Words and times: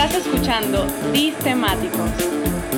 Estás 0.00 0.24
escuchando 0.24 0.86
Temáticos, 1.42 2.08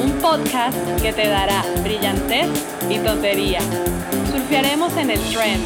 un 0.03 0.11
podcast 0.23 0.75
que 1.03 1.13
te 1.13 1.29
dará 1.29 1.63
brillantez 1.83 2.49
y 2.89 2.99
tontería. 2.99 3.61
Surfearemos 4.33 4.97
en 4.97 5.11
el 5.11 5.21
trend, 5.31 5.63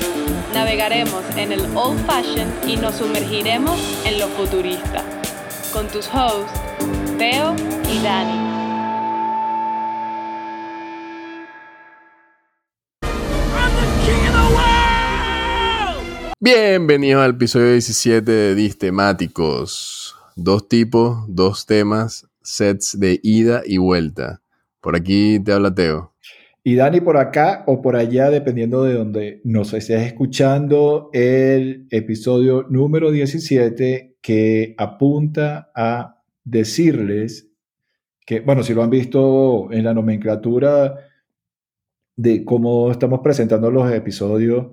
navegaremos 0.53 1.23
en 1.37 1.53
el 1.53 1.61
old 1.77 2.05
fashion 2.07 2.53
y 2.67 2.77
nos 2.77 2.97
sumergiremos 2.97 3.79
en 4.05 4.19
lo 4.19 4.27
futurista. 4.31 5.05
Con 5.73 5.87
tus 5.87 6.09
hosts, 6.09 6.61
Teo 7.19 7.55
y 7.89 8.03
Dani. 8.03 8.55
Bienvenidos 16.41 17.23
al 17.23 17.31
episodio 17.31 17.71
17 17.71 18.29
de 18.29 18.55
Distemáticos. 18.57 20.14
Dos 20.37 20.69
tipos, 20.69 21.25
dos 21.29 21.65
temas, 21.65 22.29
sets 22.43 22.99
de 22.99 23.21
ida 23.23 23.63
y 23.65 23.79
vuelta. 23.79 24.43
Por 24.81 24.97
aquí 24.97 25.39
te 25.39 25.53
habla 25.53 25.73
Teo. 25.73 26.13
Y 26.65 26.75
Dani 26.75 27.01
por 27.01 27.19
acá 27.19 27.63
o 27.67 27.81
por 27.81 27.95
allá, 27.95 28.31
dependiendo 28.31 28.83
de 28.85 28.95
donde 28.95 29.41
nos 29.45 29.73
estés 29.75 30.03
escuchando, 30.03 31.11
el 31.13 31.87
episodio 31.91 32.67
número 32.69 33.11
17 33.11 34.17
que 34.21 34.75
apunta 34.77 35.71
a 35.75 36.23
decirles 36.43 37.51
que, 38.27 38.41
bueno, 38.41 38.63
si 38.63 38.75
lo 38.75 38.83
han 38.83 38.91
visto 38.91 39.71
en 39.71 39.85
la 39.85 39.95
nomenclatura 39.95 40.97
de 42.17 42.45
cómo 42.45 42.91
estamos 42.91 43.21
presentando 43.21 43.71
los 43.71 43.93
episodios, 43.93 44.69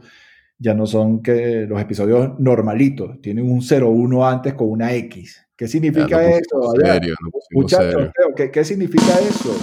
ya 0.57 0.73
no 0.73 0.85
son 0.85 1.21
que 1.21 1.65
los 1.67 1.81
episodios 1.81 2.39
normalitos, 2.39 3.19
tienen 3.21 3.51
un 3.51 3.61
01 3.61 4.27
antes 4.27 4.53
con 4.53 4.69
una 4.69 4.93
X. 4.93 5.50
¿Qué 5.61 5.67
significa 5.67 6.27
eso? 6.27 6.73
Serio, 6.83 7.13
Muchachos, 7.51 8.09
¿qué, 8.35 8.49
¿qué 8.49 8.65
significa 8.65 9.19
eso? 9.19 9.55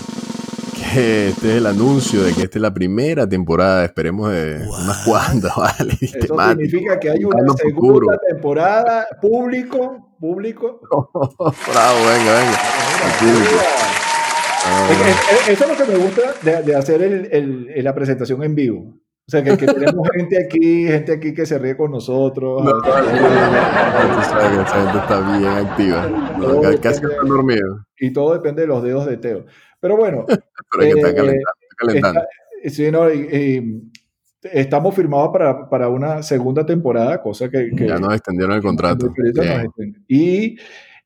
Que 0.77 1.31
este 1.31 1.49
es 1.51 1.55
el 1.57 1.67
anuncio 1.67 2.23
de 2.23 2.35
que 2.35 2.43
esta 2.43 2.59
es 2.59 2.63
la 2.63 2.73
primera 2.73 3.29
temporada, 3.29 3.85
esperemos 3.85 4.31
de 4.31 4.61
unas 4.65 5.05
cuantas, 5.05 5.57
¿vale? 5.57 5.95
Eso 6.01 6.37
significa 6.51 7.01
que 7.01 7.11
hay 7.11 7.25
una 7.25 7.53
segunda 7.55 8.17
temporada, 8.29 9.09
público, 9.21 10.15
público. 10.21 10.81
bravo, 11.73 11.99
venga, 12.07 12.33
venga. 12.39 12.59
Eso 15.49 15.65
es 15.65 15.69
lo 15.69 15.85
que 15.85 15.93
me 15.93 15.99
gusta 15.99 16.23
de, 16.43 16.63
de 16.63 16.77
hacer 16.77 17.03
el, 17.03 17.29
el, 17.75 17.83
la 17.83 17.93
presentación 17.93 18.45
en 18.45 18.55
vivo. 18.55 18.95
O 19.29 19.31
sea, 19.31 19.45
que, 19.45 19.55
tenemos 19.59 20.09
gente 20.17 20.43
aquí, 20.43 20.87
gente 20.87 21.13
aquí 21.13 21.35
que 21.35 21.45
se 21.45 21.59
ríe 21.59 21.77
con 21.77 21.91
nosotros. 21.91 22.65
No, 22.65 22.79
esa 22.79 24.81
gente 24.81 24.99
está 24.99 25.39
bien 25.39 25.53
activa. 25.53 26.11
casi 26.81 27.05
está 27.05 27.23
dormido. 27.27 27.85
Y 28.01 28.11
todo 28.11 28.33
depende 28.33 28.63
de 28.63 28.69
los 28.69 28.83
dedos 28.83 29.05
de 29.05 29.19
Teo. 29.19 29.45
Pero 29.81 29.99
bueno. 29.99 30.25
Pero 30.27 30.95
que 30.95 31.01
está 31.01 31.11
eh, 31.11 31.43
calentando. 31.77 32.21
sí, 32.65 32.91
no, 32.91 33.07
estamos 34.45 34.95
firmados 34.95 35.29
para, 35.31 35.69
para, 35.69 35.91
una 35.91 36.23
segunda 36.23 36.65
temporada, 36.65 37.21
cosa 37.21 37.51
que... 37.51 37.69
ya 37.75 37.99
nos 37.99 38.15
extendieron 38.15 38.57
el 38.57 38.63
contrato. 38.63 39.13
Y 40.09 40.57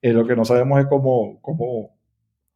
eh, 0.01 0.13
lo 0.13 0.25
que 0.25 0.37
no 0.37 0.45
sabemos 0.45 0.79
es 0.79 0.87
cómo, 0.87 1.41
cómo, 1.41 1.99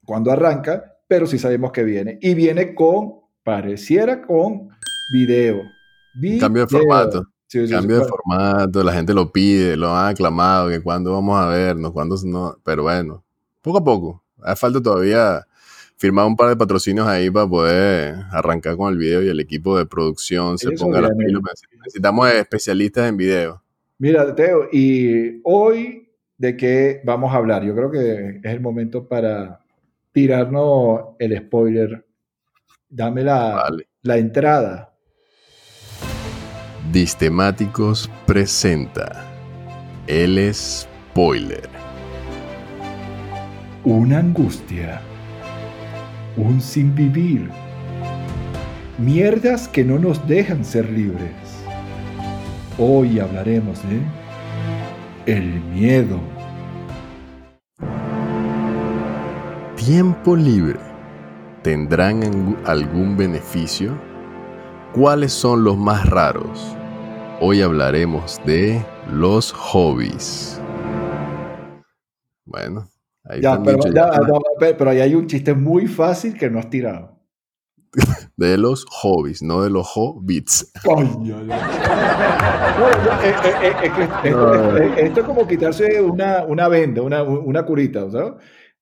cuándo 0.04 0.30
arranca, 0.30 0.96
pero 1.08 1.26
sí 1.26 1.40
sabemos 1.40 1.72
que 1.72 1.82
viene. 1.82 2.18
Y 2.20 2.34
viene 2.34 2.72
con, 2.72 3.14
pareciera 3.42 4.22
con 4.22 4.68
video. 5.10 5.62
Cambio 6.40 6.66
de 6.66 6.68
formato. 6.68 7.26
Cambio 7.70 8.00
de 8.00 8.04
formato, 8.06 8.82
la 8.82 8.92
gente 8.92 9.14
lo 9.14 9.30
pide, 9.30 9.76
lo 9.76 9.94
han 9.94 10.08
aclamado, 10.08 10.68
que 10.68 10.80
cuándo 10.80 11.12
vamos 11.12 11.38
a 11.40 11.48
vernos, 11.48 11.92
cuándo 11.92 12.16
no, 12.24 12.58
pero 12.64 12.82
bueno, 12.84 13.24
poco 13.62 13.78
a 13.78 13.84
poco. 13.84 14.22
Hace 14.42 14.60
falta 14.60 14.82
todavía 14.82 15.46
firmar 15.96 16.26
un 16.26 16.36
par 16.36 16.48
de 16.48 16.56
patrocinios 16.56 17.06
ahí 17.06 17.30
para 17.30 17.48
poder 17.48 18.16
arrancar 18.30 18.76
con 18.76 18.92
el 18.92 18.98
video 18.98 19.22
y 19.22 19.28
el 19.28 19.40
equipo 19.40 19.78
de 19.78 19.86
producción 19.86 20.58
se 20.58 20.72
ponga 20.72 21.00
las 21.00 21.12
pilas. 21.16 21.42
Necesitamos 21.84 22.30
especialistas 22.32 23.08
en 23.08 23.16
video. 23.16 23.62
Mira, 23.98 24.34
Teo, 24.34 24.68
y 24.72 25.40
hoy 25.44 26.10
de 26.36 26.56
qué 26.56 27.00
vamos 27.04 27.32
a 27.32 27.36
hablar. 27.36 27.64
Yo 27.64 27.74
creo 27.74 27.90
que 27.90 28.40
es 28.42 28.52
el 28.52 28.60
momento 28.60 29.06
para 29.08 29.60
tirarnos 30.12 31.14
el 31.18 31.38
spoiler. 31.38 32.04
Dame 32.88 33.22
la, 33.22 33.70
la 34.02 34.18
entrada. 34.18 34.95
Distemáticos 36.92 38.08
presenta 38.26 39.24
El 40.06 40.54
Spoiler. 40.54 41.68
Una 43.82 44.20
angustia. 44.20 45.00
Un 46.36 46.60
sin 46.60 46.94
vivir. 46.94 47.50
Mierdas 48.98 49.66
que 49.66 49.84
no 49.84 49.98
nos 49.98 50.26
dejan 50.28 50.64
ser 50.64 50.88
libres. 50.88 51.32
Hoy 52.78 53.18
hablaremos 53.18 53.80
de 53.82 54.00
el 55.34 55.60
miedo. 55.64 56.20
Tiempo 59.76 60.36
libre. 60.36 60.78
¿Tendrán 61.62 62.56
algún 62.64 63.16
beneficio? 63.16 64.15
¿Cuáles 64.96 65.34
son 65.34 65.62
los 65.62 65.76
más 65.76 66.08
raros? 66.08 66.74
Hoy 67.42 67.60
hablaremos 67.60 68.40
de 68.46 68.82
los 69.12 69.52
hobbies. 69.52 70.58
Bueno, 72.46 72.88
ahí 73.24 73.42
ya, 73.42 73.62
pero, 73.62 73.78
pero 74.58 74.90
ahí 74.90 75.00
hay 75.00 75.14
un 75.14 75.26
chiste 75.26 75.52
muy 75.52 75.86
fácil 75.86 76.38
que 76.38 76.48
no 76.48 76.58
has 76.58 76.70
tirado. 76.70 77.20
de 78.38 78.56
los 78.56 78.86
hobbies, 78.86 79.42
no 79.42 79.60
de 79.60 79.68
los 79.68 79.86
hobbits. 79.94 80.72
esto 84.96 85.20
es 85.20 85.26
como 85.26 85.46
quitarse 85.46 86.00
una, 86.00 86.42
una 86.46 86.68
venda, 86.68 87.02
una, 87.02 87.22
una 87.22 87.66
curita, 87.66 88.06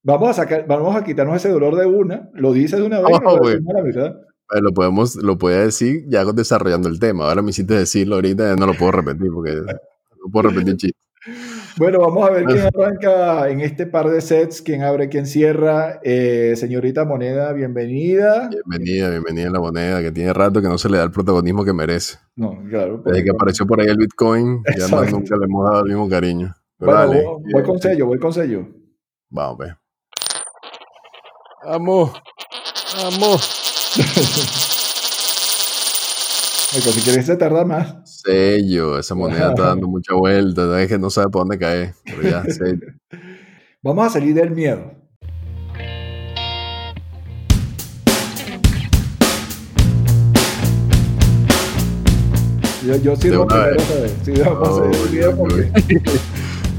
Vamos 0.04 0.28
a, 0.28 0.34
sacar, 0.34 0.64
vamos 0.68 0.94
a 0.94 1.02
quitarnos 1.02 1.34
ese 1.34 1.48
dolor 1.48 1.74
de 1.74 1.86
una, 1.86 2.30
lo 2.34 2.52
dices 2.52 2.78
de 2.78 2.86
una 2.86 3.00
vez, 3.00 3.18
oh, 3.24 3.40
lo 4.60 4.72
podemos, 4.72 5.16
lo 5.16 5.38
podía 5.38 5.60
decir 5.60 6.04
ya 6.08 6.24
desarrollando 6.24 6.88
el 6.88 6.98
tema. 6.98 7.28
Ahora 7.28 7.42
me 7.42 7.50
hiciste 7.50 7.74
decirlo 7.74 8.16
ahorita, 8.16 8.56
no 8.56 8.66
lo 8.66 8.74
puedo 8.74 8.92
repetir 8.92 9.30
porque 9.32 9.52
no 9.52 10.30
puedo 10.30 10.50
repetir 10.50 10.76
chiste. 10.76 10.98
Bueno, 11.76 11.98
vamos 11.98 12.28
a 12.28 12.30
ver 12.30 12.44
quién 12.44 12.60
arranca 12.60 13.48
en 13.48 13.60
este 13.60 13.86
par 13.86 14.08
de 14.08 14.20
sets, 14.20 14.62
quién 14.62 14.82
abre, 14.82 15.08
quién 15.08 15.26
cierra. 15.26 15.98
Eh, 16.04 16.54
señorita 16.56 17.04
Moneda, 17.04 17.52
bienvenida. 17.52 18.48
Bienvenida, 18.48 19.10
bienvenida 19.10 19.48
a 19.48 19.52
la 19.52 19.58
Moneda, 19.58 20.00
que 20.00 20.12
tiene 20.12 20.32
rato 20.32 20.62
que 20.62 20.68
no 20.68 20.78
se 20.78 20.88
le 20.88 20.98
da 20.98 21.04
el 21.04 21.10
protagonismo 21.10 21.64
que 21.64 21.72
merece. 21.72 22.18
No, 22.36 22.62
claro. 22.68 23.02
Desde 23.04 23.24
que 23.24 23.30
apareció 23.30 23.66
por 23.66 23.80
ahí 23.80 23.88
el 23.88 23.96
Bitcoin, 23.96 24.62
ya 24.78 24.86
no, 24.86 25.04
nunca 25.04 25.36
le 25.36 25.46
hemos 25.46 25.64
dado 25.64 25.80
el 25.80 25.88
mismo 25.88 26.08
cariño. 26.08 26.54
bueno, 26.78 27.40
voy, 27.52 27.62
con 27.64 27.80
sello, 27.80 28.06
voy 28.06 28.18
con 28.20 28.32
sello. 28.32 28.68
Vamos, 29.30 29.56
pues. 29.56 29.74
Vamos, 31.64 32.12
vamos. 33.02 33.63
Si 36.92 37.00
quieres 37.02 37.26
se 37.26 37.36
tarda 37.36 37.64
más. 37.64 37.94
Sello, 38.04 38.98
esa 38.98 39.14
moneda 39.14 39.50
está 39.50 39.66
dando 39.68 39.86
mucha 39.86 40.14
vuelta, 40.14 40.82
es 40.82 40.88
que 40.88 40.98
no 40.98 41.10
sabe 41.10 41.28
por 41.30 41.42
dónde 41.42 41.58
caer. 41.58 41.94
Pero 42.04 42.22
ya, 42.22 42.42
Vamos 43.82 44.06
a 44.06 44.10
salir 44.10 44.34
del 44.34 44.50
miedo. 44.50 44.92
Yo, 52.86 52.96
yo 52.96 53.16
sirvo 53.16 53.46
primero 53.46 53.80
Sí, 54.24 54.32
vamos 54.44 54.68
a 54.68 54.74
salir 54.74 54.96
del 54.96 55.10
miedo 55.10 55.36
porque... 55.36 55.70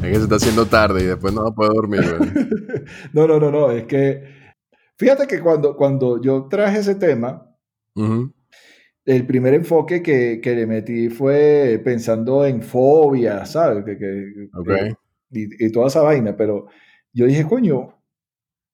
Es 0.03 0.11
que 0.11 0.15
se 0.17 0.23
está 0.23 0.35
haciendo 0.35 0.65
tarde 0.65 1.01
y 1.01 1.06
después 1.06 1.33
no 1.33 1.53
puedo 1.56 1.73
dormir. 1.73 2.01
no, 3.13 3.27
no, 3.27 3.39
no, 3.39 3.50
no, 3.50 3.71
es 3.71 3.85
que 3.85 4.44
Fíjate 4.97 5.27
que 5.27 5.42
cuando, 5.42 5.75
cuando 5.75 6.21
yo 6.21 6.47
traje 6.47 6.80
ese 6.80 6.95
tema, 6.95 7.51
el 9.06 9.27
primer 9.27 9.53
enfoque 9.53 10.01
que, 10.01 10.39
que, 10.42 10.56
le 10.56 10.65
metí 10.65 11.09
fue 11.09 11.81
pensando 11.83 12.45
en 12.45 12.62
fobia, 12.62 13.45
¿sabes? 13.45 13.83
Que, 13.86 13.97
que, 13.97 14.95
y, 15.31 15.71
toda 15.71 15.88
esa 15.88 16.01
vaina, 16.01 16.36
pero 16.36 16.68
yo 17.13 17.25
dije, 17.25 17.45
coño, 17.45 18.01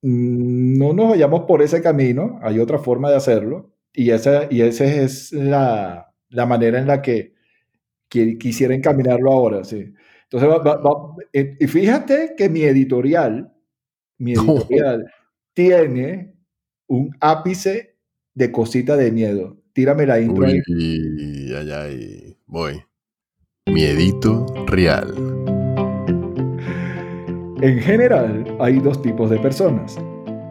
no 0.01 0.93
nos 0.93 1.09
vayamos 1.09 1.41
por 1.41 1.61
ese 1.61 1.81
camino, 1.81 2.39
hay 2.41 2.59
otra 2.59 2.79
forma 2.79 3.09
de 3.09 3.17
hacerlo, 3.17 3.73
y 3.93 4.11
esa, 4.11 4.47
y 4.49 4.61
esa 4.61 4.85
es 4.85 5.33
la, 5.33 6.13
la 6.29 6.45
manera 6.45 6.79
en 6.79 6.87
la 6.87 7.01
que, 7.01 7.33
quisiera 8.09 8.75
encaminarlo 8.75 9.31
ahora, 9.31 9.63
sí. 9.63 9.93
Entonces, 10.29 10.49
eh, 11.31 11.55
y 11.59 11.67
fíjate 11.67 12.35
que 12.37 12.49
mi 12.49 12.63
editorial, 12.63 13.53
mi 14.17 14.33
editorial, 14.33 15.05
tiene 15.53 16.35
un 16.87 17.15
ápice 17.19 17.97
de 18.33 18.51
cosita 18.51 18.95
de 18.97 19.11
miedo. 19.11 19.57
Tírame 19.73 20.05
la 20.05 20.19
intro. 20.19 20.45
Uy, 20.45 21.53
ay, 21.55 21.71
ay, 21.71 22.37
voy. 22.45 22.81
Miedito 23.67 24.45
real. 24.67 25.13
En 27.61 27.79
general, 27.79 28.57
hay 28.59 28.79
dos 28.79 29.01
tipos 29.01 29.29
de 29.29 29.37
personas, 29.39 29.97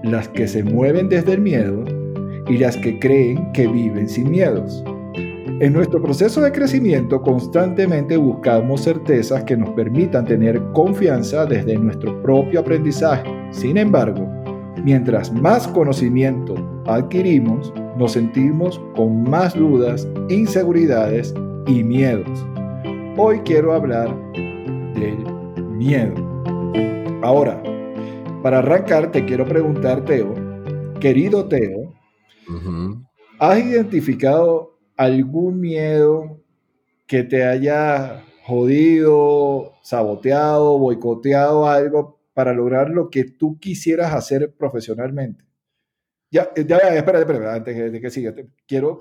las 0.05 0.29
que 0.29 0.47
se 0.47 0.63
mueven 0.63 1.09
desde 1.09 1.33
el 1.33 1.41
miedo 1.41 1.85
y 2.49 2.57
las 2.59 2.77
que 2.77 2.99
creen 2.99 3.51
que 3.53 3.67
viven 3.67 4.09
sin 4.09 4.31
miedos. 4.31 4.83
En 5.61 5.75
nuestro 5.75 6.01
proceso 6.01 6.41
de 6.41 6.53
crecimiento 6.53 7.21
constantemente 7.21 8.17
buscamos 8.17 8.85
certezas 8.85 9.45
que 9.45 9.57
nos 9.57 9.71
permitan 9.71 10.25
tener 10.25 10.63
confianza 10.73 11.45
desde 11.45 11.77
nuestro 11.77 12.23
propio 12.23 12.61
aprendizaje. 12.61 13.29
Sin 13.51 13.77
embargo, 13.77 14.40
mientras 14.85 15.33
más 15.33 15.69
conocimiento 15.69 16.55
adquirimos, 16.87 17.73
nos 17.97 18.13
sentimos 18.13 18.81
con 18.97 19.25
más 19.25 19.55
dudas, 19.55 20.09
inseguridades 20.29 21.35
y 21.67 21.83
miedos. 21.83 22.47
Hoy 23.17 23.41
quiero 23.41 23.75
hablar 23.75 24.15
del 24.33 25.17
miedo. 25.71 26.15
Ahora, 27.23 27.63
para 28.43 28.59
arrancar, 28.59 29.11
te 29.13 29.25
quiero 29.25 29.45
preguntar, 29.45 30.05
Teo, 30.05 30.35
querido 31.01 31.47
Teo, 31.47 31.93
¿has 33.39 33.59
identificado 33.59 34.79
algún 34.97 35.61
miedo 35.61 36.39
que 37.07 37.23
te 37.23 37.45
haya 37.45 38.23
jodido, 38.45 39.73
saboteado, 39.83 40.79
boicoteado 40.79 41.67
algo 41.67 42.20
para 42.41 42.55
lograr 42.55 42.89
lo 42.89 43.11
que 43.11 43.25
tú 43.25 43.59
quisieras 43.61 44.15
hacer 44.15 44.55
profesionalmente? 44.57 45.45
Ya, 46.31 46.49
ya, 46.55 46.79
espera, 46.97 47.19
espera, 47.19 47.55
antes 47.55 47.93
de 47.93 48.01
que 48.01 48.11
siga, 48.11 48.33
quiero... 48.67 48.99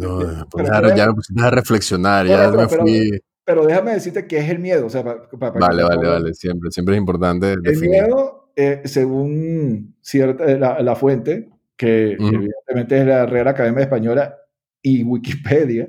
No, 0.00 0.18
pues 0.50 0.68
ya 0.96 1.06
me 1.06 1.14
pusiste 1.14 1.40
a 1.40 1.50
reflexionar, 1.50 2.26
ya 2.26 2.50
me 2.50 2.66
fui... 2.66 3.22
Pero 3.44 3.66
déjame 3.66 3.92
decirte 3.92 4.26
qué 4.26 4.38
es 4.38 4.50
el 4.50 4.58
miedo. 4.58 4.88
vale, 4.90 5.82
vale, 5.84 6.08
vale, 6.08 6.34
siempre, 6.34 6.72
siempre 6.72 6.96
es 6.96 6.98
importante 6.98 7.54
definir. 7.62 7.94
El 7.94 8.06
miedo, 8.06 8.50
eh, 8.56 8.82
según 8.84 9.94
cierta, 10.00 10.44
eh, 10.50 10.58
la, 10.58 10.96
fuente, 10.96 11.50
que 11.76 12.14
evidentemente 12.14 12.98
es 12.98 13.06
la 13.06 13.26
Real 13.26 13.46
Academia 13.46 13.82
Española 13.82 14.38
y 14.82 15.04
Wikipedia, 15.04 15.88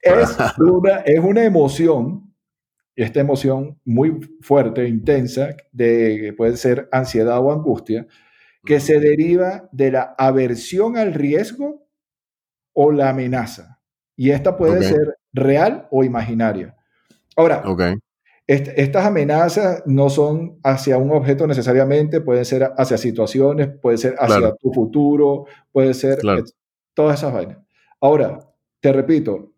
es 0.00 0.36
una, 0.58 0.96
es 1.04 1.20
una 1.20 1.44
emoción, 1.44 2.25
esta 2.96 3.20
emoción 3.20 3.78
muy 3.84 4.18
fuerte, 4.40 4.88
intensa, 4.88 5.54
de, 5.70 6.34
puede 6.36 6.56
ser 6.56 6.88
ansiedad 6.90 7.38
o 7.40 7.52
angustia, 7.52 8.06
que 8.64 8.80
se 8.80 8.98
deriva 8.98 9.68
de 9.70 9.92
la 9.92 10.14
aversión 10.18 10.96
al 10.96 11.14
riesgo 11.14 11.86
o 12.72 12.90
la 12.90 13.10
amenaza. 13.10 13.80
Y 14.16 14.30
esta 14.30 14.56
puede 14.56 14.82
ser 14.82 15.18
real 15.32 15.86
o 15.90 16.04
imaginaria. 16.04 16.74
Ahora, 17.36 17.62
estas 18.46 19.04
amenazas 19.04 19.82
no 19.86 20.08
son 20.08 20.58
hacia 20.64 20.96
un 20.96 21.10
objeto 21.12 21.46
necesariamente, 21.46 22.22
pueden 22.22 22.44
ser 22.46 22.72
hacia 22.78 22.96
situaciones, 22.96 23.68
puede 23.80 23.98
ser 23.98 24.16
hacia 24.18 24.54
tu 24.54 24.72
futuro, 24.72 25.44
puede 25.70 25.92
ser 25.92 26.18
todas 26.94 27.18
esas 27.18 27.32
vainas. 27.32 27.58
Ahora, 28.00 28.38
te 28.80 28.92
repito, 28.92 29.52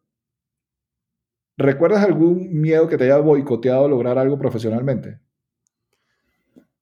¿recuerdas 1.58 2.04
algún 2.04 2.48
miedo 2.52 2.88
que 2.88 2.96
te 2.96 3.04
haya 3.04 3.18
boicoteado 3.18 3.88
lograr 3.88 4.16
algo 4.16 4.38
profesionalmente? 4.38 5.18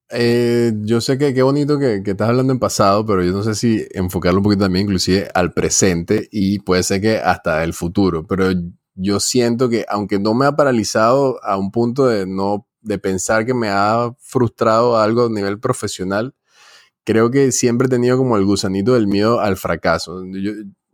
Eh, 0.09 0.71
yo 0.83 1.01
sé 1.01 1.17
que 1.17 1.33
qué 1.33 1.41
bonito 1.41 1.77
que, 1.77 2.01
que, 2.01 2.11
estás 2.11 2.29
hablando 2.29 2.53
en 2.53 2.59
pasado, 2.59 3.05
pero 3.05 3.23
yo 3.23 3.33
no 3.33 3.43
sé 3.43 3.55
si 3.55 3.85
enfocarlo 3.91 4.39
un 4.39 4.43
poquito 4.43 4.63
también 4.63 4.85
inclusive 4.85 5.27
al 5.33 5.51
presente 5.51 6.29
y 6.31 6.59
puede 6.59 6.83
ser 6.83 7.01
que 7.01 7.17
hasta 7.17 7.63
el 7.65 7.73
futuro. 7.73 8.25
Pero 8.25 8.51
yo 8.95 9.19
siento 9.19 9.67
que 9.67 9.85
aunque 9.89 10.19
no 10.19 10.33
me 10.33 10.45
ha 10.45 10.55
paralizado 10.55 11.43
a 11.43 11.57
un 11.57 11.71
punto 11.71 12.07
de 12.07 12.25
no 12.25 12.67
de 12.81 12.97
pensar 12.99 13.45
que 13.45 13.53
me 13.53 13.69
ha 13.69 14.13
frustrado 14.19 14.97
algo 14.97 15.25
a 15.25 15.29
nivel 15.29 15.59
profesional, 15.59 16.35
creo 17.03 17.31
que 17.31 17.51
siempre 17.51 17.87
he 17.87 17.89
tenido 17.89 18.17
como 18.17 18.37
el 18.37 18.45
gusanito 18.45 18.93
del 18.93 19.07
miedo 19.07 19.39
al 19.39 19.57
fracaso. 19.57 20.23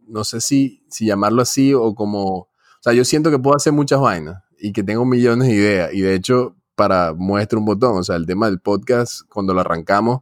No 0.08 0.24
sé 0.24 0.42
si, 0.42 0.84
si 0.90 1.06
llamarlo 1.06 1.42
así 1.42 1.74
o 1.74 1.96
como, 1.96 2.50
sea, 2.84 2.94
yo 2.94 3.06
siento 3.06 3.32
que 3.32 3.40
puedo 3.40 3.56
hacer 3.56 3.74
muchas 3.74 4.00
vainas 4.00 4.44
y 4.60 4.74
que 4.74 4.84
tengo 4.84 5.06
millones 5.06 5.48
de 5.48 5.54
ideas 5.54 5.94
y 5.94 6.02
de 6.02 6.16
hecho 6.16 6.56
para 6.76 7.14
muestra 7.14 7.60
un 7.60 7.66
botón. 7.66 7.98
O 7.98 8.04
sea, 8.04 8.16
el 8.16 8.26
tema 8.26 8.48
del 8.48 8.60
podcast, 8.60 9.22
cuando 9.30 9.54
lo 9.54 9.62
arrancamos, 9.62 10.22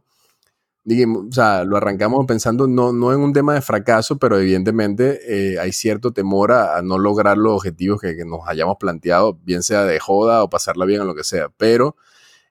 digamos, 0.84 1.26
o 1.28 1.32
sea, 1.32 1.64
lo 1.64 1.76
arrancamos 1.76 2.26
pensando 2.26 2.66
no, 2.66 2.92
no 2.92 3.12
en 3.12 3.20
un 3.20 3.32
tema 3.32 3.54
de 3.54 3.62
fracaso, 3.62 4.18
pero 4.18 4.38
evidentemente 4.38 5.20
eh, 5.28 5.58
hay 5.58 5.72
cierto 5.72 6.12
temor 6.12 6.52
a, 6.52 6.82
no 6.82 6.98
lograr 6.98 7.38
los 7.38 7.52
objetivos 7.54 8.00
que, 8.00 8.14
nos 8.24 8.40
hayamos 8.46 8.76
planteado, 8.78 9.38
bien 9.42 9.62
sea 9.62 9.84
de 9.84 9.98
joda 10.00 10.42
o 10.42 10.50
pasarla 10.50 10.84
bien 10.84 11.00
o 11.00 11.04
lo 11.04 11.14
que 11.14 11.24
sea. 11.24 11.48
Pero 11.56 11.96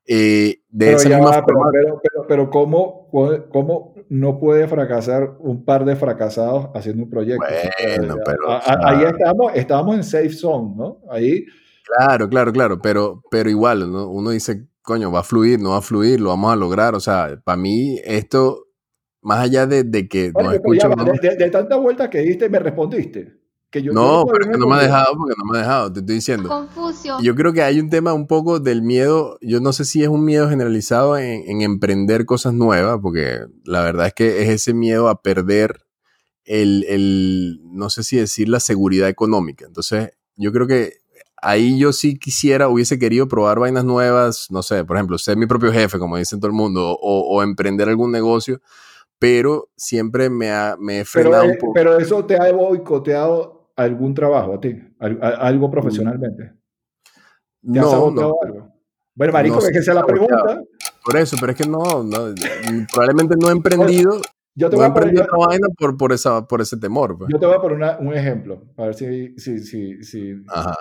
eh, 0.07 0.62
de 0.69 0.94
esa 0.94 1.09
misma 1.09 1.33
forma. 1.44 1.69
Pero, 1.71 2.01
pero, 2.01 2.27
pero, 2.27 2.50
¿cómo, 2.50 3.09
¿cómo, 3.50 3.95
no 4.09 4.39
puede 4.39 4.68
fracasar 4.68 5.38
un 5.39 5.63
par 5.63 5.86
de 5.86 5.95
fracasados 5.95 6.69
haciendo 6.74 7.03
un 7.03 7.09
proyecto? 7.09 7.45
Bueno, 7.98 8.18
pero. 8.25 8.39
ahí 8.50 9.06
estamos, 9.06 9.51
estamos 9.56 9.95
en 9.95 10.03
safe 10.03 10.30
zone, 10.30 10.74
¿no? 10.75 11.00
Ahí 11.09 11.45
Claro, 11.98 12.30
claro, 12.30 12.53
claro, 12.53 12.81
pero, 12.81 13.21
pero 13.30 13.50
igual, 13.50 13.83
uno 13.83 14.30
dice, 14.30 14.68
coño, 14.81 15.12
va 15.12 15.19
a 15.19 15.24
fluir, 15.24 15.59
no 15.59 15.71
va 15.71 15.77
a 15.77 15.81
fluir, 15.81 16.21
lo 16.21 16.30
vamos 16.30 16.53
a 16.53 16.56
lograr. 16.56 16.95
O 16.95 17.00
sea, 17.00 17.42
para 17.44 17.57
mí 17.57 18.00
esto, 18.06 18.68
más 19.21 19.39
allá 19.39 19.65
de, 19.68 20.07
que 20.07 20.31
nos 20.31 20.53
escuchan... 20.53 20.92
de, 21.21 21.36
de, 21.36 21.50
tanta 21.50 21.75
vuelta 21.75 22.09
que 22.09 22.19
diste, 22.19 22.50
me 22.50 22.59
respondiste. 22.59 23.40
Que 23.71 23.81
yo 23.81 23.94
no, 23.94 24.25
pero 24.25 24.51
que 24.51 24.57
no 24.57 24.68
me 24.68 24.75
ha 24.75 24.81
dejado, 24.81 25.15
porque 25.18 25.33
no 25.38 25.45
me 25.45 25.57
ha 25.57 25.62
dejado, 25.62 25.94
te 25.94 26.01
estoy 26.01 26.15
diciendo. 26.15 26.50
Confusión. 26.50 27.23
Yo 27.23 27.33
creo 27.35 27.53
que 27.53 27.63
hay 27.63 27.79
un 27.79 27.89
tema 27.89 28.12
un 28.13 28.27
poco 28.27 28.59
del 28.59 28.81
miedo, 28.81 29.38
yo 29.41 29.62
no 29.62 29.71
sé 29.71 29.85
si 29.85 30.03
es 30.03 30.09
un 30.09 30.25
miedo 30.25 30.50
generalizado 30.50 31.18
en, 31.18 31.50
en 31.50 31.62
emprender 31.62 32.25
cosas 32.25 32.53
nuevas, 32.53 33.00
porque 33.01 33.39
la 33.63 33.81
verdad 33.81 34.07
es 34.07 34.13
que 34.13 34.44
es 34.44 34.50
ese 34.50 34.73
miedo 34.73 35.07
a 35.07 35.21
perder 35.21 35.85
el, 36.44 36.85
el, 36.89 37.62
no 37.63 37.89
sé 37.89 38.03
si 38.03 38.18
decir 38.18 38.50
la 38.50 38.59
seguridad 38.59 39.07
económica. 39.07 39.65
Entonces, 39.65 40.12
yo 40.35 40.51
creo 40.51 40.67
que 40.67 41.01
ahí 41.41 41.77
yo 41.79 41.91
sí 41.91 42.17
quisiera, 42.17 42.69
hubiese 42.69 43.00
querido 43.00 43.27
probar 43.27 43.59
vainas 43.59 43.83
nuevas, 43.83 44.47
no 44.51 44.62
sé, 44.63 44.85
por 44.85 44.97
ejemplo, 44.97 45.17
ser 45.17 45.38
mi 45.38 45.47
propio 45.47 45.71
jefe, 45.71 45.97
como 45.97 46.17
dicen 46.17 46.39
todo 46.39 46.47
el 46.47 46.56
mundo, 46.56 46.97
o, 47.01 47.44
emprender 47.44 47.89
algún 47.89 48.12
negocio, 48.12 48.62
pero 49.19 49.69
siempre 49.75 50.29
me, 50.29 50.51
ha, 50.51 50.75
me 50.79 51.01
he 51.01 51.06
frenado 51.06 51.44
pero, 51.44 51.53
un 51.53 51.57
poco. 51.57 51.74
Pero 51.74 51.97
eso 51.97 52.25
te 52.25 52.35
ha 52.35 52.51
boicoteado 52.51 53.61
algún 53.83 54.13
trabajo 54.13 54.56
a 54.56 54.60
ti, 54.60 54.75
algo 55.00 55.68
mm. 55.68 55.72
profesionalmente. 55.72 56.44
¿Te 56.44 57.80
no, 57.80 58.12
no. 58.12 58.36
algo? 58.44 58.72
Bueno, 59.13 59.33
marico, 59.33 59.60
es 59.60 59.72
que 59.72 59.80
esa 59.80 59.92
es 59.92 59.95
la 59.95 60.06
pregunta. 60.06 60.62
Por 61.04 61.18
eso, 61.18 61.36
pero 61.39 61.51
es 61.51 61.58
que 61.58 61.67
no, 61.67 61.82
probablemente 62.91 63.36
no 63.39 63.50
he 63.50 63.51
emprendido. 63.51 64.22
Yo 64.53 64.70
te 64.70 64.75
voy 64.75 64.86
a 64.86 64.94
poner 64.94 65.22
otra 65.22 65.38
vaina 65.38 65.67
por, 65.77 65.98
por, 65.98 66.12
esa, 66.12 66.46
por 66.46 66.62
ese 66.62 66.77
temor. 66.77 67.17
Pues. 67.17 67.29
Yo 67.32 67.39
te 67.39 67.46
voy 67.46 67.55
a 67.55 67.62
poner 67.62 67.98
un 68.00 68.13
ejemplo, 68.13 68.63
a 68.77 68.86
ver 68.86 68.96
si, 68.96 69.38
si, 69.38 69.60
si, 69.60 70.03
si 70.03 70.44
Ajá. 70.50 70.75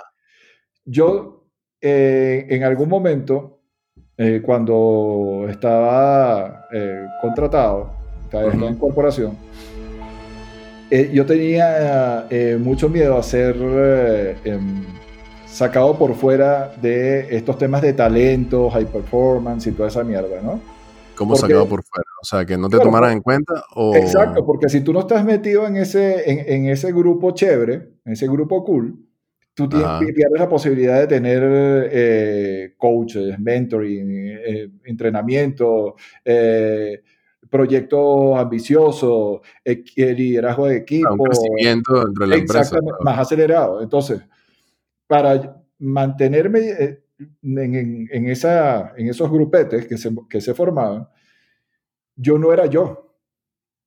Yo, 0.85 1.47
eh, 1.79 2.47
en 2.49 2.63
algún 2.63 2.89
momento, 2.89 3.61
eh, 4.17 4.41
cuando 4.43 5.45
estaba 5.49 6.67
eh, 6.71 7.05
contratado, 7.21 7.93
estaba 8.23 8.51
en 8.51 8.75
corporación, 8.75 9.37
yo 11.13 11.25
tenía 11.25 12.27
mucho 12.59 12.89
miedo 12.89 13.17
a 13.17 13.23
ser 13.23 13.55
em, 14.43 14.83
sacado 15.45 15.97
por 15.97 16.13
fuera 16.15 16.73
de 16.81 17.35
estos 17.35 17.57
temas 17.57 17.81
de 17.81 17.93
talento, 17.93 18.69
high 18.69 18.85
performance 18.85 19.67
y 19.67 19.71
toda 19.71 19.89
esa 19.89 20.03
mierda, 20.03 20.41
¿no? 20.41 20.59
¿Cómo 21.15 21.35
sacado 21.35 21.67
por 21.67 21.83
fuera? 21.83 22.09
O 22.21 22.25
sea, 22.25 22.45
que 22.45 22.57
no 22.57 22.69
te 22.69 22.79
tomaran 22.79 23.13
en 23.13 23.21
cuenta 23.21 23.53
o... 23.75 23.95
Exacto, 23.95 24.45
porque 24.45 24.69
si 24.69 24.81
tú 24.81 24.91
no 24.91 25.01
estás 25.01 25.23
metido 25.23 25.67
en 25.67 25.77
ese, 25.77 26.29
en 26.29 26.65
ese 26.67 26.91
grupo 26.91 27.31
chévere, 27.31 27.73
en 28.05 28.13
ese 28.13 28.27
grupo 28.27 28.63
cool, 28.63 28.97
tú 29.53 29.69
pierdes 29.69 30.39
la 30.39 30.49
posibilidad 30.49 30.99
de 30.99 31.07
tener 31.07 31.89
eh, 31.91 32.73
coaches, 32.77 33.37
mentoring, 33.39 34.09
eh, 34.09 34.69
entrenamiento, 34.85 35.95
eh, 36.23 37.01
proyectos 37.51 38.39
ambiciosos, 38.39 39.41
liderazgo 39.95 40.67
de 40.67 40.77
equipo. 40.77 41.13
Un 41.13 41.25
crecimiento 41.25 42.05
dentro 42.05 42.25
de 42.25 42.27
la 42.27 42.35
empresa. 42.37 42.79
Más 43.01 43.19
acelerado. 43.19 43.81
Entonces, 43.81 44.21
para 45.05 45.61
mantenerme 45.77 47.01
en, 47.43 48.27
esa, 48.27 48.93
en 48.95 49.09
esos 49.09 49.29
grupetes 49.29 49.85
que 49.85 49.97
se, 49.97 50.09
que 50.29 50.39
se 50.39 50.53
formaban, 50.53 51.07
yo 52.15 52.37
no 52.37 52.53
era 52.53 52.65
yo. 52.67 53.17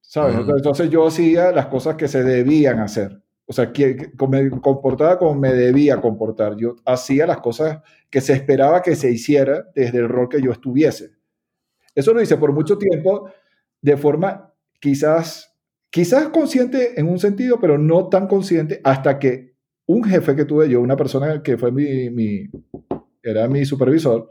¿Sabes? 0.02 0.36
Entonces 0.36 0.90
yo 0.90 1.06
hacía 1.06 1.50
las 1.50 1.66
cosas 1.66 1.96
que 1.96 2.06
se 2.06 2.22
debían 2.22 2.78
hacer. 2.80 3.22
O 3.46 3.52
sea, 3.54 3.72
que, 3.72 4.12
me 4.28 4.50
comportaba 4.60 5.18
como 5.18 5.34
me 5.34 5.54
debía 5.54 6.00
comportar. 6.00 6.56
Yo 6.56 6.76
hacía 6.84 7.26
las 7.26 7.38
cosas 7.38 7.80
que 8.10 8.20
se 8.20 8.34
esperaba 8.34 8.82
que 8.82 8.94
se 8.94 9.10
hiciera 9.10 9.66
desde 9.74 9.98
el 9.98 10.08
rol 10.10 10.28
que 10.28 10.42
yo 10.42 10.52
estuviese. 10.52 11.12
Eso 11.94 12.12
lo 12.12 12.20
hice 12.20 12.36
por 12.36 12.52
mucho 12.52 12.76
tiempo 12.76 13.30
de 13.84 13.98
forma 13.98 14.50
quizás, 14.80 15.54
quizás 15.90 16.28
consciente 16.28 16.98
en 16.98 17.06
un 17.06 17.18
sentido, 17.18 17.60
pero 17.60 17.76
no 17.76 18.08
tan 18.08 18.26
consciente 18.28 18.80
hasta 18.82 19.18
que 19.18 19.56
un 19.84 20.02
jefe 20.04 20.34
que 20.34 20.46
tuve 20.46 20.70
yo, 20.70 20.80
una 20.80 20.96
persona 20.96 21.42
que 21.42 21.58
fue 21.58 21.70
mi, 21.70 22.08
mi 22.08 22.48
era 23.22 23.46
mi 23.46 23.66
supervisor, 23.66 24.30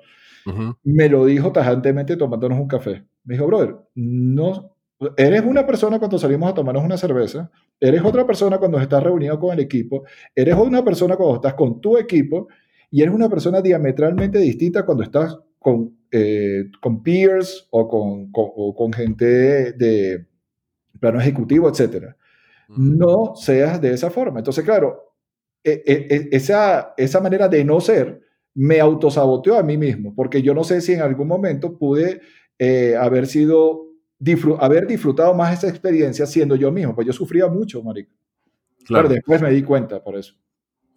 me 0.84 1.08
lo 1.08 1.26
dijo 1.26 1.52
tajantemente 1.52 2.18
tomándonos 2.18 2.60
un 2.60 2.68
café. 2.68 3.06
Me 3.26 3.36
dijo, 3.36 3.46
brother, 3.46 3.76
no, 3.94 4.76
eres 5.18 5.44
una 5.46 5.68
persona 5.68 6.00
cuando 6.00 6.18
salimos 6.18 6.50
a 6.50 6.56
tomarnos 6.56 6.84
una 6.84 6.98
cerveza, 6.98 7.52
eres 7.80 8.04
otra 8.04 8.26
persona 8.26 8.58
cuando 8.58 8.80
estás 8.80 9.04
reunido 9.04 9.40
con 9.40 9.54
el 9.54 9.60
equipo, 9.60 10.04
eres 10.34 10.56
una 10.56 10.84
persona 10.84 11.16
cuando 11.16 11.36
estás 11.36 11.54
con 11.54 11.80
tu 11.80 12.00
equipo 12.00 12.48
y 12.90 13.04
eres 13.04 13.14
una 13.14 13.30
persona 13.30 13.62
diametralmente 13.62 14.40
distinta 14.40 14.84
cuando 14.84 15.04
estás 15.04 15.38
con, 15.64 15.98
eh, 16.12 16.70
con 16.80 17.02
peers 17.02 17.68
o 17.72 17.88
con, 17.88 18.32
con, 18.32 18.94
gente 18.94 19.72
de, 19.74 20.28
plano 21.00 21.20
ejecutivo, 21.20 21.70
etc. 21.70 22.14
No 22.68 23.36
seas 23.36 23.82
de 23.82 23.94
esa 23.94 24.12
forma. 24.12 24.40
Entonces, 24.40 24.64
claro, 24.64 25.16
e, 25.64 25.82
e, 25.86 26.16
e, 26.16 26.30
esa, 26.32 26.94
esa 26.98 27.20
manera 27.20 27.48
de 27.48 27.64
no 27.64 27.80
ser 27.82 28.22
me 28.54 28.80
autosaboteó 28.80 29.58
a 29.58 29.64
mí 29.64 29.78
mismo, 29.78 30.14
porque 30.14 30.42
yo 30.44 30.54
no 30.54 30.64
sé 30.64 30.82
si 30.82 30.94
en 30.94 31.02
algún 31.02 31.28
momento 31.28 31.78
pude 31.78 32.22
eh, 32.60 32.96
haber 32.96 33.26
sido, 33.26 33.88
haber 34.60 34.86
disfrutado 34.86 35.34
más 35.34 35.58
esa 35.58 35.70
experiencia 35.70 36.28
siendo 36.28 36.56
yo 36.56 36.72
mismo, 36.72 36.94
pues 36.94 37.08
yo 37.08 37.14
sufría 37.14 37.48
mucho, 37.48 37.82
marico. 37.82 38.12
Claro. 38.86 39.08
Pero 39.08 39.16
después 39.16 39.42
me 39.42 39.50
di 39.50 39.64
cuenta 39.64 40.04
por 40.04 40.18
eso. 40.18 40.36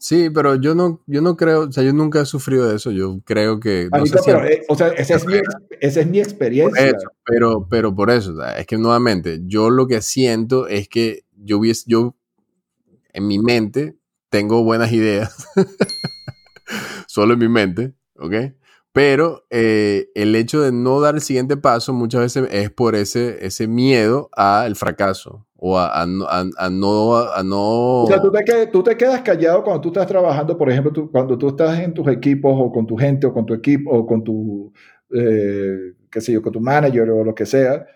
Sí, 0.06 0.30
pero 0.30 0.54
yo 0.54 0.76
no, 0.76 1.02
yo 1.08 1.20
no 1.20 1.36
creo, 1.36 1.62
o 1.62 1.72
sea, 1.72 1.82
yo 1.82 1.92
nunca 1.92 2.20
he 2.20 2.26
sufrido 2.26 2.68
de 2.68 2.76
eso. 2.76 2.92
Yo 2.92 3.18
creo 3.24 3.58
que. 3.58 3.88
No 3.90 4.06
sé 4.06 4.20
pero, 4.24 4.44
eh, 4.44 4.62
o 4.68 4.76
sea, 4.76 4.90
esa 4.90 5.16
es, 5.16 5.26
mi, 5.26 5.34
esa 5.80 6.00
es 6.00 6.06
mi 6.06 6.20
experiencia. 6.20 6.96
pero, 7.24 7.66
pero 7.68 7.92
por 7.92 8.10
eso, 8.10 8.40
es 8.56 8.64
que 8.68 8.78
nuevamente, 8.78 9.40
yo 9.46 9.68
lo 9.68 9.88
que 9.88 10.00
siento 10.02 10.68
es 10.68 10.88
que 10.88 11.24
yo, 11.34 11.60
yo 11.86 12.14
en 13.14 13.26
mi 13.26 13.40
mente 13.40 13.96
tengo 14.28 14.62
buenas 14.62 14.92
ideas. 14.92 15.48
solo 17.08 17.32
en 17.32 17.40
mi 17.40 17.48
mente, 17.48 17.92
¿ok? 18.14 18.34
Pero 18.92 19.44
eh, 19.50 20.10
el 20.14 20.36
hecho 20.36 20.60
de 20.60 20.70
no 20.70 21.00
dar 21.00 21.16
el 21.16 21.20
siguiente 21.20 21.56
paso 21.56 21.92
muchas 21.92 22.20
veces 22.20 22.48
es 22.52 22.70
por 22.70 22.94
ese, 22.94 23.44
ese 23.44 23.66
miedo 23.66 24.30
al 24.36 24.76
fracaso 24.76 25.48
o 25.58 25.78
a, 25.78 26.02
a, 26.02 26.06
no, 26.06 26.26
a, 26.28 27.42
no... 27.42 28.02
O 28.02 28.06
sea, 28.06 28.20
tú 28.20 28.30
te, 28.30 28.66
tú 28.66 28.82
te, 28.82 28.96
quedas 28.96 29.22
callado 29.22 29.64
cuando 29.64 29.80
tú 29.80 29.88
estás 29.88 30.06
trabajando, 30.06 30.56
por 30.56 30.70
ejemplo, 30.70 30.92
tú, 30.92 31.10
cuando 31.10 31.38
tú 31.38 31.48
estás 31.48 31.80
en 31.80 31.94
tus 31.94 32.06
equipos 32.08 32.54
o 32.56 32.70
con 32.70 32.86
tu 32.86 32.96
gente 32.96 33.26
o 33.26 33.32
con 33.32 33.46
tu 33.46 33.54
equipo 33.54 33.90
o 33.90 34.06
con 34.06 34.22
tu, 34.22 34.72
eh, 35.14 35.94
qué 36.10 36.20
sé 36.20 36.32
yo, 36.32 36.42
con 36.42 36.52
tu 36.52 36.60
manager 36.60 37.08
o 37.10 37.24
lo 37.24 37.34
que 37.34 37.46
sea. 37.46 37.86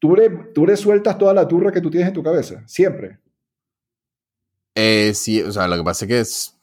Tú 0.00 0.16
le, 0.16 0.30
tú 0.54 0.66
le 0.66 0.76
sueltas 0.76 1.18
toda 1.18 1.34
la 1.34 1.46
turra 1.46 1.70
que 1.70 1.80
tú 1.80 1.90
tienes 1.90 2.08
en 2.08 2.14
tu 2.14 2.22
cabeza, 2.22 2.62
siempre. 2.66 3.18
Eh, 4.74 5.12
sí, 5.14 5.42
o 5.42 5.52
sea, 5.52 5.68
lo 5.68 5.76
que 5.76 5.84
pasa 5.84 6.04
es 6.04 6.08
que 6.08 6.20
es, 6.20 6.54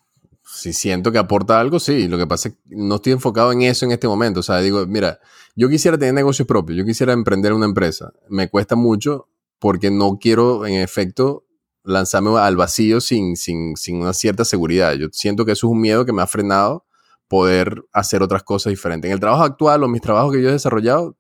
si 0.44 0.74
siento 0.74 1.12
que 1.12 1.18
aporta 1.18 1.60
algo, 1.60 1.80
sí. 1.80 2.08
Lo 2.08 2.18
que 2.18 2.28
pasa 2.28 2.50
es 2.50 2.56
que 2.56 2.76
no 2.76 2.96
estoy 2.96 3.14
enfocado 3.14 3.52
en 3.52 3.62
eso 3.62 3.86
en 3.86 3.92
este 3.92 4.08
momento. 4.08 4.42
O 4.42 4.44
sea, 4.44 4.60
digo, 4.60 4.86
mira, 4.86 5.20
yo 5.56 5.70
quisiera 5.70 5.98
tener 5.98 6.14
negocios 6.14 6.48
propios, 6.48 6.78
yo 6.78 6.86
quisiera 6.86 7.14
emprender 7.14 7.54
una 7.54 7.66
empresa. 7.66 8.14
Me 8.30 8.50
cuesta 8.50 8.76
mucho 8.76 9.28
porque 9.60 9.92
no 9.92 10.18
quiero, 10.20 10.66
en 10.66 10.76
efecto, 10.76 11.46
lanzarme 11.84 12.38
al 12.40 12.56
vacío 12.58 13.02
sin, 13.02 13.36
sin, 13.38 13.76
sin 13.78 14.02
una 14.02 14.14
cierta 14.14 14.46
seguridad. 14.46 14.94
Yo 14.94 15.08
siento 15.12 15.46
que 15.46 15.54
eso 15.54 15.68
es 15.68 15.72
un 15.72 15.82
miedo 15.82 16.06
que 16.06 16.14
me 16.14 16.22
ha 16.22 16.28
frenado 16.28 16.86
poder 17.28 17.84
hacer 17.94 18.24
otras 18.24 18.44
cosas 18.44 18.72
diferentes. 18.72 19.10
En 19.10 19.14
el 19.14 19.20
trabajo 19.20 19.44
actual 19.44 19.84
o 19.84 19.88
mis 19.88 20.02
trabajos 20.02 20.34
que 20.34 20.42
yo 20.42 20.50
he 20.50 20.54
desarrollado, 20.54 21.18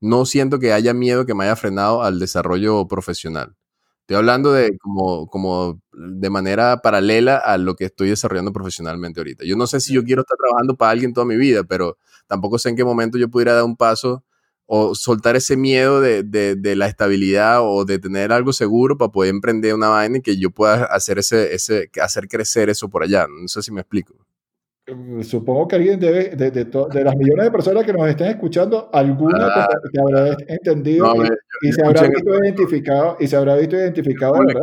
no 0.00 0.24
siento 0.26 0.58
que 0.58 0.72
haya 0.72 0.94
miedo 0.94 1.26
que 1.26 1.34
me 1.34 1.44
haya 1.44 1.56
frenado 1.56 2.02
al 2.02 2.18
desarrollo 2.18 2.86
profesional. 2.88 3.56
Estoy 4.00 4.16
hablando 4.16 4.52
de 4.52 4.76
como, 4.78 5.28
como 5.28 5.80
de 5.92 6.28
manera 6.28 6.82
paralela 6.82 7.36
a 7.36 7.56
lo 7.56 7.76
que 7.76 7.84
estoy 7.84 8.08
desarrollando 8.10 8.52
profesionalmente 8.52 9.20
ahorita. 9.20 9.44
Yo 9.44 9.56
no 9.56 9.66
sé 9.68 9.80
si 9.80 9.94
yo 9.94 10.02
quiero 10.02 10.22
estar 10.22 10.36
trabajando 10.36 10.76
para 10.76 10.90
alguien 10.90 11.12
toda 11.12 11.24
mi 11.24 11.36
vida, 11.36 11.62
pero 11.64 11.98
tampoco 12.26 12.58
sé 12.58 12.70
en 12.70 12.76
qué 12.76 12.84
momento 12.84 13.16
yo 13.16 13.30
pudiera 13.30 13.54
dar 13.54 13.64
un 13.64 13.76
paso 13.76 14.24
o 14.66 14.94
soltar 14.94 15.36
ese 15.36 15.56
miedo 15.56 16.00
de, 16.00 16.22
de, 16.22 16.76
la 16.76 16.86
estabilidad 16.86 17.60
o 17.62 17.84
de 17.84 17.98
tener 17.98 18.32
algo 18.32 18.52
seguro 18.52 18.96
para 18.96 19.12
poder 19.12 19.30
emprender 19.30 19.74
una 19.74 19.88
vaina 19.88 20.18
y 20.18 20.22
que 20.22 20.36
yo 20.36 20.50
pueda 20.50 20.84
hacer, 20.84 21.18
ese, 21.18 21.54
ese, 21.54 21.90
hacer 22.00 22.28
crecer 22.28 22.70
eso 22.70 22.88
por 22.88 23.02
allá. 23.02 23.26
No 23.28 23.48
sé 23.48 23.62
si 23.62 23.72
me 23.72 23.80
explico. 23.80 24.14
Eh, 24.86 25.22
supongo 25.24 25.68
que 25.68 25.76
alguien 25.76 26.00
debe, 26.00 26.30
de, 26.30 26.50
de, 26.50 26.64
de, 26.64 27.04
las 27.04 27.16
millones 27.16 27.44
de 27.44 27.50
personas 27.50 27.84
que 27.84 27.92
nos 27.92 28.08
estén 28.08 28.28
escuchando, 28.28 28.90
alguna 28.92 29.46
ah, 29.46 29.68
te, 29.92 30.00
habrá 30.00 30.36
entendido 30.48 31.14
y, 31.62 31.72
se 31.72 31.84
habrá 31.84 32.08
visto 32.08 32.34
identificado 32.42 33.16
y 33.20 33.28
se 33.28 33.36
habrá 33.36 33.56
visto 33.56 33.76
identificado 33.76 34.32
verdad. 34.44 34.62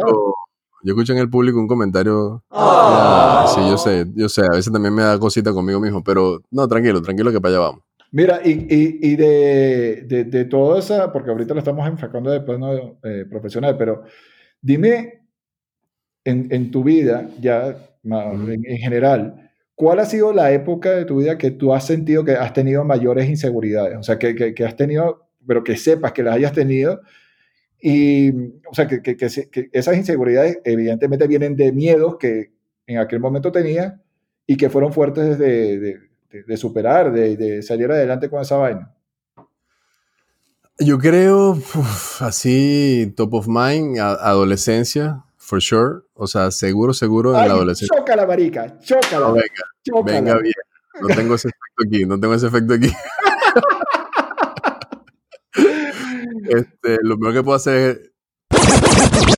Yo 0.82 0.94
escucho 0.94 1.14
en 1.14 1.20
el 1.20 1.30
público 1.30 1.60
un 1.60 1.68
comentario. 1.68 2.44
Ah. 2.52 3.46
sí, 3.54 3.62
yo 3.70 3.78
sé, 3.78 4.08
yo 4.16 4.28
sé, 4.28 4.42
a 4.42 4.56
veces 4.56 4.72
también 4.72 4.94
me 4.94 5.04
da 5.04 5.20
cosita 5.20 5.54
conmigo 5.54 5.80
mismo, 5.80 6.04
pero 6.04 6.42
no, 6.52 6.68
tranquilo, 6.68 7.02
tranquilo 7.02 7.32
que 7.32 7.40
para 7.40 7.56
allá 7.56 7.60
vamos. 7.68 7.89
Mira, 8.12 8.42
y, 8.44 8.52
y, 8.52 9.00
y 9.02 9.16
de, 9.16 10.04
de, 10.08 10.24
de 10.24 10.46
toda 10.46 10.80
esa, 10.80 11.12
porque 11.14 11.30
ahorita 11.30 11.54
lo 11.54 11.60
estamos 11.60 11.88
enfocando 11.88 12.32
de 12.32 12.42
plano 12.42 12.98
eh, 13.04 13.26
profesional, 13.30 13.78
pero 13.78 14.04
dime 14.62 15.22
en, 16.24 16.48
en 16.52 16.72
tu 16.72 16.84
vida, 16.84 17.30
ya 17.40 17.76
en, 18.04 18.66
en 18.66 18.78
general, 18.78 19.50
¿Cuál 19.80 20.00
ha 20.00 20.06
sido 20.06 20.34
la 20.34 20.52
época 20.52 20.92
de 20.92 21.06
tu 21.06 21.20
vida 21.22 21.38
que 21.38 21.52
tú 21.52 21.74
has 21.74 21.88
sentido 21.88 22.26
que 22.26 22.34
has 22.34 22.52
tenido 22.52 22.84
mayores 22.84 23.30
inseguridades? 23.30 23.98
O 23.98 24.04
sea, 24.04 24.20
que, 24.20 24.54
que, 24.54 24.66
has 24.66 24.76
tenido, 24.76 25.30
pero 25.48 25.64
que 25.64 25.78
sepas 25.78 26.12
que 26.12 26.22
las 26.22 26.36
hayas 26.36 26.52
tenido. 26.52 27.00
Y, 27.82 28.30
o 28.70 28.74
sea, 28.74 28.88
que, 28.88 29.02
que, 29.02 29.16
esas 29.72 29.96
inseguridades 29.96 30.60
evidentemente 30.66 31.28
vienen 31.28 31.56
de 31.56 31.72
miedos 31.72 32.18
que 32.18 32.52
en 32.88 32.98
aquel 32.98 33.22
momento 33.22 33.54
tenía 33.54 34.02
y 34.46 34.58
que 34.58 34.70
fueron 34.70 34.92
fuertes 34.92 35.40
de, 35.40 35.98
de, 36.30 36.44
de 36.44 36.58
superar, 36.58 37.12
de, 37.12 37.62
salir 37.62 37.92
adelante 37.92 38.30
con 38.30 38.42
esa 38.42 38.58
vaina. 38.58 38.94
Yo 40.78 40.98
creo, 40.98 41.58
así, 42.20 43.14
top 43.18 43.34
of 43.34 43.48
mind, 43.48 44.00
adolescencia, 44.00 45.24
for 45.38 45.62
sure. 45.62 46.02
O 46.14 46.28
sea, 46.28 46.52
seguro, 46.52 46.94
seguro 46.94 47.32
en 47.32 47.48
la 47.48 47.54
adolescencia. 47.54 47.98
Chócala, 47.98 48.26
marica, 48.26 48.80
chócala. 48.80 49.32
venga, 49.32 50.04
venga 50.06 50.38
bien. 50.38 50.54
No 51.02 51.08
tengo 51.08 51.36
ese 51.36 51.50
efecto 51.50 51.84
aquí, 51.86 52.06
no 52.06 52.20
tengo 52.20 52.34
ese 52.34 52.48
efecto 52.48 52.74
aquí. 52.74 52.90
este, 56.50 56.98
lo 57.04 57.18
mejor 57.18 57.34
que 57.34 57.44
puedo 57.44 57.56
hacer 57.56 57.90
es... 57.90 58.12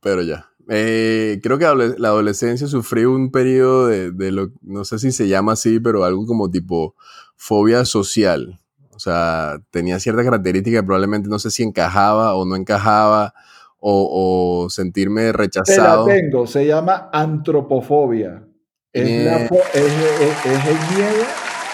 Pero 0.01 0.21
ya. 0.21 0.50
Eh, 0.69 1.39
creo 1.41 1.57
que 1.57 1.65
la 1.97 2.07
adolescencia 2.07 2.67
sufrí 2.67 3.05
un 3.05 3.31
periodo 3.31 3.87
de, 3.87 4.11
de, 4.11 4.31
lo, 4.31 4.51
no 4.61 4.85
sé 4.85 4.99
si 4.99 5.11
se 5.11 5.27
llama 5.27 5.53
así, 5.53 5.79
pero 5.79 6.03
algo 6.03 6.25
como 6.25 6.49
tipo 6.49 6.95
fobia 7.35 7.85
social. 7.85 8.59
O 8.91 8.99
sea, 8.99 9.59
tenía 9.71 9.99
ciertas 9.99 10.25
características, 10.25 10.83
probablemente 10.83 11.27
no 11.27 11.39
sé 11.39 11.49
si 11.49 11.63
encajaba 11.63 12.35
o 12.35 12.45
no 12.45 12.55
encajaba 12.55 13.33
o, 13.79 14.67
sentirme 14.69 15.31
rechazado. 15.31 16.05
Te 16.05 16.13
la 16.13 16.21
tengo, 16.21 16.45
se 16.45 16.65
llama 16.67 17.09
antropofobia. 17.11 18.43
Es, 18.93 19.09
es, 19.09 19.51
el 19.73 20.95
miedo 20.95 21.25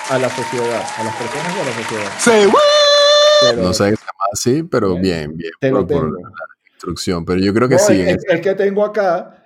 a 0.09 0.19
la 0.19 0.29
sociedad, 0.29 0.83
a 0.97 1.03
las 1.03 1.15
personas 1.15 1.55
y 1.55 1.59
a 1.59 1.65
la 1.65 1.73
sociedad. 1.73 2.11
Sí, 2.19 3.57
no 3.57 3.73
sé 3.73 3.89
si 3.89 3.95
se 3.95 4.01
llama 4.01 4.25
así, 4.31 4.63
pero 4.63 4.95
bien, 4.95 5.35
bien. 5.35 5.51
Te 5.59 5.69
por, 5.69 5.81
lo 5.81 5.87
tengo. 5.87 6.05
la 6.05 6.56
instrucción, 6.77 7.25
pero 7.25 7.39
yo 7.39 7.53
creo 7.53 7.67
que 7.67 7.79
sí. 7.79 8.01
Es, 8.01 8.23
es, 8.27 8.41
que 8.41 8.55
tengo 8.55 8.85
acá 8.85 9.37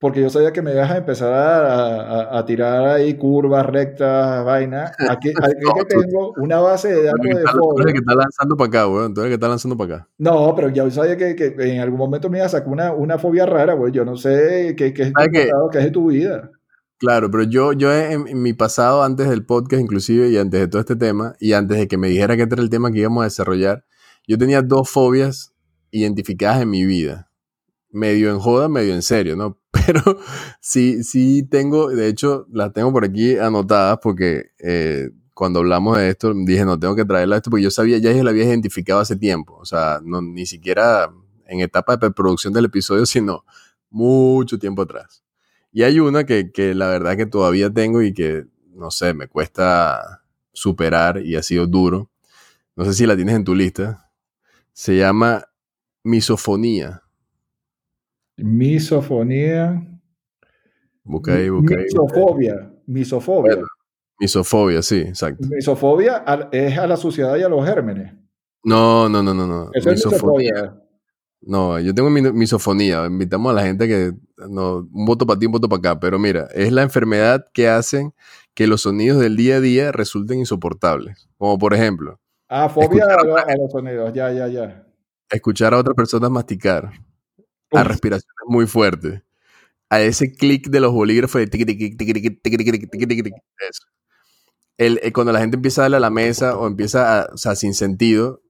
porque 0.00 0.20
yo 0.20 0.30
sabía 0.30 0.52
que 0.52 0.62
me 0.62 0.72
ibas 0.72 0.90
a 0.92 0.98
empezar 0.98 1.32
a, 1.32 2.38
a, 2.38 2.46
tirar 2.46 2.86
ahí 2.86 3.14
curvas, 3.14 3.66
rectas, 3.66 4.44
vaina. 4.44 4.92
Aquí, 5.08 5.30
aquí 5.42 5.86
tengo 5.88 6.34
una 6.36 6.60
base 6.60 6.88
de 6.88 7.02
datos 7.02 7.24
de 7.24 7.42
Tú 7.52 7.80
eres 7.80 7.94
que 7.94 7.98
está 7.98 8.14
lanzando 8.14 8.56
para 8.56 8.68
acá, 8.68 8.88
weón. 8.88 9.12
Tú 9.12 9.20
eres 9.22 9.30
que 9.30 9.34
está 9.34 9.48
lanzando 9.48 9.76
para 9.76 9.96
acá. 9.96 10.08
No, 10.18 10.54
pero 10.54 10.68
ya 10.68 10.88
sabía 10.90 11.16
que, 11.16 11.34
que, 11.34 11.52
en 11.58 11.80
algún 11.80 11.98
momento 11.98 12.30
me 12.30 12.38
iba 12.38 12.46
a 12.46 12.48
sacar 12.48 12.68
una, 12.68 12.92
una 12.92 13.18
fobia 13.18 13.44
rara, 13.44 13.74
güey. 13.74 13.92
Yo 13.92 14.04
no 14.04 14.16
sé 14.16 14.74
qué, 14.76 14.94
qué 14.94 15.02
es, 15.02 15.12
qué 15.32 15.78
es 15.78 15.84
de 15.84 15.90
tu 15.90 16.06
vida. 16.06 16.52
Claro, 16.98 17.28
pero 17.30 17.42
yo, 17.44 17.72
yo 17.72 17.92
en, 17.92 18.28
en, 18.28 18.42
mi 18.42 18.52
pasado, 18.52 19.02
antes 19.02 19.28
del 19.28 19.44
podcast 19.44 19.82
inclusive, 19.82 20.28
y 20.28 20.36
antes 20.36 20.60
de 20.60 20.68
todo 20.68 20.80
este 20.80 20.96
tema, 20.96 21.34
y 21.40 21.54
antes 21.54 21.76
de 21.76 21.88
que 21.88 21.96
me 21.98 22.08
dijera 22.08 22.36
que 22.36 22.42
este 22.42 22.54
era 22.54 22.62
el 22.62 22.70
tema 22.70 22.92
que 22.92 23.00
íbamos 23.00 23.22
a 23.22 23.24
desarrollar, 23.24 23.84
yo 24.28 24.38
tenía 24.38 24.62
dos 24.62 24.88
fobias 24.90 25.52
identificadas 25.90 26.62
en 26.62 26.70
mi 26.70 26.84
vida 26.84 27.28
medio 27.90 28.30
en 28.30 28.38
joda, 28.38 28.68
medio 28.68 28.94
en 28.94 29.02
serio, 29.02 29.36
¿no? 29.36 29.58
Pero 29.70 30.02
sí, 30.60 31.02
sí 31.02 31.42
tengo, 31.42 31.88
de 31.88 32.08
hecho, 32.08 32.46
las 32.50 32.72
tengo 32.72 32.92
por 32.92 33.04
aquí 33.04 33.36
anotadas 33.36 33.98
porque 34.02 34.50
eh, 34.58 35.10
cuando 35.34 35.60
hablamos 35.60 35.96
de 35.98 36.10
esto 36.10 36.32
dije, 36.34 36.64
no, 36.64 36.78
tengo 36.78 36.96
que 36.96 37.04
traerla 37.04 37.36
esto 37.36 37.50
porque 37.50 37.64
yo 37.64 37.70
sabía, 37.70 37.98
ya 37.98 38.12
la 38.12 38.30
había 38.30 38.44
identificado 38.44 39.00
hace 39.00 39.16
tiempo, 39.16 39.56
o 39.56 39.64
sea, 39.64 40.00
no, 40.04 40.20
ni 40.20 40.46
siquiera 40.46 41.10
en 41.46 41.60
etapa 41.60 41.92
de 41.92 41.98
preproducción 41.98 42.52
del 42.52 42.66
episodio, 42.66 43.06
sino 43.06 43.44
mucho 43.90 44.58
tiempo 44.58 44.82
atrás. 44.82 45.22
Y 45.72 45.82
hay 45.82 46.00
una 46.00 46.24
que, 46.24 46.50
que 46.50 46.74
la 46.74 46.88
verdad 46.88 47.16
que 47.16 47.26
todavía 47.26 47.70
tengo 47.70 48.02
y 48.02 48.12
que, 48.12 48.46
no 48.74 48.90
sé, 48.90 49.14
me 49.14 49.28
cuesta 49.28 50.22
superar 50.52 51.22
y 51.24 51.36
ha 51.36 51.42
sido 51.42 51.66
duro. 51.66 52.10
No 52.74 52.84
sé 52.84 52.94
si 52.94 53.06
la 53.06 53.16
tienes 53.16 53.34
en 53.34 53.44
tu 53.44 53.54
lista. 53.54 54.10
Se 54.72 54.96
llama 54.96 55.47
misofonía. 56.08 57.02
Misofonía. 58.36 59.84
Busca 61.04 61.34
ahí, 61.34 61.48
busca 61.48 61.76
Misofobia. 61.76 62.72
Misofobia. 62.86 63.58
Misofobia, 64.18 64.82
sí, 64.82 64.98
exacto. 65.00 65.46
Misofobia 65.48 66.24
es 66.50 66.78
a 66.78 66.86
la 66.86 66.96
suciedad 66.96 67.36
y 67.36 67.42
a 67.42 67.48
los 67.48 67.64
gérmenes. 67.64 68.14
No, 68.64 69.08
no, 69.08 69.22
no, 69.22 69.32
no, 69.34 69.46
no. 69.46 69.70
Eso 69.72 69.90
es 69.90 70.04
misofobia. 70.04 70.76
No, 71.40 71.78
yo 71.78 71.94
tengo 71.94 72.10
misofonía. 72.10 73.06
Invitamos 73.06 73.52
a 73.52 73.54
la 73.54 73.62
gente 73.62 73.86
que. 73.86 74.12
No, 74.48 74.88
un 74.92 75.06
voto 75.06 75.24
para 75.26 75.38
ti, 75.38 75.46
un 75.46 75.52
voto 75.52 75.68
para 75.68 75.78
acá. 75.78 76.00
Pero 76.00 76.18
mira, 76.18 76.48
es 76.52 76.72
la 76.72 76.82
enfermedad 76.82 77.46
que 77.52 77.68
hacen 77.68 78.12
que 78.54 78.66
los 78.66 78.82
sonidos 78.82 79.20
del 79.20 79.36
día 79.36 79.56
a 79.56 79.60
día 79.60 79.92
resulten 79.92 80.40
insoportables. 80.40 81.28
Como 81.36 81.58
por 81.58 81.74
ejemplo. 81.74 82.18
Ah, 82.48 82.68
fobia 82.68 83.04
a, 83.04 83.56
los 83.56 83.70
sonidos. 83.70 84.12
Ya, 84.12 84.32
ya, 84.32 84.48
ya. 84.48 84.87
Escuchar 85.30 85.74
a 85.74 85.78
otras 85.78 85.94
personas 85.94 86.30
masticar. 86.30 86.92
A 87.72 87.84
respiraciones 87.84 88.34
muy 88.46 88.66
fuertes. 88.66 89.22
A 89.90 90.00
ese 90.00 90.32
clic 90.32 90.68
de 90.68 90.80
los 90.80 90.92
bolígrafos 90.92 91.40
de 91.40 91.48
Eso. 93.68 93.82
El, 94.76 95.00
cuando 95.12 95.32
la 95.32 95.40
gente 95.40 95.56
empieza 95.56 95.80
a 95.80 95.84
darle 95.84 95.96
a 95.96 96.00
la 96.00 96.10
mesa 96.10 96.56
o 96.56 96.66
empieza 96.66 97.22
a, 97.22 97.28
o 97.32 97.36
sea, 97.36 97.56
sin 97.56 97.74
sentido, 97.74 98.42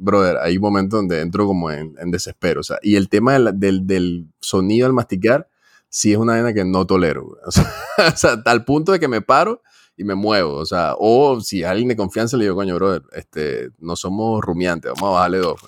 brother, 0.00 0.38
hay 0.38 0.58
momentos 0.58 0.98
donde 0.98 1.20
entro 1.20 1.46
como 1.46 1.70
en, 1.70 1.94
desespero. 2.10 2.60
O 2.60 2.64
sea, 2.64 2.78
y 2.82 2.96
el 2.96 3.08
tema 3.08 3.38
del, 3.38 4.26
sonido 4.40 4.86
al 4.86 4.92
masticar, 4.92 5.48
sí 5.88 6.12
es 6.12 6.18
una 6.18 6.34
vaina 6.34 6.52
que 6.52 6.64
no 6.64 6.86
tolero. 6.86 7.38
O 7.46 7.50
sea, 7.50 7.72
o 8.12 8.16
sea, 8.16 8.42
tal 8.42 8.64
punto 8.64 8.92
de 8.92 9.00
que 9.00 9.08
me 9.08 9.20
paro 9.20 9.62
y 9.96 10.04
me 10.04 10.14
muevo. 10.14 10.54
O 10.54 10.66
sea, 10.66 10.94
o 10.98 11.40
si 11.40 11.62
alguien 11.62 11.88
de 11.88 11.96
confianza 11.96 12.36
le 12.36 12.44
digo, 12.44 12.56
coño, 12.56 12.74
brother, 12.74 13.02
este, 13.12 13.70
no 13.78 13.96
somos 13.96 14.40
rumiantes, 14.40 14.92
vamos 14.94 15.10
a 15.10 15.12
bajarle 15.12 15.38
dos. 15.38 15.60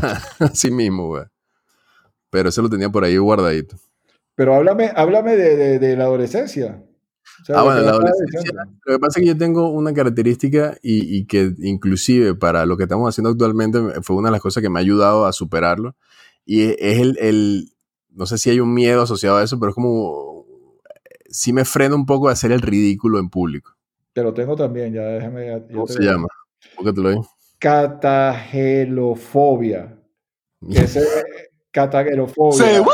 Pues". 0.00 0.50
así 0.52 0.70
mismo, 0.70 1.08
güey. 1.08 1.24
Pero 2.30 2.48
eso 2.48 2.62
lo 2.62 2.70
tenía 2.70 2.90
por 2.90 3.04
ahí 3.04 3.16
guardadito. 3.16 3.76
Pero 4.34 4.54
háblame, 4.54 4.90
háblame 4.94 5.36
de 5.36 5.96
la 5.96 6.04
adolescencia 6.04 6.82
ah, 7.54 7.62
bueno, 7.62 7.80
la 7.80 7.90
adolescencia. 7.90 8.52
Lo 8.84 8.92
que 8.94 8.98
pasa 8.98 9.18
es 9.18 9.22
que 9.22 9.28
yo 9.28 9.38
tengo 9.38 9.70
una 9.70 9.92
característica 9.92 10.76
y, 10.82 11.26
que 11.26 11.52
inclusive 11.58 12.34
para 12.34 12.66
lo 12.66 12.76
que 12.76 12.84
estamos 12.84 13.08
haciendo 13.08 13.30
actualmente 13.30 13.78
fue 14.02 14.16
una 14.16 14.28
de 14.28 14.32
las 14.32 14.40
cosas 14.40 14.62
que 14.62 14.70
me 14.70 14.78
ha 14.78 14.82
ayudado 14.82 15.26
a 15.26 15.32
superarlo. 15.32 15.96
Y 16.44 16.62
es 16.62 17.00
el, 17.00 17.72
no 18.10 18.26
sé 18.26 18.38
si 18.38 18.50
hay 18.50 18.60
un 18.60 18.72
miedo 18.72 19.02
asociado 19.02 19.38
a 19.38 19.42
eso, 19.42 19.58
pero 19.58 19.70
es 19.70 19.74
como, 19.74 20.46
sí 21.28 21.52
me 21.52 21.64
frena 21.64 21.94
un 21.94 22.06
poco 22.06 22.28
a 22.28 22.32
hacer 22.32 22.52
el 22.52 22.60
ridículo 22.60 23.18
en 23.18 23.30
público. 23.30 23.72
Te 24.12 24.22
lo 24.22 24.32
tengo 24.32 24.54
también, 24.54 24.92
ya 24.92 25.02
déjame. 25.02 25.64
¿Cómo 25.72 25.86
se 25.86 26.02
llama? 26.02 26.28
¿Por 26.76 26.84
qué 26.84 26.92
te 26.92 27.00
lo 27.00 27.10
digo? 27.10 27.28
Catagelofobia. 27.64 29.96
Ese, 30.68 31.00
catagelofobia. 31.70 32.84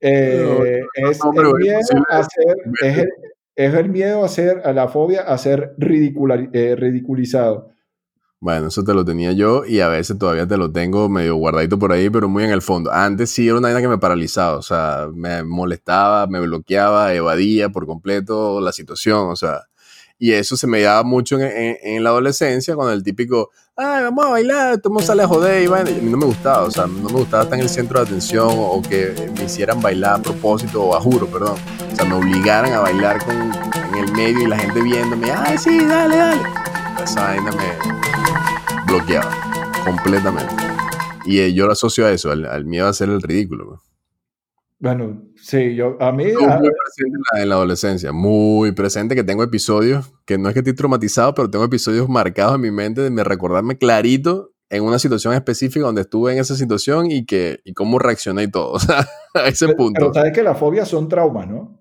Eh, 0.00 0.80
es, 0.94 1.18
el 1.24 1.54
miedo 1.56 1.80
a 2.08 2.22
ser, 2.22 2.56
es, 3.56 3.74
el, 3.74 3.88
miedo 3.88 4.24
a 4.24 4.28
ser, 4.28 4.62
a 4.64 4.72
la 4.72 4.86
fobia 4.86 5.22
a 5.22 5.36
ser 5.38 5.74
eh, 5.80 6.76
ridiculizado. 6.76 7.72
Bueno, 8.38 8.68
eso 8.68 8.84
te 8.84 8.94
lo 8.94 9.04
tenía 9.04 9.32
yo 9.32 9.64
y 9.64 9.80
a 9.80 9.88
veces 9.88 10.16
todavía 10.16 10.46
te 10.46 10.56
lo 10.56 10.70
tengo 10.70 11.08
medio 11.08 11.34
guardadito 11.34 11.80
por 11.80 11.90
ahí, 11.90 12.10
pero 12.10 12.28
muy 12.28 12.44
en 12.44 12.52
el 12.52 12.62
fondo. 12.62 12.92
Antes 12.92 13.30
sí 13.30 13.48
era 13.48 13.58
una 13.58 13.66
vaina 13.66 13.80
que 13.80 13.88
me 13.88 13.98
paralizaba, 13.98 14.56
o 14.56 14.62
sea, 14.62 15.08
me 15.12 15.42
molestaba, 15.42 16.28
me 16.28 16.38
bloqueaba, 16.38 17.12
evadía 17.12 17.70
por 17.70 17.86
completo 17.86 18.60
la 18.60 18.70
situación, 18.70 19.30
o 19.30 19.34
sea, 19.34 19.67
y 20.18 20.32
eso 20.32 20.56
se 20.56 20.66
me 20.66 20.80
daba 20.80 21.04
mucho 21.04 21.38
en, 21.40 22.02
la 22.02 22.10
adolescencia, 22.10 22.74
cuando 22.74 22.92
el 22.92 23.04
típico, 23.04 23.50
ay, 23.76 24.02
vamos 24.02 24.26
a 24.26 24.30
bailar, 24.30 24.78
todo 24.78 24.88
el 24.88 24.94
mundo 24.94 25.06
sale 25.06 25.22
a 25.22 25.28
joder, 25.28 25.62
y, 25.62 25.66
a 25.66 25.84
mí 25.84 26.10
no 26.10 26.16
me 26.16 26.26
gustaba, 26.26 26.64
o 26.64 26.70
sea, 26.70 26.86
no 26.86 27.08
me 27.08 27.18
gustaba 27.18 27.44
estar 27.44 27.56
en 27.56 27.62
el 27.62 27.70
centro 27.70 28.00
de 28.00 28.06
atención 28.06 28.48
o, 28.50 28.82
que 28.82 29.30
me 29.36 29.44
hicieran 29.44 29.80
bailar 29.80 30.18
a 30.18 30.22
propósito, 30.22 30.82
o 30.82 30.96
a 30.96 31.00
juro, 31.00 31.26
perdón. 31.26 31.56
O 31.92 31.96
sea, 31.96 32.04
me 32.04 32.14
obligaran 32.14 32.72
a 32.72 32.80
bailar 32.80 33.24
con, 33.24 33.36
en 33.36 33.94
el 33.94 34.12
medio 34.12 34.42
y 34.42 34.46
la 34.46 34.58
gente 34.58 34.82
viéndome, 34.82 35.30
ay, 35.30 35.56
sí, 35.56 35.84
dale, 35.86 36.16
dale. 36.16 36.42
Esa 37.02 37.22
vaina 37.22 37.52
me 37.52 38.86
bloqueaba 38.86 39.30
completamente. 39.84 40.54
Y 41.24 41.40
eh, 41.40 41.52
yo 41.54 41.66
lo 41.66 41.72
asocio 41.72 42.06
a 42.06 42.10
eso, 42.10 42.32
al, 42.32 42.64
miedo 42.64 42.86
a 42.86 42.90
hacer 42.90 43.08
el 43.08 43.22
ridículo. 43.22 43.82
Bueno, 44.80 45.22
sí, 45.48 45.74
yo 45.74 45.96
a 46.00 46.12
mí... 46.12 46.24
Muy 46.24 46.34
presente 46.34 47.18
en 47.40 47.48
la, 47.48 47.54
adolescencia, 47.54 48.12
muy 48.12 48.72
presente, 48.72 49.14
que 49.14 49.24
tengo 49.24 49.42
episodios, 49.42 50.12
que 50.26 50.36
no 50.36 50.48
es 50.48 50.52
que 50.54 50.60
estoy 50.60 50.74
traumatizado, 50.74 51.34
pero 51.34 51.50
tengo 51.50 51.64
episodios 51.64 52.08
marcados 52.08 52.56
en 52.56 52.60
mi 52.60 52.70
mente 52.70 53.00
de 53.00 53.10
me 53.10 53.24
recordarme 53.24 53.78
clarito 53.78 54.52
en 54.70 54.84
una 54.84 54.98
situación 54.98 55.32
específica 55.32 55.86
donde 55.86 56.02
estuve 56.02 56.32
en 56.32 56.38
esa 56.38 56.54
situación 56.54 57.10
y, 57.10 57.24
que, 57.24 57.60
y 57.64 57.72
cómo 57.72 57.98
reaccioné 57.98 58.42
y 58.44 58.50
todo, 58.50 58.72
o 58.72 58.78
sea, 58.78 59.06
a 59.34 59.48
ese 59.48 59.68
punto. 59.74 60.00
Pero 60.00 60.14
sabes 60.14 60.32
que 60.32 60.42
las 60.42 60.58
fobias 60.58 60.88
son 60.88 61.08
traumas, 61.08 61.48
¿no? 61.48 61.80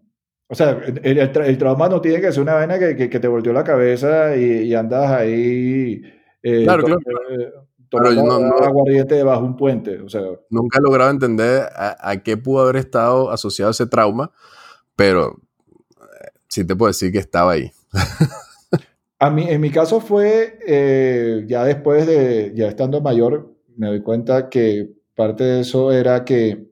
O 0.50 0.56
sea, 0.56 0.80
el, 1.04 1.58
trauma 1.58 1.90
no 1.90 2.00
tiene 2.00 2.22
que 2.22 2.32
ser 2.32 2.42
una 2.42 2.54
vaina 2.54 2.80
que, 2.80 3.10
que, 3.10 3.20
te 3.20 3.28
volteó 3.28 3.52
la 3.52 3.66
cabeza 3.66 4.38
y, 4.38 4.74
andas 4.74 5.12
ahí... 5.12 6.02
Eh, 6.42 6.64
claro, 6.64 6.84
claro. 6.86 7.02
Eh, 7.32 7.52
pero 7.90 8.12
no, 8.12 8.40
no, 8.40 8.58
aguardiente 8.58 9.16
debajo 9.16 9.42
de 9.42 9.48
un 9.48 9.56
puente. 9.56 10.02
O 10.02 10.10
sea, 10.10 10.22
nunca 10.50 10.80
he 10.80 10.82
logrado 10.82 11.12
entender 11.12 11.64
a, 11.76 12.18
qué 12.24 12.38
pudo 12.38 12.62
haber 12.62 12.78
estado 12.78 13.32
asociado 13.32 13.72
ese 13.72 13.88
trauma, 13.88 14.32
pero 14.96 15.40
eh, 16.00 16.28
sí 16.48 16.66
te 16.66 16.76
puedo 16.76 16.90
decir 16.90 17.12
que 17.12 17.20
estaba 17.20 17.54
ahí. 17.54 17.72
a 19.20 19.30
mí, 19.30 19.46
en 19.48 19.62
mi 19.62 19.72
caso 19.72 20.00
fue, 20.00 20.60
eh, 20.66 21.46
ya 21.48 21.64
después 21.64 22.06
de, 22.08 22.54
ya 22.56 22.68
estando 22.68 23.02
mayor, 23.02 23.54
me 23.76 23.88
doy 23.88 24.02
cuenta 24.02 24.50
que 24.50 24.92
parte 25.16 25.44
de 25.44 25.62
eso 25.62 25.92
era 25.92 26.26
que 26.26 26.68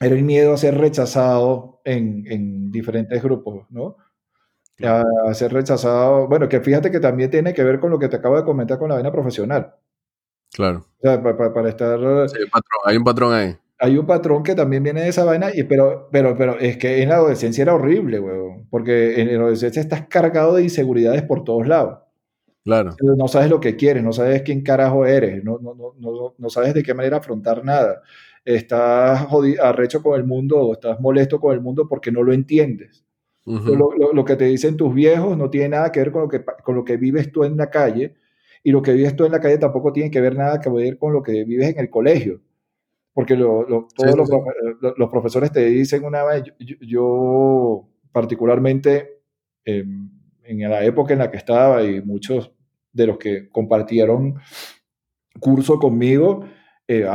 era 0.00 0.14
el 0.14 0.24
miedo 0.24 0.52
a 0.52 0.56
ser 0.56 0.76
rechazado 0.78 1.80
en, 1.84 2.24
en 2.26 2.70
diferentes 2.70 3.22
grupos, 3.22 3.66
¿no? 3.70 3.96
A 4.82 5.32
ser 5.34 5.52
rechazado, 5.52 6.26
bueno, 6.26 6.48
que 6.48 6.60
fíjate 6.60 6.90
que 6.90 6.98
también 6.98 7.30
tiene 7.30 7.54
que 7.54 7.62
ver 7.62 7.78
con 7.78 7.90
lo 7.90 7.98
que 7.98 8.08
te 8.08 8.16
acabo 8.16 8.36
de 8.36 8.44
comentar 8.44 8.76
con 8.78 8.88
la 8.88 8.96
vena 8.96 9.12
profesional. 9.12 9.74
Claro. 10.54 10.86
O 10.98 11.00
sea, 11.02 11.20
para, 11.20 11.68
estar... 11.68 11.98
hay, 12.84 12.96
un 12.96 13.02
patrón, 13.04 13.34
ahí. 13.34 13.56
Hay 13.80 13.98
un 13.98 14.06
patrón 14.06 14.44
que 14.44 14.54
también 14.54 14.84
viene 14.84 15.02
de 15.02 15.08
esa 15.08 15.24
vaina, 15.24 15.50
y, 15.52 15.64
pero, 15.64 16.08
pero, 16.12 16.36
pero 16.38 16.58
es 16.60 16.76
que 16.76 17.02
en 17.02 17.08
la 17.08 17.16
adolescencia 17.16 17.62
era 17.62 17.74
horrible, 17.74 18.20
weón. 18.20 18.68
Porque 18.70 19.20
en 19.20 19.32
la 19.32 19.40
adolescencia 19.40 19.82
estás 19.82 20.06
cargado 20.06 20.54
de 20.54 20.62
inseguridades 20.62 21.24
por 21.24 21.42
todos 21.42 21.66
lados. 21.66 21.98
Claro. 22.62 22.94
No 23.00 23.26
sabes 23.26 23.50
lo 23.50 23.58
que 23.58 23.74
quieres, 23.74 24.04
no 24.04 24.12
sabes 24.12 24.42
quién 24.42 24.62
carajo 24.62 25.04
eres, 25.04 25.42
no, 25.42 25.58
no, 25.60 25.74
no, 25.74 26.34
no 26.38 26.50
sabes 26.50 26.72
de 26.72 26.84
qué 26.84 26.94
manera 26.94 27.16
afrontar 27.16 27.64
nada. 27.64 28.00
Estás 28.44 29.26
arrecho 29.60 30.02
con 30.02 30.16
el 30.16 30.24
mundo 30.24 30.60
o 30.60 30.72
estás 30.74 31.00
molesto 31.00 31.40
con 31.40 31.52
el 31.52 31.60
mundo 31.60 31.88
porque 31.88 32.12
no 32.12 32.22
lo 32.22 32.32
entiendes. 32.32 33.04
lo, 33.44 33.92
lo, 33.92 34.12
lo, 34.12 34.24
que 34.24 34.36
te 34.36 34.44
dicen 34.44 34.76
tus 34.76 34.94
viejos 34.94 35.36
no 35.36 35.50
tiene 35.50 35.70
nada 35.70 35.90
que 35.90 36.00
ver 36.00 36.12
con 36.12 36.22
lo 36.22 36.28
que, 36.28 36.44
con 36.62 36.76
lo 36.76 36.84
que 36.84 36.96
vives 36.96 37.32
tú 37.32 37.42
en 37.44 37.56
la 37.56 37.68
calle 37.68 38.14
y 38.66 38.72
lo 38.72 38.80
que 38.82 38.94
vives 38.94 39.14
tú 39.14 39.26
en 39.26 39.32
la 39.32 39.40
calle 39.40 39.58
tampoco 39.58 39.92
tiene 39.92 40.10
que 40.10 40.22
ver 40.22 40.36
nada 40.36 40.58
que 40.58 40.70
ver 40.70 40.98
con 40.98 41.12
lo 41.12 41.22
que 41.22 41.44
vives 41.44 41.68
en 41.68 41.78
el 41.78 41.90
colegio. 41.90 42.40
Porque 43.12 43.36
todos 43.36 43.68
los, 44.98 45.10
profesores 45.10 45.52
te 45.52 45.66
dicen 45.66 46.04
una 46.04 46.24
vez, 46.24 46.44
yo, 46.80 47.86
particularmente 48.10 49.20
em, 49.64 50.10
en 50.42 50.68
la 50.68 50.82
época 50.82 51.12
en 51.12 51.20
la 51.20 51.30
que 51.30 51.36
estaba 51.36 51.84
y 51.84 52.00
muchos 52.02 52.52
de 52.92 53.06
los 53.06 53.18
que 53.18 53.50
compartieron 53.50 54.36
curso 55.38 55.78
conmigo, 55.78 56.44
eh, 56.88 57.06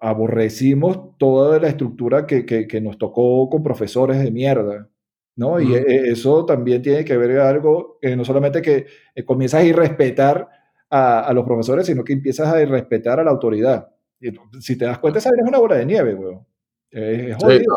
aborrecimos 0.00 1.16
toda 1.16 1.60
la 1.60 1.68
estructura 1.68 2.26
que, 2.26 2.44
que, 2.44 2.80
nos 2.80 2.98
tocó 2.98 3.48
con 3.48 3.62
profesores 3.62 4.18
de 4.18 4.32
mierda. 4.32 4.90
¿no? 5.36 5.60
Y 5.60 5.74
e, 5.74 6.10
eso 6.10 6.44
también 6.44 6.82
tiene 6.82 7.04
que 7.04 7.16
ver 7.16 7.38
algo, 7.38 7.98
eh, 8.02 8.16
no 8.16 8.24
solamente 8.24 8.60
que 8.60 8.86
eh, 9.14 9.24
comienzas 9.24 9.62
a 9.62 9.64
irrespetar 9.64 10.61
a, 10.92 11.32
los 11.32 11.44
profesores, 11.44 11.86
sino 11.86 12.04
que 12.04 12.12
empiezas 12.12 12.48
a 12.48 12.64
respetar 12.66 13.18
a 13.18 13.24
la 13.24 13.30
autoridad. 13.30 13.88
Y 14.20 14.30
si 14.60 14.76
te 14.76 14.84
das 14.84 14.98
cuenta, 14.98 15.18
esa 15.18 15.30
es 15.30 15.48
una 15.48 15.58
bola 15.58 15.76
de 15.76 15.86
nieve, 15.86 16.14
weón. 16.14 16.46
Es, 16.90 17.34
jodido. 17.36 17.74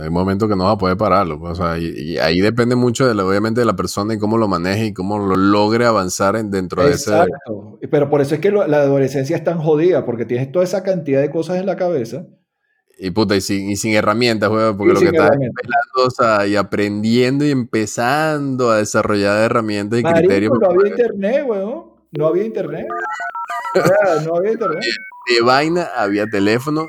hay 0.00 0.10
momentos 0.10 0.48
que 0.48 0.54
no 0.54 0.64
vas 0.64 0.74
a 0.74 0.78
poder 0.78 0.96
pararlo. 0.96 1.40
Pues, 1.40 1.58
o 1.58 1.62
sea, 1.62 1.76
y, 1.76 2.16
ahí 2.18 2.40
depende 2.40 2.76
mucho, 2.76 3.12
de 3.12 3.20
obviamente, 3.20 3.60
de 3.60 3.66
la 3.66 3.74
persona 3.74 4.14
y 4.14 4.18
cómo 4.18 4.38
lo 4.38 4.46
maneje 4.46 4.86
y 4.86 4.94
cómo 4.94 5.18
lo 5.18 5.34
logre 5.34 5.86
avanzar 5.86 6.36
en, 6.36 6.52
dentro 6.52 6.84
de 6.84 6.92
ese... 6.92 7.10
Exacto. 7.10 7.80
Pero 7.90 8.08
por 8.08 8.20
eso 8.20 8.36
es 8.36 8.40
que 8.40 8.52
la 8.52 8.76
adolescencia 8.76 9.36
es 9.36 9.42
tan 9.42 9.58
jodida, 9.58 10.04
porque 10.04 10.24
tienes 10.24 10.52
toda 10.52 10.64
esa 10.64 10.84
cantidad 10.84 11.20
de 11.20 11.30
cosas 11.30 11.58
en 11.58 11.66
la 11.66 11.74
cabeza. 11.74 12.26
Y 12.96 13.10
puta, 13.10 13.34
y 13.34 13.40
sin, 13.40 13.70
y 13.70 13.76
sin 13.76 13.94
herramientas, 13.94 14.50
weón, 14.50 14.76
porque 14.76 14.92
lo 14.92 15.00
que 15.00 15.06
estás 15.06 15.30
o 15.96 16.10
sea, 16.10 16.46
y 16.46 16.54
aprendiendo 16.54 17.44
y 17.44 17.50
empezando 17.50 18.70
a 18.70 18.76
desarrollar 18.76 19.42
herramientas 19.42 19.98
y 19.98 20.02
criterios. 20.04 20.52
No 20.60 20.70
había 20.70 20.90
internet, 20.90 21.44
weón 21.48 21.99
no 22.12 22.26
había 22.26 22.44
internet. 22.44 22.86
no 24.24 24.36
había 24.36 24.52
internet. 24.52 24.84
De 25.28 25.42
vaina 25.42 25.88
había 25.96 26.26
teléfono, 26.26 26.88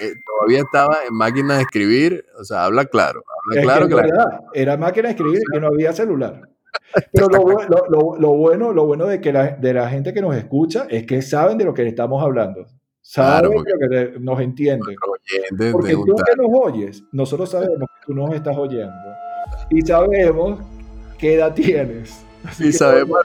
eh, 0.00 0.14
todavía 0.24 0.60
estaba 0.60 0.98
en 1.06 1.14
máquina 1.14 1.56
de 1.56 1.62
escribir, 1.62 2.24
o 2.38 2.44
sea, 2.44 2.64
habla 2.64 2.86
claro, 2.86 3.22
habla 3.50 3.62
claro 3.62 3.88
que, 3.88 4.60
era 4.60 4.76
máquina 4.76 5.08
de 5.08 5.14
escribir 5.14 5.42
y 5.52 5.58
no 5.58 5.66
había 5.66 5.92
celular. 5.92 6.48
Pero 7.12 7.28
lo, 7.28 7.40
bueno, 8.34 8.72
lo 8.72 8.86
bueno 8.86 9.06
de 9.06 9.20
que 9.20 9.32
la, 9.32 9.50
de 9.50 9.74
la 9.74 9.88
gente 9.88 10.14
que 10.14 10.22
nos 10.22 10.34
escucha 10.36 10.86
es 10.88 11.06
que 11.06 11.20
saben 11.22 11.58
de 11.58 11.64
lo 11.64 11.74
que 11.74 11.86
estamos 11.86 12.22
hablando. 12.22 12.66
Saben 13.00 13.50
de 13.50 13.56
lo 13.56 14.12
que 14.14 14.20
nos 14.20 14.40
entienden. 14.40 14.96
Porque 15.72 15.92
tú 15.92 16.14
que 16.16 16.36
nos 16.36 16.48
oyes, 16.52 17.02
nosotros 17.12 17.50
sabemos 17.50 17.88
que 18.00 18.06
tú 18.06 18.14
nos 18.14 18.34
estás 18.34 18.56
oyendo. 18.56 18.94
Y 19.70 19.82
sabemos 19.82 20.60
qué 21.18 21.34
edad 21.34 21.52
tienes. 21.54 22.24
Y 22.58 22.72
sabemos 22.72 23.20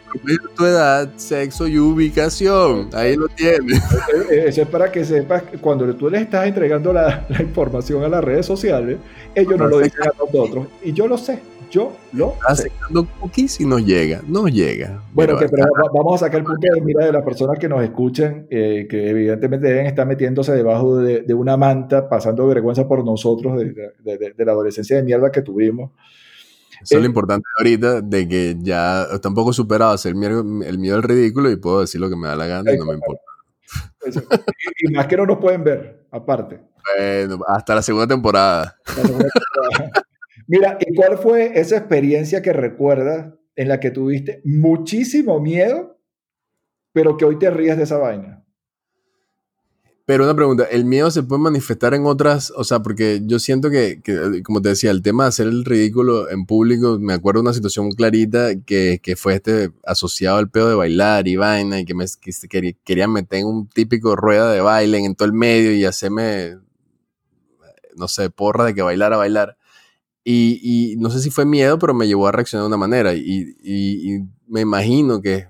tu 0.56 0.66
edad, 0.66 1.10
sexo 1.16 1.68
y 1.68 1.78
ubicación. 1.78 2.90
Ahí 2.94 3.16
lo 3.16 3.28
tienes. 3.30 3.82
Eso 4.30 4.62
es 4.62 4.68
para 4.68 4.92
que 4.92 5.04
sepas 5.04 5.44
que 5.44 5.58
cuando 5.58 5.94
tú 5.96 6.10
le 6.10 6.20
estás 6.20 6.48
entregando 6.48 6.94
la, 6.94 7.26
información 7.40 8.04
a 8.04 8.10
las 8.10 8.24
redes 8.24 8.46
sociales, 8.46 8.98
ellos 9.36 9.58
no 9.58 9.68
lo 9.68 9.80
dicen 9.80 10.02
a 10.04 10.12
nosotros. 10.24 10.68
Y 10.84 10.94
yo 10.94 11.08
lo 11.08 11.18
sé. 11.18 11.40
Yo 11.70 11.92
lo 12.14 12.34
sé. 12.56 12.72
cookies 13.20 13.60
y 13.60 13.66
no 13.66 13.78
llega, 13.78 14.22
no 14.26 14.48
llega. 14.48 15.04
Bueno, 15.14 15.38
pero 15.38 15.66
vamos 15.94 16.22
a 16.22 16.26
sacar 16.26 16.40
el 16.40 16.46
punto 16.46 16.66
de 16.74 16.80
mira 16.82 17.06
de 17.06 17.12
las 17.12 17.24
personas 17.24 17.60
que 17.60 17.68
nos 17.68 17.84
escuchen, 17.84 18.48
eh, 18.50 18.88
que 18.90 19.10
evidentemente 19.10 19.68
deben 19.68 19.86
estar 19.86 20.08
metiéndose 20.08 20.54
debajo 20.54 20.98
de, 20.98 21.34
una 21.34 21.58
manta, 21.58 22.08
pasando 22.08 22.48
vergüenza 22.48 22.88
por 22.88 23.04
nosotros 23.04 23.60
de, 23.60 24.34
la 24.38 24.52
adolescencia 24.52 24.96
de 24.96 25.04
mierda 25.04 25.30
que 25.30 25.42
tuvimos. 25.42 25.92
Eso 26.82 26.96
es 26.96 27.00
lo 27.00 27.04
eh, 27.04 27.08
importante 27.08 27.46
ahorita, 27.58 28.02
de 28.02 28.28
que 28.28 28.56
ya 28.60 29.04
está 29.04 29.30
un 29.30 29.36
poco 29.36 29.54
superado 29.54 29.92
hacer 29.92 30.12
el 30.12 30.18
miedo, 30.18 30.42
el 30.64 30.80
miedo 30.80 30.96
al 30.96 31.04
ridículo 31.04 31.50
y 31.50 31.56
puedo 31.56 31.82
decir 31.82 32.00
lo 32.00 32.10
que 32.10 32.16
me 32.16 32.28
da 32.28 32.36
la 32.36 32.48
gana 32.48 32.74
y 32.74 32.78
no 32.78 32.86
me 32.86 32.94
importa. 32.94 33.22
Y, 34.80 34.94
más 34.94 35.08
que 35.08 35.18
no 35.18 35.26
nos 35.26 35.40
pueden 35.40 35.64
ver, 35.64 36.08
aparte. 36.12 36.62
Bueno, 36.96 37.40
hasta 37.48 37.76
la 37.76 37.82
segunda 37.82 38.08
temporada. 38.08 38.78
Mira, 40.48 40.78
¿y 40.80 40.96
cuál 40.96 41.18
fue 41.18 41.60
esa 41.60 41.78
experiencia 41.78 42.42
que 42.42 42.54
recuerdas 42.54 43.34
en 43.56 43.68
la 43.68 43.80
que 43.80 43.92
tuviste 43.92 44.42
muchísimo 44.46 45.42
miedo, 45.42 46.00
pero 46.94 47.18
que 47.18 47.26
hoy 47.26 47.38
te 47.38 47.50
ríes 47.50 47.76
de 47.76 47.84
esa 47.84 47.98
vaina? 47.98 48.47
Pero 50.08 50.24
una 50.24 50.36
pregunta, 50.36 50.64
¿el 50.64 50.86
miedo 50.86 51.12
se 51.12 51.22
puede 51.22 51.42
manifestar 51.42 51.94
en 51.94 52.06
otras? 52.06 52.54
O 52.56 52.64
sea, 52.64 52.82
porque 52.82 53.20
yo 53.26 53.40
siento 53.40 53.70
que, 53.70 54.02
como 54.46 54.62
te 54.62 54.70
decía, 54.70 54.90
el 54.90 55.02
tema 55.02 55.26
de 55.26 55.30
hacer 55.30 55.48
el 55.48 55.66
ridículo 55.66 56.30
en 56.30 56.46
público, 56.46 56.98
me 56.98 57.14
acuerdo 57.14 57.42
una 57.42 57.52
situación 57.52 57.92
clarita 57.92 58.56
que, 58.66 59.02
fue 59.18 59.36
este 59.36 59.72
asociado 59.86 60.38
al 60.38 60.50
pedo 60.50 60.70
de 60.70 60.76
bailar 60.76 61.28
y 61.28 61.36
vaina, 61.36 61.82
y 61.82 61.86
que 61.86 61.94
me 61.94 62.06
que 62.22 62.78
querían 62.86 63.12
meter 63.12 63.40
en 63.40 63.48
un 63.48 63.68
típico 63.68 64.16
rueda 64.16 64.50
de 64.54 64.62
baile 64.62 65.00
en 65.00 65.14
todo 65.14 65.26
el 65.26 65.34
medio 65.34 65.74
y 65.74 65.84
hacerme, 65.84 66.58
no 67.98 68.08
sé, 68.08 68.30
porra 68.30 68.64
de 68.64 68.76
que 68.76 68.82
bailara, 68.84 69.18
bailar. 69.18 69.58
Y, 70.24 70.96
no 71.00 71.10
sé 71.10 71.20
si 71.20 71.32
fue 71.32 71.46
miedo, 71.46 71.80
pero 71.80 71.94
me 71.94 72.08
llevó 72.08 72.30
a 72.30 72.32
reaccionar 72.32 72.64
de 72.64 72.68
una 72.68 72.78
manera. 72.78 73.14
y 73.14 74.24
me 74.48 74.62
imagino 74.62 75.22
que 75.22 75.48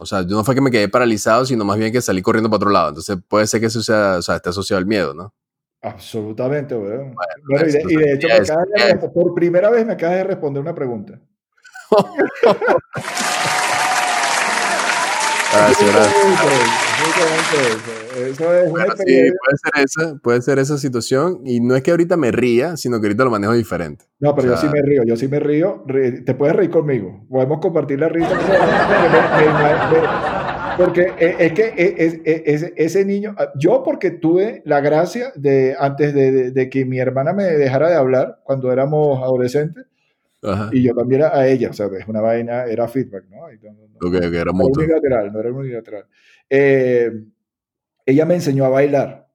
o 0.00 0.06
sea, 0.06 0.22
no 0.22 0.44
fue 0.44 0.54
que 0.54 0.60
me 0.60 0.70
quedé 0.70 0.88
paralizado, 0.88 1.44
sino 1.44 1.64
más 1.64 1.78
bien 1.78 1.92
que 1.92 2.00
salí 2.00 2.22
corriendo 2.22 2.48
para 2.48 2.56
otro 2.56 2.70
lado. 2.70 2.88
Entonces 2.88 3.18
puede 3.28 3.46
ser 3.46 3.60
que 3.60 3.66
eso 3.66 3.82
sea, 3.82 4.16
o 4.18 4.22
sea, 4.22 4.36
esté 4.36 4.50
asociado 4.50 4.78
al 4.78 4.86
miedo, 4.86 5.14
¿no? 5.14 5.34
Absolutamente, 5.82 6.76
weón. 6.76 7.14
Bueno, 7.48 7.66
y, 7.88 7.96
de, 7.96 8.14
hecho, 8.14 8.28
por 9.12 9.34
primera 9.34 9.68
vez 9.68 9.84
me 9.84 9.94
acabas 9.94 10.16
de 10.18 10.24
responder 10.24 10.62
una 10.62 10.74
pregunta. 10.74 11.20
puede 18.38 18.74
ser 19.56 19.84
esa, 19.84 20.14
puede 20.22 20.42
ser 20.42 20.58
esa 20.58 20.78
situación. 20.78 21.40
Y 21.44 21.60
no 21.60 21.74
es 21.74 21.82
que 21.82 21.90
ahorita 21.90 22.16
me 22.16 22.32
ría, 22.32 22.76
sino 22.76 23.00
que 23.00 23.06
ahorita 23.06 23.24
lo 23.24 23.30
manejo 23.30 23.52
diferente. 23.52 24.04
No, 24.20 24.34
pero 24.34 24.48
yo 24.48 24.56
sí 24.56 24.66
me 24.72 24.80
río, 24.82 25.02
yo 25.04 25.16
sí 25.16 25.28
me 25.28 25.40
río. 25.40 25.84
Te 26.24 26.34
puedes 26.34 26.56
reír 26.56 26.70
conmigo. 26.70 27.26
Podemos 27.28 27.60
compartir 27.60 28.00
la 28.00 28.08
risa. 28.08 28.38
Porque 30.76 31.12
es 31.18 31.52
que 31.52 31.74
es, 31.76 32.72
ese 32.76 33.04
niño, 33.04 33.34
yo 33.58 33.82
porque 33.82 34.10
tuve 34.10 34.62
la 34.64 34.80
gracia 34.80 35.32
de, 35.34 35.76
antes 35.78 36.14
de, 36.14 36.70
que 36.70 36.84
mi 36.84 36.98
hermana 36.98 37.32
me 37.32 37.44
dejara 37.44 37.90
de 37.90 37.96
hablar 37.96 38.40
cuando 38.44 38.72
éramos 38.72 39.22
adolescentes, 39.22 39.84
y 40.72 40.82
yo 40.82 40.94
también 40.94 41.22
a 41.22 41.46
ella, 41.46 41.70
o 41.70 41.72
sea, 41.72 41.86
es 41.98 42.08
una 42.08 42.20
vaina, 42.20 42.64
era 42.64 42.88
feedback, 42.88 43.26
¿no? 43.30 43.46
no, 44.00 44.16
era 44.16 44.50
unilateral, 44.50 45.32
no 45.32 45.40
era 45.40 45.52
unilateral. 45.52 46.06
Eh, 46.50 47.12
ella 48.04 48.26
me 48.26 48.34
enseñó 48.34 48.64
a 48.64 48.68
bailar, 48.68 49.28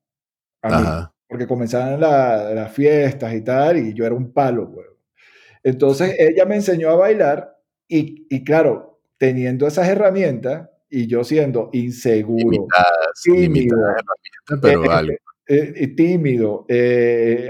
a 0.62 0.80
mí, 0.80 0.88
porque 1.28 1.48
comenzaban 1.48 2.00
las 2.02 2.72
fiestas 2.74 3.34
y 3.34 3.42
tal, 3.42 3.78
y 3.78 3.94
yo 3.94 4.06
era 4.06 4.16
un 4.16 4.34
palo, 4.34 4.68
güey. 4.68 4.88
Entonces 5.64 6.16
ella 6.20 6.46
me 6.46 6.56
enseñó 6.56 6.90
a 6.90 6.96
bailar 6.96 7.58
y, 7.88 8.28
y 8.30 8.44
claro, 8.44 9.00
teniendo 9.18 9.66
esas 9.66 9.88
herramientas 9.88 10.70
y 10.90 11.08
yo 11.08 11.24
siendo 11.24 11.70
inseguro, 11.74 12.68
tímido, 13.24 13.78
pero 14.62 14.84
eh, 15.48 15.74
eh, 15.76 15.88
tímido 15.96 16.66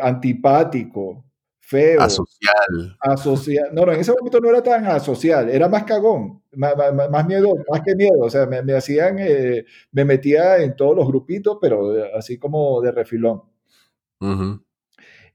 antipático, 0.02 1.27
feo. 1.68 2.02
Asocial. 2.02 2.98
Asocial. 3.02 3.70
No, 3.74 3.86
no, 3.86 3.92
en 3.92 4.00
ese 4.00 4.14
momento 4.14 4.40
no 4.40 4.50
era 4.50 4.64
tan 4.64 4.86
asocial, 4.86 5.50
era 5.50 5.68
más 5.68 5.84
cagón, 5.84 6.42
más, 6.54 7.28
miedo, 7.28 7.54
más 7.70 7.82
que 7.82 7.94
miedo. 7.96 8.20
O 8.22 8.30
sea, 8.30 8.46
me, 8.46 8.74
hacían, 8.74 9.18
eh, 9.20 9.66
me 9.92 10.06
metía 10.06 10.58
en 10.58 10.76
todos 10.76 10.96
los 10.96 11.08
grupitos, 11.08 11.58
pero 11.62 11.94
así 12.16 12.38
como 12.38 12.82
de 12.82 12.92
refilón. 12.92 13.44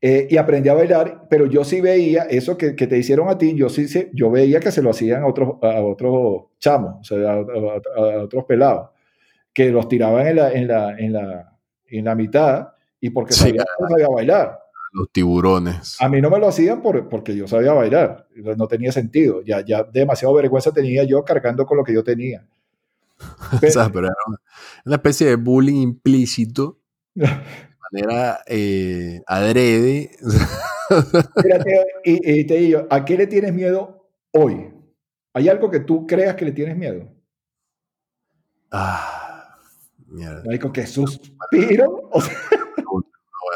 Eh, 0.01 0.27
y 0.31 0.37
aprendí 0.37 0.69
a 0.71 0.75
bailar, 0.75 1.27
pero 1.29 1.47
yo 1.47 1.65
sí 1.65 1.81
veía 1.81 2.23
eso 2.23 2.57
que, 2.57 2.73
te 2.73 2.99
hicieron 2.99 3.29
a 3.29 3.39
ti, 3.39 3.55
yo 3.55 3.69
sí 3.69 3.87
yo 4.13 4.31
veía 4.31 4.59
que 4.59 4.73
se 4.73 4.83
lo 4.83 4.91
hacían 4.91 5.23
a 5.23 5.27
otros, 5.29 5.59
a 5.63 5.81
otros 5.81 6.47
chamos, 6.59 7.09
o 7.13 7.15
sea, 7.15 7.35
a, 7.35 8.23
otros 8.25 8.45
pelados, 8.47 8.91
que 9.53 9.71
los 9.71 9.87
tiraban 9.87 10.27
en 10.27 10.37
la, 10.37 10.53
en 10.53 10.67
la, 10.67 10.99
en 10.99 11.13
la, 11.13 11.59
en 11.87 12.05
la 12.05 12.15
mitad 12.17 12.69
y 13.01 13.11
porque 13.11 13.33
sí, 13.33 13.55
sabía 13.89 14.09
bailar 14.09 14.62
los 14.93 15.11
tiburones. 15.11 15.97
A 16.01 16.09
mí 16.09 16.21
no 16.21 16.31
me 16.31 16.39
lo 16.39 16.49
hacían 16.49 16.83
por, 16.83 17.09
porque 17.09 17.35
yo 17.35 17.49
sabía 17.49 17.73
bailar, 17.73 18.29
no 18.57 18.69
tenía 18.69 18.93
sentido, 18.93 19.43
ya, 19.43 19.65
ya 19.65 19.85
demasiado 19.85 20.35
vergüenza 20.35 20.73
tenía 20.73 21.05
yo 21.05 21.25
cargando 21.25 21.67
con 21.67 21.79
lo 21.79 21.85
que 21.85 21.95
yo 21.95 22.05
tenía. 22.05 22.47
Pero, 23.61 23.89
pero 23.93 24.07
era 24.07 24.17
una, 24.85 24.97
especie 24.97 25.29
de 25.29 25.37
bullying 25.37 25.81
implícito, 25.81 26.81
de 27.15 27.29
manera 27.93 28.41
eh, 28.49 29.23
adrede. 29.29 30.11
y, 32.05 32.45
te 32.45 32.55
digo, 32.57 32.87
¿a 32.91 33.05
qué 33.05 33.17
le 33.17 33.29
tienes 33.29 33.55
miedo 33.55 34.09
hoy? 34.33 34.73
¿Hay 35.35 35.49
algo 35.49 35.71
que 35.71 35.79
tú 35.79 36.05
creas 36.05 36.35
que 36.35 36.47
le 36.47 36.53
tienes 36.53 36.77
miedo? 36.77 37.09
Ah, 38.73 39.57
mierda. 40.09 40.43
que 40.73 40.87
suspiro. 40.87 42.09
O 42.11 42.21
sea, 42.21 42.37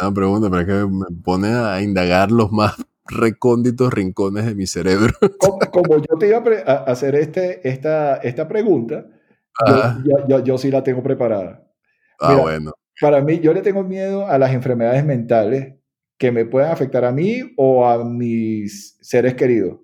buena 0.00 0.14
pregunta, 0.14 0.50
pero 0.50 0.60
es 0.60 0.66
que 0.66 0.94
me 0.94 1.22
pone 1.22 1.48
a 1.48 1.80
indagar 1.82 2.30
los 2.30 2.52
más 2.52 2.74
recónditos 3.06 3.92
rincones 3.92 4.46
de 4.46 4.54
mi 4.54 4.66
cerebro. 4.66 5.12
Como, 5.38 5.98
yo 5.98 6.18
te 6.18 6.28
iba 6.28 6.42
a, 6.66 6.72
hacer 6.84 7.14
este, 7.14 7.68
esta, 7.68 8.16
esta 8.16 8.48
pregunta, 8.48 9.06
yo, 10.28 10.44
yo, 10.44 10.58
sí 10.58 10.70
la 10.70 10.82
tengo 10.82 11.02
preparada. 11.02 11.66
Ah, 12.20 12.34
bueno. 12.34 12.72
Para 13.00 13.20
mí, 13.20 13.40
yo 13.40 13.52
le 13.52 13.62
tengo 13.62 13.82
miedo 13.82 14.26
a 14.26 14.38
las 14.38 14.52
enfermedades 14.52 15.04
mentales 15.04 15.74
que 16.18 16.32
me 16.32 16.46
puedan 16.46 16.72
afectar 16.72 17.04
a 17.04 17.12
mí 17.12 17.52
o 17.56 17.86
a 17.86 18.04
mis 18.04 18.96
seres 19.00 19.34
queridos. 19.34 19.78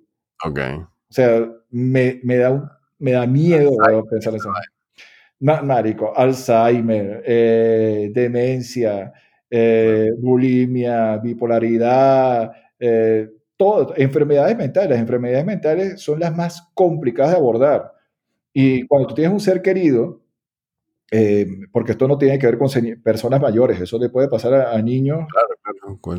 Ok. 0.45 0.61
O 0.79 1.15
sea, 1.15 1.47
me, 1.71 2.21
me 2.23 2.37
da, 2.39 2.81
me 2.99 3.13
da 3.13 3.27
miedo 3.27 3.73
pensar 4.11 4.35
eso. 4.35 4.51
Marico, 5.41 6.17
Alzheimer, 6.17 7.23
eh, 7.27 8.11
demencia, 8.15 9.13
eh, 9.55 10.15
bulimia, 10.17 11.19
bipolaridad, 11.19 12.53
eh, 12.79 13.29
todo, 13.55 13.93
enfermedades 13.99 14.57
mentales. 14.57 14.89
Las 14.89 15.01
enfermedades 15.01 15.45
mentales 15.45 16.01
son 16.01 16.21
las 16.21 16.35
más 16.35 16.71
complicadas 16.73 17.33
de 17.33 17.37
abordar. 17.37 17.93
Y 18.55 18.87
cuando 18.87 19.09
tú 19.09 19.15
tienes 19.15 19.31
un 19.31 19.41
ser 19.41 19.61
querido, 19.61 20.23
eh, 21.11 21.47
porque 21.71 21.93
esto 21.93 22.09
no 22.09 22.17
tiene 22.17 22.39
que 22.39 22.47
ver 22.47 22.57
con 22.57 22.71
personas 23.05 23.43
mayores, 23.43 23.79
eso 23.79 23.99
le 23.99 24.09
puede 24.09 24.29
pasar 24.29 24.55
a, 24.55 24.81
niños 24.81 25.27
con, 26.01 26.19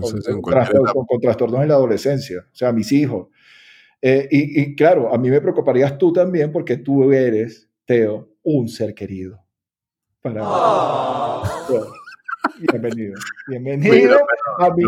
trastornos 1.19 1.63
en 1.63 1.69
la 1.69 1.73
adolescencia, 1.73 2.45
o 2.51 2.55
sea, 2.55 2.67
a 2.69 2.73
mis 2.73 2.91
hijos. 2.91 3.29
y, 3.99 4.75
claro, 4.75 5.11
a 5.11 5.17
mí 5.17 5.31
me 5.31 5.41
preocuparías 5.41 5.97
tú 5.97 6.13
también 6.13 6.51
porque 6.51 6.77
tú 6.77 7.11
eres, 7.11 7.67
Teo, 7.85 8.29
un 8.43 8.69
ser 8.69 8.93
querido. 8.93 9.39
Para 10.21 10.43
Bienvenido. 12.59 13.15
Bienvenido 13.47 14.19
a 14.59 14.69
mi 14.73 14.83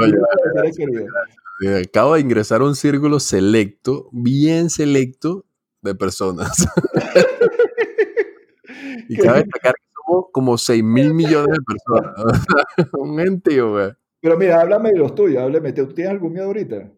Acabo 1.81 2.15
de 2.15 2.21
ingresar 2.21 2.61
a 2.61 2.65
un 2.65 2.75
círculo 2.75 3.19
selecto, 3.19 4.09
bien 4.11 4.69
selecto, 4.69 5.45
de 5.81 5.95
personas. 5.95 6.51
y 9.07 9.17
cabe 9.17 9.43
destacar 9.43 9.75
que 9.75 9.85
somos 9.93 10.25
como 10.31 10.57
6 10.57 10.83
mil 10.83 11.13
millones 11.13 11.57
de 11.57 11.63
personas. 11.63 12.45
un 12.93 13.19
ente, 13.19 13.61
güey. 13.61 13.91
Pero 14.19 14.37
mira, 14.37 14.61
háblame 14.61 14.91
de 14.91 14.97
los 14.97 15.13
tuyos, 15.13 15.41
háblame. 15.41 15.71
¿Tú 15.71 15.87
tienes 15.87 16.11
algún 16.11 16.33
miedo 16.33 16.47
ahorita? 16.47 16.91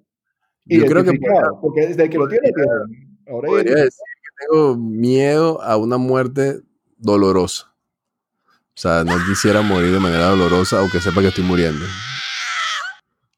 Yo 0.65 0.85
creo 0.85 1.03
que. 1.03 1.19
Porque 1.61 1.87
desde 1.87 2.09
que 2.09 2.17
lo 2.17 2.27
tienes, 2.27 2.51
ahora 3.27 3.47
podría 3.47 3.75
decir 3.75 3.91
que 3.91 4.47
tengo 4.47 4.77
miedo 4.77 5.61
a 5.61 5.77
una 5.77 5.97
muerte 5.97 6.61
dolorosa. 6.97 7.66
O 8.77 8.79
sea, 8.79 9.03
no 9.03 9.17
quisiera 9.25 9.63
morir 9.63 9.91
de 9.91 9.99
manera 9.99 10.27
dolorosa, 10.27 10.77
aunque 10.77 11.01
sepa 11.01 11.21
que 11.21 11.29
estoy 11.29 11.43
muriendo. 11.43 11.83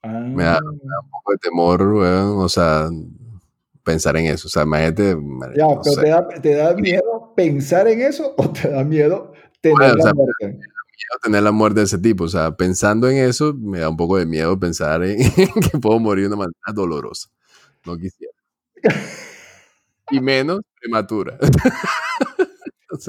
Me, 0.04 0.44
da, 0.44 0.60
un 0.62 1.10
poco 1.10 1.32
de 1.32 1.38
temor, 1.38 1.82
weón. 1.82 2.42
O 2.42 2.50
sea, 2.50 2.90
pensar 3.82 4.18
en 4.18 4.26
eso. 4.26 4.50
O 4.50 4.52
sea, 4.52 4.64
imagínate. 4.64 5.16
Ya, 5.56 5.66
pero 5.82 5.96
te, 5.96 6.10
da, 6.10 6.28
te, 6.28 6.56
da, 6.56 6.74
miedo 6.74 7.34
pensar 7.38 7.88
en 7.88 8.02
eso 8.02 8.34
o 8.36 8.50
te 8.50 8.70
da 8.70 8.84
miedo 8.84 9.32
tener 9.62 9.96
la 9.96 10.14
muerte? 10.14 10.60
tener 11.24 11.44
la 11.44 11.54
muerte 11.54 11.80
de 11.80 11.86
ese 11.86 12.00
tipo. 12.00 12.26
O 12.26 12.30
sea, 12.30 12.58
pensando 12.58 13.08
en 13.08 13.20
eso, 13.20 13.54
me 13.54 13.80
da 13.80 13.88
un 13.88 13.96
poco 13.96 14.18
de 14.18 14.26
miedo 14.26 14.60
pensar 14.60 15.06
en 15.06 15.20
que 15.72 15.80
puedo 15.82 16.00
morir 16.00 16.24
de 16.24 16.36
una 16.36 16.48
manera 16.48 16.74
dolorosa. 16.74 17.30
No 17.86 17.98
quisiera. 17.98 18.34
y 20.12 20.20
menos 20.20 20.60
prematura. 20.82 21.38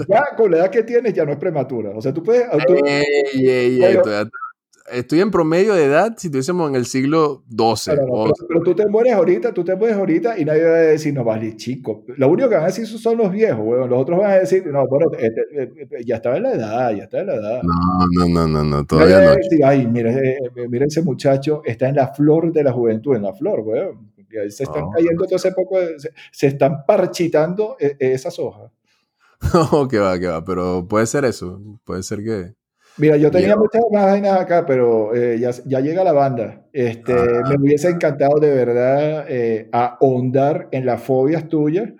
ya 0.09 0.24
con 0.37 0.50
la 0.50 0.59
edad 0.59 0.70
que 0.70 0.83
tienes 0.83 1.12
ya 1.14 1.24
no 1.24 1.33
es 1.33 1.38
prematura. 1.38 1.90
O 1.94 2.00
sea, 2.00 2.12
tú 2.12 2.22
puedes... 2.22 2.46
estoy, 4.92 5.20
en 5.20 5.31
promedio 5.31 5.74
de 5.74 5.85
edad 5.85 6.14
si 6.16 6.29
estuviésemos 6.29 6.68
en 6.68 6.76
el 6.76 6.87
siglo 6.87 7.44
XII. 7.48 7.94
pero, 8.48 8.62
tú 8.62 8.74
te 8.74 8.87
mueres 8.88 9.14
ahorita, 9.14 9.53
tú 9.53 9.64
te 9.64 9.76
mueres 9.76 9.96
ahorita 9.96 10.38
y 10.38 10.44
nadie 10.44 10.64
va 10.64 10.70
a 10.70 10.79
decir, 10.79 11.14
no, 11.14 11.24
vale, 11.24 11.57
chico. 11.57 12.05
Lo 12.16 12.29
único 12.29 12.48
que 12.48 12.55
van 12.57 12.64
a 12.64 12.68
decir 12.68 12.87
son 12.87 13.18
los 13.18 13.31
viejos, 13.31 13.88
Los 13.88 14.00
otros 14.00 14.18
van 14.18 14.31
a 14.31 14.35
decir, 14.37 14.66
no, 14.66 14.87
bueno, 14.87 15.11
este, 15.18 15.42
eh, 15.55 16.05
ya 16.05 16.16
estaba 16.16 16.37
en 16.37 16.42
la 16.44 16.53
edad, 16.53 16.92
ya 16.92 17.05
está 17.05 17.20
en 17.20 17.26
la 17.26 17.35
edad. 17.35 17.62
No, 17.62 18.26
no, 18.29 18.48
no, 18.48 18.64
no, 18.64 18.85
todavía 18.85 19.20
no. 19.20 19.37
Decir, 19.37 19.64
Ay, 19.64 19.87
mira, 19.87 20.12
mira, 20.68 20.87
ese 20.87 21.03
muchacho 21.03 21.62
está 21.64 21.88
en 21.88 21.96
la 21.96 22.09
flor 22.09 22.53
de 22.53 22.64
la 22.64 22.72
juventud, 22.72 23.14
en 23.16 23.22
la 23.22 23.33
flor, 23.33 23.61
weón. 23.61 24.11
Se 24.48 24.62
están 24.62 24.90
cayendo 24.94 25.24
todo 25.24 25.37
ese 25.37 25.50
poco, 25.50 25.76
se, 26.31 26.46
están 26.46 26.87
parchitando 26.87 27.76
esas 27.81 28.38
hojas. 28.38 28.70
No, 29.72 29.88
que 29.88 29.98
va, 29.98 30.18
que 30.18 30.26
va, 30.26 30.44
pero 30.44 30.87
puede 30.87 31.07
ser 31.07 31.24
eso, 31.24 31.61
puede 31.85 32.03
ser 32.03 32.22
que... 32.22 32.55
Mira, 32.96 33.16
yo 33.16 33.31
tenía 33.31 33.57
muchas 33.57 33.83
más 33.90 34.05
vainas 34.05 34.38
acá, 34.38 34.66
pero 34.66 35.14
eh, 35.14 35.38
ya, 35.38 35.50
ya, 35.64 35.81
llega 35.81 36.05
la 36.05 36.12
banda. 36.12 36.66
Este, 36.72 37.14
ah. 37.14 37.48
Me 37.48 37.57
hubiese 37.57 37.88
encantado 37.88 38.38
de 38.38 38.53
verdad 38.53 39.24
eh, 39.29 39.68
ahondar 39.72 40.68
en 40.72 40.85
las 40.85 41.03
fobias 41.03 41.48
tuyas. 41.48 41.90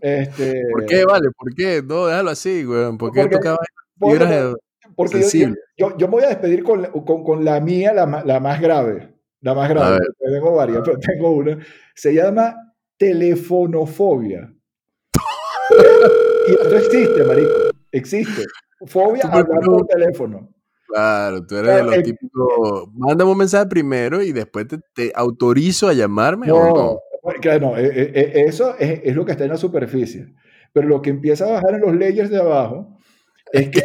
Este, 0.00 0.62
¿Por 0.72 0.86
qué, 0.86 1.04
vale? 1.04 1.28
¿Por 1.36 1.54
qué? 1.54 1.82
No, 1.84 2.06
déjalo 2.06 2.30
así, 2.30 2.64
güey. 2.64 2.96
¿Por 2.96 3.12
qué 3.12 3.22
porque, 3.22 3.36
tocaba 3.36 3.58
porque, 3.98 4.54
porque 4.94 5.22
yo, 5.22 5.48
yo, 5.76 5.96
yo, 5.96 6.06
me 6.06 6.12
voy 6.12 6.24
a 6.24 6.28
despedir 6.28 6.62
con, 6.62 6.84
con, 7.04 7.24
con 7.24 7.44
la 7.44 7.60
mía, 7.60 7.92
la, 7.92 8.22
la, 8.24 8.40
más 8.40 8.60
grave. 8.60 9.14
La 9.40 9.54
más 9.54 9.68
grave. 9.68 9.98
Tengo 10.18 10.54
varias, 10.54 10.82
pero 10.84 10.98
tengo 10.98 11.30
una. 11.30 11.58
Se 11.94 12.14
llama 12.14 12.54
telefonofobia. 12.96 14.52
Y 16.46 16.52
esto 16.52 16.76
existe, 16.76 17.24
marico. 17.24 17.50
Existe. 17.92 18.44
Fobia 18.86 19.24
a 19.24 19.38
hablar 19.38 19.60
por 19.64 19.86
teléfono. 19.86 20.50
Claro, 20.88 21.44
tú 21.46 21.56
eres 21.56 21.76
de 21.76 21.82
los 21.82 22.02
típicos. 22.02 22.88
Mándame 22.94 23.30
un 23.30 23.38
mensaje 23.38 23.66
primero 23.66 24.22
y 24.22 24.32
después 24.32 24.66
te, 24.94 25.12
autorizo 25.14 25.88
a 25.88 25.92
llamarme. 25.92 26.46
No, 26.46 26.56
o 26.56 27.00
no? 27.22 27.32
claro, 27.40 27.70
no. 27.70 27.78
Eh, 27.78 27.86
eh, 27.86 28.12
eh, 28.14 28.44
eso 28.46 28.76
es, 28.78 29.00
es, 29.02 29.16
lo 29.16 29.24
que 29.24 29.32
está 29.32 29.44
en 29.44 29.50
la 29.50 29.56
superficie. 29.56 30.34
Pero 30.72 30.88
lo 30.88 31.02
que 31.02 31.10
empieza 31.10 31.46
a 31.46 31.52
bajar 31.52 31.74
en 31.74 31.80
los 31.80 31.96
layers 31.96 32.30
de 32.30 32.38
abajo 32.38 32.96
es 33.52 33.70
que 33.70 33.82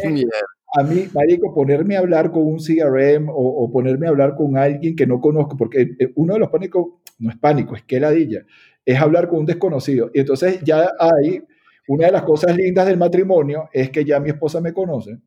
a 0.76 0.84
mí, 0.84 1.08
marico, 1.12 1.52
ponerme 1.52 1.96
a 1.96 2.00
hablar 2.00 2.30
con 2.30 2.46
un 2.46 2.58
CRM 2.58 3.28
o, 3.28 3.34
o, 3.34 3.72
ponerme 3.72 4.06
a 4.06 4.10
hablar 4.10 4.36
con 4.36 4.56
alguien 4.56 4.94
que 4.94 5.06
no 5.06 5.20
conozco, 5.20 5.56
porque 5.56 5.96
uno 6.14 6.34
de 6.34 6.38
los 6.38 6.50
pánicos, 6.50 6.86
no 7.18 7.30
es 7.30 7.36
pánico, 7.38 7.74
es 7.74 7.82
que 7.82 7.98
ladilla, 7.98 8.44
es 8.84 9.00
hablar 9.00 9.28
con 9.28 9.40
un 9.40 9.46
desconocido. 9.46 10.12
Y 10.14 10.20
entonces 10.20 10.60
ya 10.62 10.92
hay 10.98 11.42
una 11.90 12.06
de 12.06 12.12
las 12.12 12.22
cosas 12.22 12.56
lindas 12.56 12.86
del 12.86 12.96
matrimonio 12.96 13.68
es 13.72 13.90
que 13.90 14.04
ya 14.04 14.20
mi 14.20 14.30
esposa 14.30 14.60
me 14.60 14.72
conoce. 14.72 15.18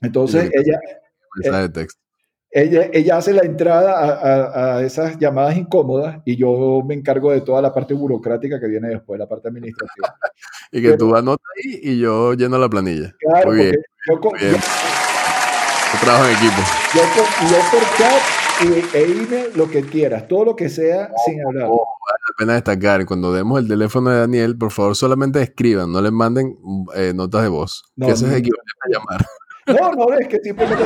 Entonces 0.00 0.50
ella, 0.52 0.80
eh, 1.44 1.86
ella, 2.50 2.90
ella 2.92 3.16
hace 3.16 3.32
la 3.32 3.42
entrada 3.42 4.78
a, 4.78 4.82
esas 4.82 5.16
llamadas 5.16 5.56
incómodas 5.56 6.20
y 6.24 6.34
yo 6.34 6.82
me 6.84 6.94
encargo 6.94 7.30
de 7.30 7.40
toda 7.40 7.62
la 7.62 7.72
parte 7.72 7.94
burocrática 7.94 8.58
que 8.58 8.66
viene 8.66 8.88
después, 8.88 9.16
la 9.16 9.28
parte 9.28 9.46
administrativa. 9.46 10.16
y 10.72 10.82
que 10.82 10.96
tú 10.96 11.14
anotas 11.14 11.46
ahí 11.56 11.78
y 11.80 12.00
yo 12.00 12.34
lleno 12.34 12.58
la 12.58 12.68
planilla. 12.68 13.14
Claro, 13.20 13.46
muy 13.46 13.56
bien. 13.58 13.76
Yo, 14.08 14.20
trabajo 16.00 16.24
en 16.24 16.32
equipo. 16.32 16.62
Yo, 16.94 17.02
yo 17.48 17.58
por 17.70 17.96
chat 17.96 18.45
y, 18.62 18.96
e 18.96 19.04
dime 19.06 19.44
lo 19.54 19.70
que 19.70 19.82
quieras, 19.82 20.28
todo 20.28 20.44
lo 20.44 20.56
que 20.56 20.68
sea 20.68 21.10
sin 21.24 21.44
hablar. 21.44 21.68
Oh, 21.70 21.84
vale 21.84 22.18
la 22.28 22.34
pena 22.38 22.54
destacar, 22.54 23.04
cuando 23.06 23.32
demos 23.32 23.60
el 23.60 23.68
teléfono 23.68 24.10
de 24.10 24.20
Daniel, 24.20 24.56
por 24.56 24.70
favor 24.70 24.96
solamente 24.96 25.42
escriban, 25.42 25.92
no 25.92 26.00
le 26.00 26.10
manden 26.10 26.56
eh, 26.94 27.12
notas 27.14 27.42
de 27.42 27.48
voz, 27.48 27.84
no, 27.96 28.06
que 28.06 28.12
eso 28.12 28.26
es 28.26 28.32
equivalente 28.32 28.72
a 28.82 28.88
llamar. 28.98 29.26
No, 29.66 29.92
no, 29.92 30.14
es 30.16 30.28
que 30.28 30.38
simplemente 30.38 30.84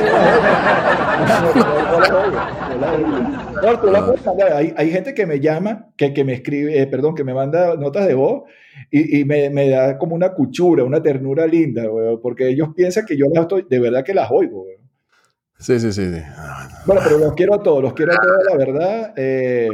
no, 3.61 4.55
hay, 4.55 4.73
hay 4.75 4.89
gente 4.89 5.13
que 5.13 5.27
me 5.27 5.39
llama, 5.39 5.89
que, 5.95 6.13
que 6.13 6.23
me 6.23 6.33
escribe, 6.33 6.81
eh, 6.81 6.87
perdón, 6.87 7.13
que 7.13 7.23
me 7.23 7.35
manda 7.35 7.75
notas 7.77 8.07
de 8.07 8.15
voz 8.15 8.43
y, 8.89 9.19
y 9.19 9.25
me, 9.25 9.51
me, 9.51 9.69
da 9.69 9.99
como 9.99 10.15
una 10.15 10.33
cuchura, 10.33 10.83
una 10.83 11.01
ternura 11.01 11.45
linda, 11.45 11.83
porque 12.23 12.49
ellos 12.49 12.69
piensan 12.75 13.05
que 13.05 13.15
yo 13.15 13.25
las 13.31 13.43
estoy, 13.43 13.67
de 13.69 13.79
verdad 13.79 14.03
que 14.03 14.15
las 14.15 14.31
oigo. 14.31 14.65
Sí, 15.61 15.79
sí, 15.79 15.93
sí. 15.93 16.11
Bueno, 16.87 17.01
pero 17.03 17.19
los 17.19 17.33
quiero 17.35 17.53
a 17.53 17.61
todos, 17.61 17.83
los 17.83 17.93
quiero 17.93 18.13
a 18.13 18.17
todos, 18.17 18.43
la 18.49 18.57
verdad. 18.57 19.13
Eh, 19.15 19.69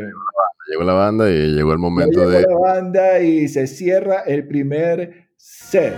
llegó 0.69 0.83
la 0.83 0.93
banda 0.93 1.29
y 1.31 1.53
llegó 1.53 1.71
el 1.71 1.79
momento 1.79 2.29
de. 2.29 2.39
Llegó 2.39 2.65
la 2.65 2.73
banda 2.73 3.19
y 3.21 3.47
se 3.47 3.67
cierra 3.67 4.19
el 4.25 4.45
primer 4.47 5.29
set. 5.37 5.95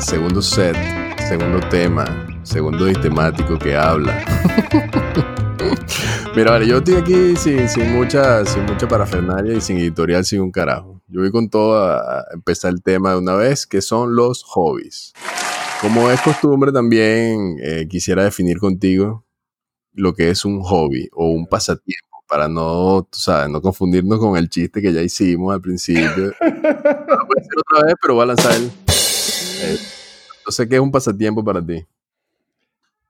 Segundo 0.00 0.42
set, 0.42 0.76
segundo 1.28 1.60
tema, 1.70 2.04
segundo 2.42 2.92
temático 3.00 3.58
que 3.58 3.74
habla. 3.74 4.22
Mira, 6.36 6.52
vale, 6.52 6.66
yo 6.66 6.78
estoy 6.78 6.96
aquí 6.96 7.36
sin, 7.36 7.68
sin, 7.68 7.94
mucha, 7.94 8.44
sin 8.44 8.64
mucha 8.64 8.86
parafernalia 8.86 9.54
y 9.54 9.60
sin 9.60 9.78
editorial, 9.78 10.24
sin 10.24 10.40
un 10.40 10.50
carajo. 10.50 11.00
Yo 11.08 11.20
voy 11.20 11.30
con 11.30 11.48
todo 11.48 11.84
a 11.84 12.24
empezar 12.34 12.72
el 12.72 12.82
tema 12.82 13.12
de 13.12 13.18
una 13.18 13.34
vez, 13.34 13.66
que 13.66 13.80
son 13.80 14.14
los 14.14 14.42
hobbies. 14.44 15.12
Como 15.80 16.10
es 16.10 16.20
costumbre, 16.20 16.72
también 16.72 17.56
eh, 17.62 17.86
quisiera 17.88 18.24
definir 18.24 18.58
contigo 18.58 19.24
lo 19.94 20.14
que 20.14 20.30
es 20.30 20.44
un 20.44 20.62
hobby 20.62 21.08
o 21.12 21.28
un 21.28 21.46
pasatiempo 21.46 22.08
para 22.28 22.48
no, 22.48 23.06
tú 23.10 23.18
sabes, 23.18 23.50
no 23.50 23.60
confundirnos 23.60 24.18
con 24.18 24.36
el 24.36 24.48
chiste 24.48 24.80
que 24.80 24.92
ya 24.92 25.02
hicimos 25.02 25.54
al 25.54 25.60
principio. 25.60 26.08
no 26.08 27.26
puede 27.26 27.42
ser 27.42 27.58
otra 27.58 27.86
vez, 27.86 27.94
pero 28.00 28.14
voy 28.14 28.22
a 28.22 28.26
lanzar 28.26 28.52
el. 28.52 28.70
Eh, 29.62 29.78
no 30.46 30.52
sé 30.52 30.68
qué 30.68 30.76
es 30.76 30.80
un 30.80 30.90
pasatiempo 30.90 31.44
para 31.44 31.64
ti. 31.64 31.84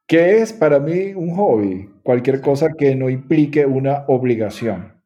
¿Qué 0.07 0.39
es 0.43 0.53
para 0.53 0.79
mí 0.79 1.15
un 1.15 1.35
hobby? 1.35 1.89
Cualquier 2.03 2.41
cosa 2.41 2.69
que 2.77 2.95
no 2.95 3.09
implique 3.09 3.65
una 3.65 4.05
obligación 4.09 5.01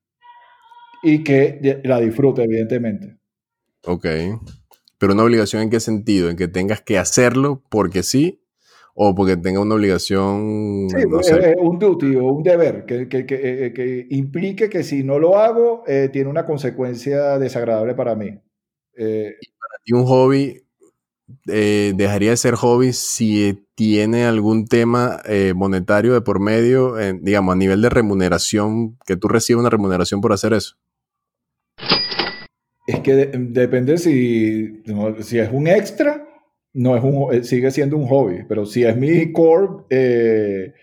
y 1.02 1.22
que 1.22 1.80
la 1.84 2.00
disfrute, 2.00 2.42
evidentemente. 2.42 3.16
Ok. 3.84 4.06
Pero 4.98 5.12
una 5.12 5.24
obligación 5.24 5.62
en 5.62 5.70
qué 5.70 5.78
sentido? 5.78 6.30
En 6.30 6.36
que 6.36 6.48
tengas 6.48 6.80
que 6.80 6.98
hacerlo 6.98 7.62
porque 7.68 8.02
sí 8.02 8.42
o 8.98 9.14
porque 9.14 9.36
tenga 9.36 9.60
una 9.60 9.74
obligación. 9.74 10.88
Sí, 10.88 11.04
un 11.58 11.78
duty 11.78 12.16
o 12.16 12.24
un 12.32 12.42
deber 12.42 12.86
que, 12.86 13.08
que, 13.08 13.26
que, 13.26 13.66
eh, 13.66 13.72
que, 13.74 14.06
implique 14.10 14.70
que 14.70 14.82
si 14.82 15.04
no 15.04 15.18
lo 15.18 15.38
hago, 15.38 15.84
eh, 15.86 16.08
tiene 16.10 16.30
una 16.30 16.46
consecuencia 16.46 17.38
desagradable 17.38 17.94
para 17.94 18.14
mí. 18.14 18.40
Eh, 18.96 19.36
y 19.38 19.48
para 19.50 19.82
ti, 19.84 19.92
un 19.92 20.06
hobby 20.06 20.65
dejaría 21.44 22.30
de 22.30 22.36
ser 22.36 22.54
hobby 22.54 22.92
si 22.92 23.66
tiene 23.74 24.24
algún 24.24 24.66
tema 24.66 25.20
monetario 25.54 26.14
de 26.14 26.20
por 26.20 26.40
medio, 26.40 26.94
digamos, 27.20 27.52
a 27.52 27.56
nivel 27.56 27.82
de 27.82 27.88
remuneración, 27.88 28.96
que 29.06 29.16
tú 29.16 29.28
recibes 29.28 29.60
una 29.60 29.70
remuneración 29.70 30.20
por 30.20 30.32
hacer 30.32 30.52
eso. 30.52 30.76
Es 32.86 33.00
que 33.00 33.14
depende 33.34 33.98
si, 33.98 34.82
si 35.20 35.38
es 35.38 35.50
un 35.52 35.66
extra 35.66 36.26
no 36.76 36.94
es 36.94 37.02
un, 37.02 37.34
eh, 37.34 37.42
sigue 37.42 37.70
siendo 37.70 37.96
un 37.96 38.06
hobby, 38.06 38.44
pero 38.46 38.66
si 38.66 38.84
es 38.84 38.96
mi 38.96 39.32
core 39.32 39.84
eh, 39.88 40.74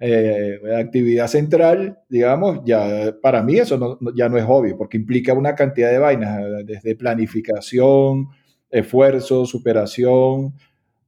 eh, 0.00 0.58
actividad 0.78 1.28
central, 1.28 1.98
digamos, 2.08 2.62
ya 2.64 3.14
para 3.20 3.42
mí 3.42 3.58
eso 3.58 3.98
ya 4.16 4.28
no 4.30 4.38
es 4.38 4.44
hobby, 4.44 4.72
porque 4.72 4.96
implica 4.96 5.34
una 5.34 5.54
cantidad 5.54 5.90
de 5.90 5.98
vainas, 5.98 6.40
desde 6.64 6.96
planificación, 6.96 8.28
esfuerzo, 8.70 9.46
superación, 9.46 10.54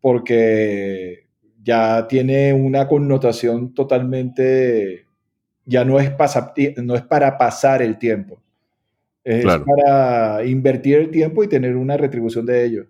porque 0.01 1.27
ya 1.63 2.07
tiene 2.09 2.53
una 2.53 2.89
connotación 2.89 3.75
totalmente, 3.75 5.07
ya 5.65 5.85
no 5.85 6.01
es, 6.01 6.11
no 6.79 6.95
es 6.95 7.03
para 7.03 7.37
pasar 7.39 7.83
el 7.83 7.99
tiempo, 7.99 8.41
es 9.25 9.45
para 9.45 10.45
invertir 10.45 10.97
el 10.97 11.11
tiempo 11.11 11.45
y 11.45 11.49
tener 11.49 11.77
una 11.77 11.97
retribución 11.97 12.47
de 12.47 12.65
ello. 12.65 12.87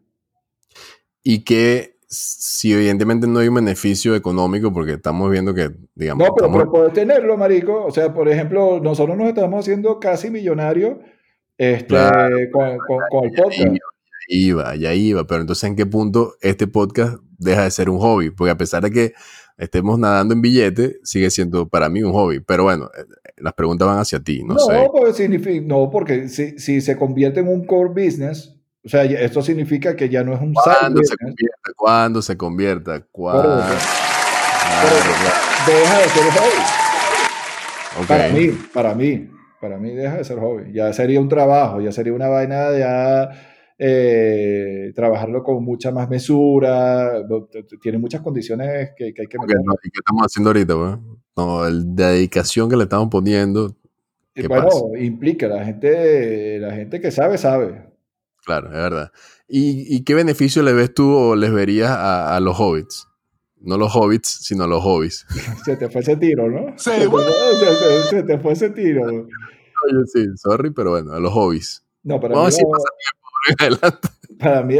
Y 1.22 1.44
que 1.44 1.96
si 2.06 2.72
evidentemente 2.72 3.28
no 3.28 3.38
hay 3.38 3.48
un 3.48 3.54
beneficio 3.54 4.16
económico, 4.16 4.72
porque 4.72 4.94
estamos 4.94 5.30
viendo 5.30 5.54
que, 5.54 5.70
digamos... 5.94 6.26
No, 6.26 6.35
pero, 6.35 6.70
puedes 6.70 6.92
tenerlo, 6.92 7.37
marico. 7.37 7.85
O 7.85 7.90
sea, 7.92 8.12
por 8.12 8.28
ejemplo, 8.28 8.80
nosotros 8.83 9.16
nos 9.16 9.28
estamos 9.28 9.61
haciendo 9.61 10.00
casi 10.00 10.28
millonarios 10.28 10.96
este, 11.56 11.94
con, 12.50 12.78
con, 13.11 13.24
el 13.24 13.33
podcast. 13.33 13.78
Iba, 14.28 14.76
ya 14.76 14.94
iba, 14.94 15.26
pero 15.26 15.40
entonces 15.40 15.64
¿en 15.64 15.76
qué 15.76 15.87
punto 15.87 16.35
este 16.40 16.66
podcast 16.66 17.18
deja 17.38 17.64
de 17.64 17.70
ser 17.70 17.90
un 17.90 17.98
hobby? 17.98 18.30
Porque 18.30 18.50
a 18.50 18.56
pesar 18.56 18.83
de 18.83 18.90
que 18.90 19.14
estemos 19.56 19.98
nadando 19.98 20.35
en 20.35 20.42
billete, 20.42 20.98
sigue 21.04 21.30
siendo 21.30 21.68
para 21.68 21.88
mí 21.88 22.02
un 22.02 22.12
hobby. 22.12 22.40
Pero 22.40 22.64
bueno, 22.64 22.90
eh, 22.96 23.04
las 23.37 23.52
preguntas 23.54 23.87
van 23.87 23.98
hacia 23.98 24.20
ti, 24.20 24.42
no, 24.44 24.59
sé. 24.59 24.88
Porque 24.90 25.62
no, 25.62 25.90
porque 25.90 26.28
si, 26.28 26.59
si 26.59 26.80
se 26.80 26.96
convierte 26.96 27.40
en 27.40 27.48
un 27.48 27.64
core 27.66 27.90
business, 27.90 28.56
o 28.85 28.88
sea, 28.88 29.04
esto 29.04 29.42
significa 29.42 29.94
que 29.94 30.09
ya 30.09 30.24
no 30.24 30.33
es 30.33 30.40
un 30.40 30.54
¿Cuándo 30.54 31.02
se 31.04 31.16
convierta? 31.16 31.72
¿Cuándo 31.76 32.22
se 32.22 32.37
convierta? 32.37 33.06
¿Cuándo? 33.12 33.56
deja 35.66 35.98
de 35.98 36.09
ser 36.09 36.33
hobby. 36.33 38.06
Para 38.09 38.28
mí, 38.30 38.48
para 38.72 38.94
mí, 38.94 39.28
para 39.61 39.76
mí 39.76 39.94
deja 39.94 40.16
de 40.16 40.24
ser 40.24 40.38
hobby. 40.38 40.72
Ya 40.72 40.90
sería 40.94 41.20
un 41.20 41.28
trabajo, 41.28 41.83
ya 41.83 41.92
sería 41.92 42.14
una 42.14 42.28
vaina 42.28 42.70
de 42.70 42.80
ya 42.80 43.30
eh, 43.83 44.93
trabajarlo 44.95 45.43
con 45.43 45.64
mucha 45.64 45.90
más 45.90 46.11
mesura. 46.11 47.25
Tiene 47.81 47.97
muchas 47.97 48.21
condiciones 48.21 48.90
que, 48.95 49.07
hay 49.07 49.12
que 49.12 49.38
meter. 49.38 49.57
¿Y 49.83 49.90
qué 49.90 50.01
estamos 50.01 50.23
haciendo 50.23 50.51
ahorita? 50.51 51.01
No, 51.35 51.66
el 51.66 51.97
dedicación 51.97 52.69
que 52.69 52.77
le 52.77 52.83
estamos 52.83 53.09
poniendo. 53.09 53.75
bueno, 54.47 54.69
implica 54.99 55.49
la 55.49 55.64
gente, 55.64 56.59
la 56.59 56.75
gente 56.75 57.01
que 57.01 57.11
sabe, 57.11 57.38
sabe. 57.38 57.90
Claro, 58.45 58.66
es 58.66 58.75
verdad. 58.75 59.12
¿Y, 59.49 60.05
qué 60.05 60.14
beneficio 60.14 60.62
le 60.62 60.75
ves 60.75 60.93
tú 60.93 61.11
o 61.14 61.35
les 61.35 61.51
verías 61.51 61.90
a, 61.90 62.38
los 62.40 62.61
hobbits? 62.61 63.09
No 63.62 63.79
los 63.79 63.95
hobbits, 63.97 64.29
sino 64.29 64.66
los 64.66 64.83
hobbies. 64.83 65.27
Se 65.64 65.79
te 65.79 65.88
fue 65.88 66.03
ese 66.03 66.16
tiro, 66.16 66.51
¿no? 66.51 66.75
Sí, 66.77 66.90
se, 68.11 68.23
te, 68.23 68.38
fue 68.38 68.53
ese 68.53 68.71
tiro. 68.71 69.07
Oye, 69.07 70.07
sí, 70.07 70.27
sorry, 70.37 70.71
pero 70.71 70.90
bueno, 70.90 71.12
a 71.12 71.21
los 71.21 71.33
hobbies. 71.33 71.83
No, 72.03 72.21
para 72.21 72.35
Vamos 72.35 72.57
mí. 72.57 72.64
Para 74.38 74.62
mí, 74.62 74.76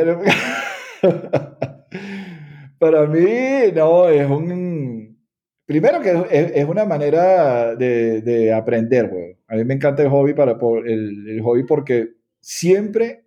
para 2.79 3.07
mí, 3.07 3.73
no, 3.75 4.09
es 4.09 4.31
un. 4.31 5.19
Primero 5.67 6.01
que 6.01 6.25
es, 6.31 6.65
una 6.67 6.85
manera 6.85 7.77
de, 7.77 8.53
aprender, 8.55 9.09
güey. 9.09 9.37
A 9.49 9.57
mí 9.57 9.65
me 9.65 9.75
encanta 9.75 10.03
el 10.03 10.09
hobby, 10.09 10.35
para, 10.35 10.53
el, 10.87 11.29
el 11.29 11.43
hobby 11.43 11.65
porque 11.65 12.09
siempre 12.41 13.25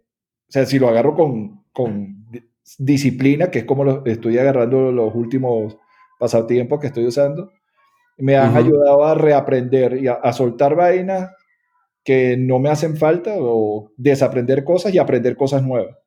o 0.48 0.52
sea, 0.54 0.68
si 0.68 0.78
lo 0.78 0.88
agarro 0.88 1.16
con, 1.16 1.64
con 1.72 2.28
disciplina, 2.78 3.50
que 3.50 3.58
es 3.58 3.66
como 3.66 3.84
lo 3.84 4.06
estoy 4.06 4.38
agarrando 4.38 4.92
los 4.92 5.16
últimos 5.16 5.80
pasatiempos 6.20 6.80
que 6.80 6.86
estoy 6.88 7.08
usando, 7.08 7.52
me 8.20 8.38
han 8.38 8.56
ayudado 8.56 9.04
a 9.04 9.16
reaprender 9.16 9.98
y 9.98 10.08
a, 10.08 10.32
soltar 10.32 10.76
vainas 10.76 11.32
que 12.04 12.38
no 12.38 12.60
me 12.60 12.70
hacen 12.70 12.98
falta 12.98 13.36
o 13.38 13.92
desaprender 13.98 14.64
cosas 14.64 14.94
y 14.94 14.98
aprender 14.98 15.36
cosas 15.36 15.64
nuevas. 15.64 15.98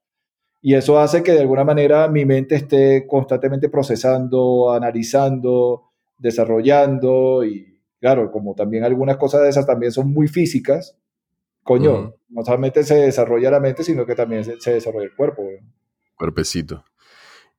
Y 0.60 0.74
eso 0.74 0.98
hace 0.98 1.22
que 1.22 1.32
de 1.32 1.40
alguna 1.40 1.64
manera 1.64 2.08
mi 2.08 2.24
mente 2.24 2.56
esté 2.56 3.06
constantemente 3.06 3.68
procesando, 3.68 4.72
analizando, 4.72 5.90
desarrollando 6.18 7.44
y 7.44 7.76
claro, 8.00 8.30
como 8.30 8.54
también 8.54 8.84
algunas 8.84 9.16
cosas 9.16 9.42
de 9.42 9.48
esas 9.48 9.66
también 9.66 9.92
son 9.92 10.12
muy 10.12 10.28
físicas, 10.28 10.96
coño, 11.62 12.14
no 12.28 12.44
solamente 12.44 12.84
se 12.84 12.94
desarrolla 12.96 13.50
la 13.50 13.60
mente, 13.60 13.82
sino 13.82 14.06
que 14.06 14.14
también 14.14 14.44
se, 14.44 14.72
desarrolla 14.72 15.06
el 15.06 15.14
cuerpo. 15.14 15.42
Cuerpecito. 16.14 16.84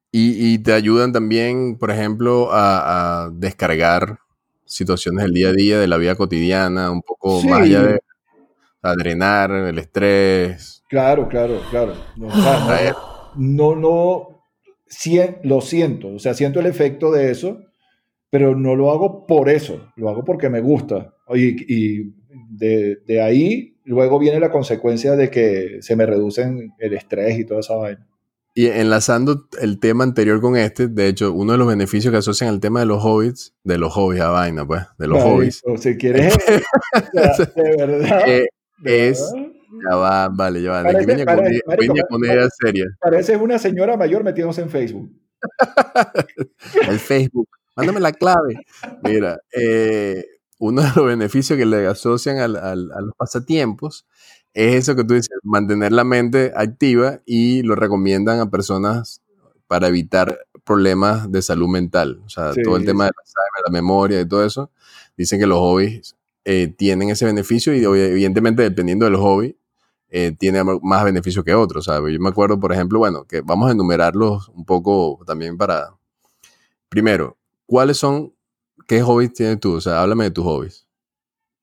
Y, 0.09 0.57
te 0.59 0.73
ayudan 0.73 1.11
también, 1.11 1.77
por 1.77 1.91
ejemplo, 1.91 2.49
a, 2.51 3.29
descargar 3.33 4.19
situaciones 4.65 5.25
del 5.25 5.33
día 5.33 5.49
a 5.49 5.53
día, 5.53 5.79
de 5.79 5.87
la 5.87 5.97
vida 5.97 6.15
cotidiana, 6.15 6.91
un 6.91 7.01
poco 7.01 7.43
más 7.43 7.61
allá 7.61 7.83
de 7.83 7.99
a 8.81 8.93
drenar 8.95 9.51
el 9.51 9.77
estrés. 9.77 10.83
Claro, 10.89 11.27
claro, 11.27 11.61
claro. 11.69 11.93
No, 12.15 12.27
no, 13.35 13.75
no, 13.75 14.37
lo 15.43 15.61
siento, 15.61 16.07
o 16.09 16.19
sea, 16.19 16.33
siento 16.33 16.59
el 16.59 16.65
efecto 16.65 17.11
de 17.11 17.31
eso, 17.31 17.59
pero 18.29 18.55
no 18.55 18.75
lo 18.75 18.91
hago 18.91 19.25
por 19.25 19.49
eso, 19.49 19.91
lo 19.95 20.09
hago 20.09 20.23
porque 20.23 20.49
me 20.49 20.61
gusta. 20.61 21.13
Y, 21.33 21.73
y 21.73 22.13
de, 22.49 22.97
de 23.05 23.21
ahí 23.21 23.77
luego 23.83 24.19
viene 24.19 24.39
la 24.39 24.51
consecuencia 24.51 25.15
de 25.15 25.29
que 25.29 25.77
se 25.81 25.95
me 25.95 26.05
reducen 26.05 26.73
el 26.79 26.93
estrés 26.93 27.39
y 27.39 27.45
toda 27.45 27.61
esa 27.61 27.75
vaina. 27.75 28.07
Y 28.53 28.65
enlazando 28.67 29.47
el 29.61 29.79
tema 29.79 30.03
anterior 30.03 30.41
con 30.41 30.57
este, 30.57 30.87
de 30.87 31.07
hecho, 31.07 31.31
uno 31.31 31.51
de 31.51 31.59
los 31.59 31.67
beneficios 31.67 32.11
que 32.11 32.17
asocian 32.17 32.49
al 32.49 32.59
tema 32.59 32.79
de 32.79 32.87
los 32.87 33.03
hobbits, 33.03 33.53
de 33.63 33.77
los 33.77 33.93
hobbies 33.93 34.21
a 34.21 34.29
vaina, 34.29 34.65
pues, 34.65 34.81
de 34.97 35.07
los 35.07 35.21
hobbies. 35.21 35.61
O 35.63 35.77
si 35.77 35.95
quieres, 35.95 36.35
de 37.55 37.77
verdad. 37.77 38.23
Es, 38.83 39.31
ya 39.89 39.95
va, 39.95 40.29
vale, 40.29 40.61
ya 40.61 40.71
va. 40.71 40.83
Parece, 40.83 41.05
venía, 41.05 41.25
con, 42.09 42.25
ella 42.25 42.47
seria. 42.61 42.85
Pareces 42.99 43.39
una 43.39 43.59
señora 43.59 43.97
mayor 43.97 44.23
metiéndose 44.23 44.61
en 44.61 44.69
Facebook. 44.69 45.11
el 46.87 46.99
Facebook. 46.99 47.49
Mándame 47.75 47.99
la 47.99 48.11
clave. 48.11 48.65
Mira, 49.03 49.39
eh, 49.51 50.25
uno 50.57 50.81
de 50.81 50.89
los 50.95 51.05
beneficios 51.05 51.57
que 51.57 51.65
le 51.65 51.85
asocian 51.85 52.37
a 52.39 52.47
los 52.47 53.13
pasatiempos 53.17 54.05
es 54.57 54.75
eso 54.75 54.95
que 54.95 55.03
tú 55.03 55.13
dices, 55.13 55.37
mantener 55.43 55.91
la 55.91 56.03
mente 56.03 56.51
activa 56.55 57.21
y 57.25 57.61
lo 57.61 57.75
recomiendan 57.75 58.39
a 58.39 58.49
personas 58.49 59.21
para 59.67 59.87
evitar 59.87 60.39
problemas 60.63 61.31
de 61.31 61.43
salud 61.43 61.67
mental. 61.67 62.21
O 62.25 62.29
sea, 62.29 62.53
todo 62.63 62.77
el 62.77 62.85
tema 62.85 63.05
de 63.05 63.11
la 63.65 63.71
memoria 63.71 64.19
y 64.19 64.27
todo 64.27 64.43
eso. 64.43 64.71
Dicen 65.15 65.39
que 65.39 65.45
los 65.45 65.59
hobbies 65.59 66.16
eh, 66.49 66.73
tienen 66.77 67.09
ese 67.09 67.25
beneficio 67.25 67.75
y 67.75 67.83
evidentemente 67.83 68.63
dependiendo 68.63 69.05
del 69.05 69.17
hobby, 69.17 69.57
eh, 70.09 70.33
tiene 70.37 70.63
más 70.63 71.03
beneficio 71.03 71.43
que 71.43 71.53
otros. 71.53 71.87
Yo 71.87 72.19
me 72.19 72.29
acuerdo, 72.29 72.57
por 72.59 72.71
ejemplo, 72.71 72.99
bueno, 72.99 73.25
que 73.25 73.41
vamos 73.41 73.67
a 73.67 73.73
enumerarlos 73.73 74.47
un 74.49 74.63
poco 74.63 75.19
también 75.27 75.57
para... 75.57 75.93
Primero, 76.89 77.37
¿cuáles 77.65 77.97
son 77.97 78.31
¿Qué 78.87 79.01
hobbies 79.01 79.33
tienes 79.33 79.59
tú? 79.59 79.73
O 79.73 79.81
sea, 79.81 80.01
háblame 80.01 80.23
de 80.23 80.31
tus 80.31 80.45
hobbies. 80.45 80.87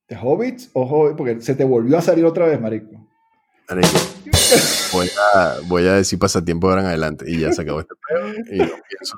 ¿De 0.07 0.15
hobbits 0.15 0.69
o 0.73 0.85
hobbies? 0.85 1.15
Porque 1.17 1.41
se 1.41 1.55
te 1.55 1.63
volvió 1.63 1.97
a 1.97 2.01
salir 2.01 2.23
otra 2.23 2.45
vez, 2.45 2.61
marico. 2.61 2.91
Marico. 3.67 3.97
Voy 4.93 5.09
a, 5.33 5.55
voy 5.65 5.87
a 5.87 5.93
decir 5.93 6.19
pasatiempo 6.19 6.69
ahora 6.69 6.81
en 6.81 6.87
adelante 6.87 7.25
y 7.27 7.39
ya 7.39 7.51
se 7.51 7.63
acabó 7.63 7.79
este 7.79 7.95
pedo 8.07 8.27
y 8.51 8.57
no 8.59 8.75
pienso. 8.87 9.17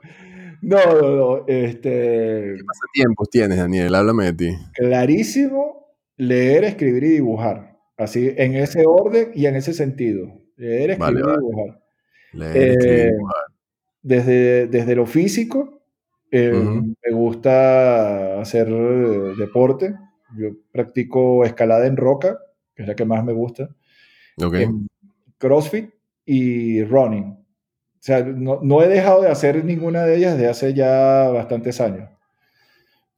No, 0.61 0.77
no, 0.85 1.15
no. 1.15 1.47
Este... 1.47 2.55
¿Qué 2.57 2.63
pasatiempos 2.65 3.29
tienes, 3.29 3.57
Daniel? 3.57 3.95
Háblame 3.95 4.25
de 4.25 4.33
ti. 4.33 4.57
Clarísimo, 4.73 5.95
leer, 6.17 6.63
escribir 6.63 7.03
y 7.03 7.09
dibujar. 7.09 7.77
Así, 7.97 8.33
en 8.37 8.55
ese 8.55 8.83
orden 8.85 9.31
y 9.33 9.45
en 9.45 9.55
ese 9.55 9.73
sentido. 9.73 10.31
Leer, 10.55 10.91
escribir 10.91 11.25
y 11.25 11.39
dibujar. 11.39 11.83
Leer, 12.33 12.71
escribir 12.71 12.97
y 12.97 13.01
eh, 13.01 13.11
dibujar. 13.13 13.43
Desde, 14.01 14.67
desde 14.67 14.95
lo 14.95 15.05
físico, 15.05 15.81
eh, 16.31 16.51
me 16.51 17.11
gusta 17.13 18.39
hacer 18.39 18.67
eh, 18.69 19.33
deporte. 19.37 19.95
Yo 20.37 20.49
practico 20.71 21.45
escalada 21.45 21.87
en 21.87 21.97
roca, 21.97 22.37
que 22.75 22.83
es 22.83 22.87
la 22.87 22.95
que 22.95 23.05
más 23.05 23.23
me 23.23 23.33
gusta. 23.33 23.69
Em, 24.37 24.87
crossfit 25.37 25.89
y 26.25 26.83
running. 26.83 27.37
O 28.07 28.09
sea, 28.09 28.23
no, 28.23 28.59
no, 28.63 28.81
he 28.81 28.87
dejado 28.87 29.21
de 29.21 29.29
hacer 29.29 29.65
ninguna 29.65 30.03
de 30.03 30.15
ellas 30.15 30.37
desde 30.37 30.47
hace 30.47 30.73
ya 30.73 31.27
bastantes 31.27 31.81
años. 31.81 32.09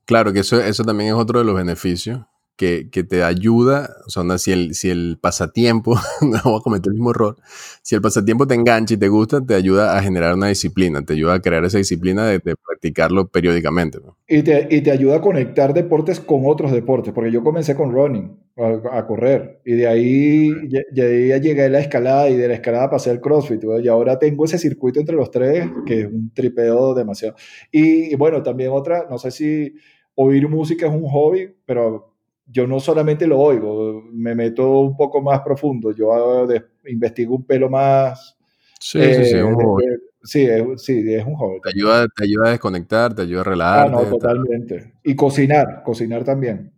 Claro, 0.05 0.33
que 0.33 0.39
eso, 0.39 0.59
eso 0.59 0.83
también 0.83 1.11
es 1.11 1.15
otro 1.15 1.37
de 1.37 1.45
los 1.45 1.53
beneficios 1.53 2.21
que, 2.59 3.05
te 3.07 3.23
ayuda, 3.23 3.89
o 4.07 4.09
sea, 4.09 4.37
si 4.39 4.51
el, 4.51 4.73
si 4.73 4.89
el 4.89 5.19
pasatiempo, 5.21 5.93
no 6.21 6.41
voy 6.43 6.59
a 6.59 6.63
cometer 6.63 6.87
el 6.89 6.95
mismo 6.95 7.11
error, 7.11 7.37
si 7.83 7.93
el 7.93 8.01
pasatiempo 8.01 8.47
te 8.47 8.55
engancha 8.55 8.95
y 8.95 8.97
te 8.97 9.09
gusta, 9.09 9.39
te 9.39 9.53
ayuda 9.53 9.95
a 9.95 10.01
generar 10.01 10.33
una 10.33 10.47
disciplina, 10.47 11.05
te 11.05 11.13
ayuda 11.13 11.35
a 11.35 11.39
crear 11.39 11.63
esa 11.65 11.77
disciplina 11.77 12.25
de, 12.25 12.39
practicarlo 12.39 13.27
periódicamente. 13.27 13.99
Y, 14.27 14.41
te, 14.41 14.67
y, 14.71 14.81
te, 14.81 14.89
ayuda 14.89 15.17
a 15.17 15.21
conectar 15.21 15.73
deportes 15.73 16.19
con 16.19 16.41
otros 16.45 16.71
deportes, 16.71 17.13
porque 17.13 17.31
yo 17.31 17.43
comencé 17.43 17.75
con 17.75 17.93
running, 17.93 18.35
a, 18.59 19.05
correr, 19.07 19.61
y 19.65 19.73
de 19.73 19.87
ahí 19.87 20.51
llegué 20.91 21.63
a 21.63 21.69
la 21.69 21.79
escalada 21.79 22.29
y 22.29 22.35
de 22.35 22.47
la 22.47 22.55
escalada 22.55 22.89
pasé 22.89 23.09
al 23.09 23.21
CrossFit, 23.21 23.63
y 23.81 23.87
ahora 23.87 24.19
tengo 24.19 24.45
ese 24.45 24.57
circuito 24.57 24.99
entre 24.99 25.15
los 25.15 25.31
tres, 25.31 25.67
que 25.85 26.01
es 26.01 26.05
un 26.07 26.33
tripeo 26.33 26.93
demasiado. 26.93 27.35
Y, 27.71 28.11
y 28.11 28.15
bueno, 28.15 28.43
también 28.43 28.71
otra, 28.71 29.07
no 29.09 29.17
sé 29.17 29.31
si 29.31 29.73
oír 30.15 30.47
música 30.47 30.87
es 30.87 30.93
un 30.93 31.07
hobby, 31.07 31.53
pero 31.65 32.13
yo 32.45 32.67
no 32.67 32.79
solamente 32.79 33.27
lo 33.27 33.39
oigo, 33.39 34.03
me 34.11 34.35
meto 34.35 34.81
un 34.81 34.97
poco 34.97 35.21
más 35.21 35.41
profundo, 35.41 35.91
yo 35.91 36.47
investigo 36.87 37.35
un 37.35 37.45
pelo 37.45 37.69
más. 37.69 38.37
Sí, 38.79 38.99
sí, 39.01 39.25
sí, 39.25 39.37
eh, 39.37 39.97
Sí, 40.21 40.41
es, 40.41 40.83
sí, 40.83 41.13
es 41.13 41.25
un 41.25 41.35
hobby. 41.35 41.61
Te 41.61 41.69
ayuda, 41.69 42.07
te 42.09 42.23
ayuda 42.25 42.47
a 42.49 42.51
desconectar, 42.51 43.15
te 43.15 43.21
ayuda 43.21 43.41
a 43.41 43.43
relajarte. 43.45 43.95
Ah, 43.95 44.01
no, 44.03 44.09
totalmente. 44.09 44.93
Y 45.03 45.15
cocinar, 45.15 45.81
cocinar 45.83 46.25
también. 46.25 46.73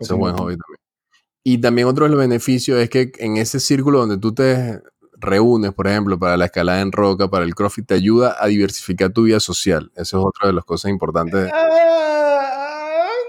Eso 0.00 0.14
es 0.14 0.18
buen 0.18 0.34
hobby 0.34 0.56
también. 0.56 0.85
Y 1.48 1.58
también 1.58 1.86
otro 1.86 2.06
de 2.06 2.10
los 2.10 2.18
beneficios 2.18 2.80
es 2.80 2.90
que 2.90 3.12
en 3.18 3.36
ese 3.36 3.60
círculo 3.60 4.00
donde 4.00 4.18
tú 4.18 4.34
te 4.34 4.80
reúnes, 5.12 5.72
por 5.72 5.86
ejemplo, 5.86 6.18
para 6.18 6.36
la 6.36 6.46
escalada 6.46 6.80
en 6.80 6.90
roca, 6.90 7.30
para 7.30 7.44
el 7.44 7.54
CrossFit, 7.54 7.86
te 7.86 7.94
ayuda 7.94 8.34
a 8.40 8.48
diversificar 8.48 9.12
tu 9.12 9.22
vida 9.22 9.38
social. 9.38 9.92
Eso 9.94 10.18
es 10.18 10.24
otra 10.26 10.48
de 10.48 10.54
las 10.54 10.64
cosas 10.64 10.90
importantes. 10.90 11.48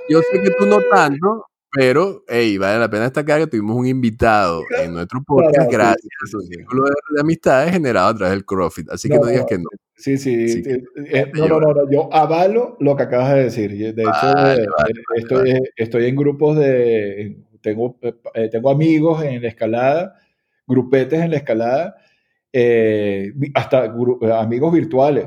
Yo 0.09 0.19
sé 0.31 0.41
que 0.41 0.49
tú 0.49 0.65
no 0.65 0.79
tanto, 0.91 1.45
pero, 1.71 2.23
hey, 2.27 2.57
vale 2.57 2.79
la 2.79 2.89
pena 2.89 3.03
destacar 3.03 3.39
que 3.39 3.45
tuvimos 3.45 3.75
un 3.75 3.85
invitado 3.85 4.63
en 4.81 4.95
nuestro 4.95 5.21
podcast 5.23 5.71
gracias 5.71 6.33
a 6.33 6.37
un 6.37 6.47
círculo 6.47 6.85
de, 6.85 7.21
amistades 7.21 7.71
generado 7.71 8.07
a 8.07 8.15
través 8.15 8.33
del 8.33 8.45
CrossFit. 8.45 8.89
Así 8.89 9.09
que 9.09 9.19
no, 9.19 9.27
digas 9.27 9.45
que 9.47 9.59
no. 9.59 9.69
Sí, 9.97 10.17
sí. 10.17 10.63
Eh, 10.95 11.31
no, 11.35 11.47
no, 11.47 11.59
no, 11.59 11.91
yo 11.91 12.11
avalo 12.11 12.77
lo 12.79 12.95
que 12.95 13.03
acabas 13.03 13.35
de 13.35 13.43
decir. 13.43 13.93
De 13.93 14.01
hecho, 14.01 14.47
eh, 14.47 14.65
estoy, 15.17 15.59
estoy, 15.75 16.05
en 16.05 16.15
grupos 16.15 16.57
de... 16.57 17.37
Tengo, 17.61 17.97
eh, 18.33 18.49
tengo 18.49 18.69
amigos 18.69 19.23
en 19.23 19.41
la 19.41 19.47
escalada, 19.47 20.15
grupetes 20.65 21.21
en 21.21 21.31
la 21.31 21.37
escalada, 21.37 21.95
hasta 23.53 23.93
amigos 24.39 24.73
virtuales. 24.73 25.25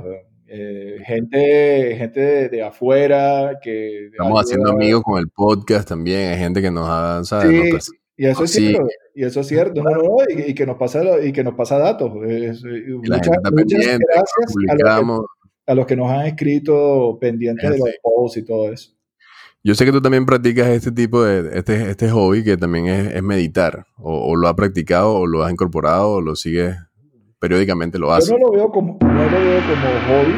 Eh, 0.52 0.98
gente, 1.06 1.94
gente 1.96 2.48
de, 2.48 2.62
afuera 2.62 3.60
que... 3.62 4.06
Estamos 4.06 4.40
haciendo 4.40 4.72
amigos 4.72 5.04
con 5.04 5.20
el 5.20 5.28
podcast 5.28 5.88
también, 5.88 6.32
hay 6.32 6.38
gente 6.38 6.60
que 6.60 6.72
nos 6.72 6.88
ha... 6.88 7.22
Sí, 7.22 7.70
y 8.16 8.26
eso 8.26 8.44
es 8.44 8.50
cierto, 8.50 8.86
y 9.14 9.24
eso 9.24 9.40
es 9.40 9.46
cierto, 9.46 9.82
no, 9.82 9.90
no, 9.90 10.16
y, 10.28 10.52
que 10.52 10.66
nos 10.66 10.76
pasa, 10.76 11.02
y 11.24 11.32
que 11.32 11.42
nos 11.44 11.54
pasa 11.54 11.78
datos. 11.78 12.12
muchas, 12.12 12.28
gracias 13.08 13.38
a 15.66 15.74
los, 15.74 15.86
que, 15.86 15.96
nos 15.96 16.10
han 16.10 16.26
escrito 16.26 17.16
pendientes 17.18 17.70
de 17.70 17.78
los 17.78 17.88
posts 18.02 18.36
y 18.38 18.44
todo 18.44 18.72
eso. 18.72 18.92
Yo 19.62 19.74
sé 19.74 19.84
que 19.84 19.92
tú 19.92 20.00
también 20.00 20.24
practicas 20.24 20.68
este 20.68 20.90
tipo 20.90 21.22
de, 21.22 21.58
este, 21.58 21.90
este 21.90 22.10
hobby 22.10 22.42
que 22.42 22.56
también 22.56 22.86
es, 22.86 23.22
meditar, 23.22 23.84
o, 23.98 24.34
lo 24.34 24.48
has 24.48 24.54
practicado, 24.54 25.14
o 25.14 25.26
lo 25.26 25.44
has 25.44 25.52
incorporado, 25.52 26.12
o 26.12 26.20
lo 26.22 26.34
sigues 26.34 26.76
periódicamente 27.38 27.98
lo 27.98 28.12
hace. 28.12 28.30
Yo 28.30 28.38
no 28.38 28.46
lo 28.46 28.52
veo 28.52 28.70
como, 28.70 28.98
no 29.02 29.24
lo 29.24 29.30
veo 29.30 29.60
como 29.60 29.88
hobby, 30.08 30.34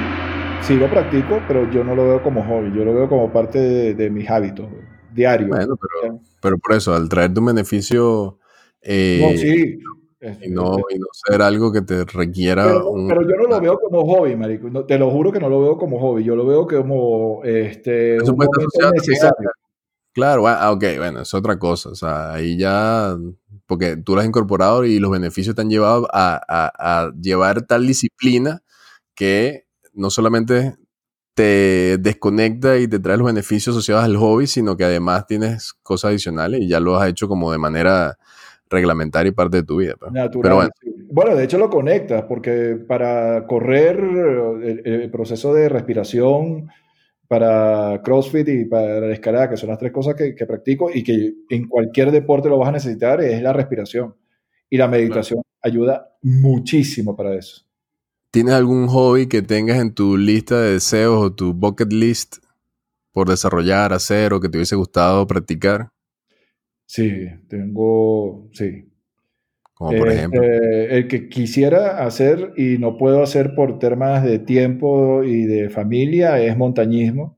sí 0.63 0.75
lo 0.75 0.91
practico, 0.91 1.41
pero 1.47 1.71
yo 1.71 1.85
no 1.85 1.95
lo 1.95 2.05
veo 2.05 2.23
como 2.23 2.43
hobby, 2.43 2.77
yo 2.77 2.85
lo 2.85 2.95
veo 2.95 3.09
como 3.09 3.33
parte 3.33 3.95
de, 3.95 4.11
mis 4.11 4.29
hábitos 4.29 4.69
diarios. 5.15 5.51
Bueno, 5.51 5.77
pero, 5.77 6.21
pero, 6.41 6.59
por 6.59 6.75
eso, 6.75 6.93
al 6.93 7.09
traerte 7.09 7.39
un 7.39 7.47
beneficio... 7.47 8.39
Eh, 8.81 9.21
no, 9.23 9.39
sí. 9.39 9.79
Y 10.41 10.51
no, 10.51 10.77
y 10.89 10.99
no, 11.01 11.07
ser 11.13 11.43
algo 11.43 11.73
que 11.73 11.83
te 11.83 12.05
requiera 12.05 12.65
pero, 12.65 12.91
un... 12.91 13.09
Pero 13.09 13.23
yo 13.23 13.37
no 13.37 13.49
lo 13.49 13.61
veo 13.61 13.77
como 13.79 14.07
hobby, 14.07 14.37
marico. 14.37 14.85
te 14.87 14.97
lo 14.97 15.11
juro 15.11 15.33
que 15.33 15.41
no 15.41 15.49
lo 15.49 15.61
veo 15.61 15.77
como 15.77 15.99
hobby. 15.99 16.23
Yo 16.23 16.37
lo 16.37 16.47
veo 16.47 16.67
como 16.67 17.43
este, 17.43 18.19
un 18.23 18.37
Claro, 20.15 20.47
ah, 20.47 20.71
ok, 20.71 20.85
bueno, 20.99 21.23
es 21.23 21.35
otra 21.35 21.59
cosa. 21.59 21.89
O 21.89 21.95
sea, 21.95 22.35
ahí 22.35 22.57
ya 22.57 23.17
porque 23.67 23.97
tú 23.97 24.15
lo 24.15 24.21
has 24.21 24.27
incorporado 24.27 24.85
y 24.85 24.99
los 24.99 25.11
beneficios 25.11 25.57
te 25.57 25.63
han 25.63 25.71
llevado 25.71 26.07
a, 26.13 27.11
llevar 27.21 27.63
tal 27.63 27.87
disciplina 27.87 28.63
que 29.15 29.67
no 29.95 30.11
solamente 30.11 30.77
te 31.35 31.99
desconecta 31.99 32.79
y 32.79 32.87
te 32.87 32.99
trae 32.99 33.17
los 33.17 33.27
beneficios 33.27 33.75
asociados 33.75 34.05
al 34.05 34.17
hobby, 34.19 34.47
sino 34.47 34.77
que 34.77 34.85
además 34.85 35.27
tienes 35.27 35.73
cosas 35.83 36.11
adicionales 36.11 36.61
y 36.61 36.69
ya 36.69 36.81
lo 36.81 36.97
has 36.97 37.09
hecho 37.09 37.29
como 37.29 37.51
de 37.51 37.59
manera 37.59 38.19
reglamentaria 38.73 39.31
y 39.31 39.35
parte 39.35 39.59
de 39.59 39.63
tu 39.63 39.77
vida. 39.77 39.95
Pues. 39.99 40.11
Pero 40.43 40.57
bueno. 40.57 40.71
bueno. 41.11 41.37
de 41.37 41.45
hecho 41.45 41.59
lo 41.59 41.71
conectas, 41.71 42.25
porque 42.25 42.77
para 42.77 43.47
correr 43.47 44.01
el 44.85 45.11
proceso 45.11 45.55
de 45.55 45.69
respiración 45.69 46.69
para 47.33 48.03
CrossFit 48.03 48.47
y 48.47 48.65
para 48.67 49.01
la 49.01 49.11
escalada, 49.15 49.49
que 49.49 49.57
son 49.57 49.71
las 49.71 49.79
tres 49.79 49.91
cosas 49.91 50.15
que, 50.15 50.35
practico 50.47 50.91
y 50.93 51.03
que 51.03 51.33
en 51.49 51.67
cualquier 51.67 52.11
deporte 52.11 52.51
lo 52.51 52.59
vas 52.59 52.69
a 52.69 52.73
necesitar, 52.73 53.23
es 53.23 53.41
la 53.41 53.55
respiración. 53.55 54.15
Y 54.69 54.77
la 54.77 54.87
meditación 54.87 55.41
ayuda 55.63 56.11
muchísimo 56.21 57.17
para 57.17 57.35
eso. 57.35 57.63
¿Tienes 58.31 58.53
algún 58.53 58.87
hobby 58.87 59.29
que 59.29 59.41
tengas 59.41 59.79
en 59.79 59.95
tu 59.95 60.19
lista 60.19 60.61
de 60.61 60.73
deseos 60.73 61.23
o 61.23 61.35
tu 61.35 61.55
bucket 61.55 61.91
list 61.91 62.37
por 63.13 63.31
desarrollar, 63.31 63.95
hacer 63.95 64.35
o 64.35 64.41
que 64.41 64.51
te 64.51 64.59
hubiese 64.59 64.77
gustado 64.77 65.27
practicar? 65.27 65.92
Sí, 66.87 67.27
tengo, 67.49 68.49
sí, 68.53 68.93
como 69.75 69.99
por 69.99 70.13
ejemplo. 70.13 70.43
Este, 70.43 70.97
el 70.97 71.09
que 71.09 71.29
quisiera 71.29 72.05
hacer 72.05 72.53
y 72.57 72.79
no 72.79 72.97
puedo 72.97 73.23
hacer 73.23 73.55
por 73.55 73.79
temas 73.79 74.23
de 74.23 74.39
tiempo 74.39 75.25
y 75.25 75.45
de 75.45 75.71
familia 75.71 76.41
es 76.41 76.57
montañismo, 76.57 77.37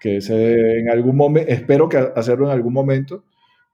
que 0.00 0.16
es 0.16 0.30
en 0.30 0.90
algún 0.90 1.16
momento, 1.16 1.50
espero 1.50 1.88
que 1.88 1.98
hacerlo 1.98 2.46
en 2.46 2.52
algún 2.52 2.72
momento, 2.72 3.24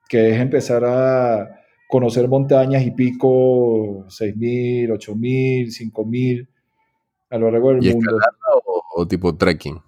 que 0.09 0.31
es 0.31 0.41
empezar 0.41 0.85
a 0.85 1.61
conocer 1.89 2.29
montañas 2.29 2.85
y 2.85 2.91
pico 2.91 4.07
6.000, 4.07 4.91
8.000, 4.91 5.93
5.000 5.93 6.49
a 7.31 7.39
lo 7.39 7.51
largo 7.51 7.73
del 7.73 7.87
¿Y 7.87 7.95
mundo. 7.95 8.19
O, 8.67 8.83
o, 8.97 9.09
tipo 9.09 9.35
trekking? 9.37 9.81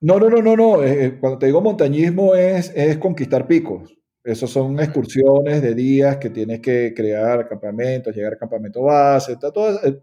No, 0.00 0.18
no, 0.18 0.28
no, 0.30 0.42
no, 0.42 0.56
no. 0.56 0.82
Eh, 0.82 1.04
eh, 1.04 1.18
cuando 1.20 1.38
te 1.38 1.46
digo 1.46 1.60
montañismo 1.60 2.34
es, 2.34 2.72
es 2.74 2.98
conquistar 2.98 3.46
picos. 3.46 3.96
Esos 4.28 4.50
son 4.50 4.78
excursiones 4.78 5.62
de 5.62 5.74
días 5.74 6.18
que 6.18 6.28
tienes 6.28 6.60
que 6.60 6.92
crear 6.94 7.48
campamentos, 7.48 8.14
llegar 8.14 8.34
al 8.34 8.38
campamento 8.38 8.82
base, 8.82 9.36
todo, 9.36 9.82
eh, 9.82 10.00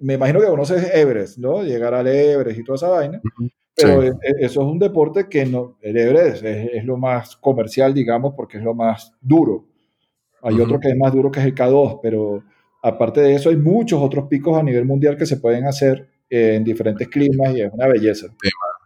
me 0.00 0.12
imagino 0.12 0.40
que 0.40 0.46
conoces 0.46 0.94
Everest, 0.94 1.38
¿no? 1.38 1.62
Llegar 1.62 1.94
al 1.94 2.06
Everest 2.06 2.58
y 2.60 2.64
toda 2.64 2.76
esa 2.76 2.88
vaina. 2.88 3.18
Pero 3.74 4.02
e, 4.02 4.08
e, 4.08 4.34
eso 4.40 4.60
es 4.60 4.66
un 4.66 4.78
deporte 4.78 5.26
que 5.26 5.46
no, 5.46 5.78
el 5.80 5.96
Everest 5.96 6.44
es, 6.44 6.84
lo 6.84 6.98
más 6.98 7.34
comercial, 7.36 7.94
digamos, 7.94 8.34
porque 8.36 8.58
es 8.58 8.62
lo 8.62 8.74
más 8.74 9.14
duro. 9.22 9.64
Hay 10.42 10.60
otro 10.60 10.78
que 10.78 10.90
es 10.90 10.96
más 10.98 11.14
duro 11.14 11.30
que 11.30 11.40
es 11.40 11.46
el 11.46 11.54
K2, 11.54 12.00
pero 12.02 12.44
aparte 12.82 13.22
de 13.22 13.36
eso 13.36 13.48
hay 13.48 13.56
muchos 13.56 14.02
otros 14.02 14.26
picos 14.28 14.58
a 14.58 14.62
nivel 14.62 14.84
mundial 14.84 15.16
que 15.16 15.24
se 15.24 15.38
pueden 15.38 15.64
hacer 15.64 16.06
en 16.28 16.62
diferentes 16.62 17.08
climas 17.08 17.54
y 17.54 17.62
es 17.62 17.72
una 17.72 17.86
belleza. 17.86 18.26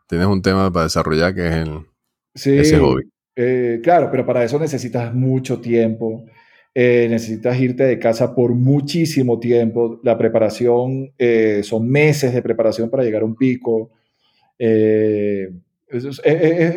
Tienes 0.07 0.29
un 0.29 0.41
tema 0.41 0.73
para 0.73 0.85
desarrollar 0.85 1.35
que 1.35 1.49
es 1.49 1.55
el, 1.57 1.87
ese 2.35 2.79
hobby. 2.79 3.11
Eh, 3.43 3.81
claro, 3.83 4.11
pero 4.11 4.27
para 4.27 4.45
eso 4.45 4.59
necesitas 4.59 5.15
mucho 5.15 5.63
tiempo. 5.63 6.27
Eh, 6.75 7.07
necesitas 7.09 7.59
irte 7.59 7.85
de 7.85 7.99
casa 7.99 8.35
por 8.35 8.55
muchísimo 8.55 9.41
tiempo. 9.41 9.99
La 10.03 10.19
preparación 10.19 11.15
eh, 11.17 11.63
son 11.65 11.89
meses 11.89 12.35
de 12.35 12.43
preparación 12.43 12.91
para 12.91 13.03
llegar 13.03 13.23
a 13.23 13.25
un 13.25 13.35
pico. 13.37 13.93
es, 14.59 15.09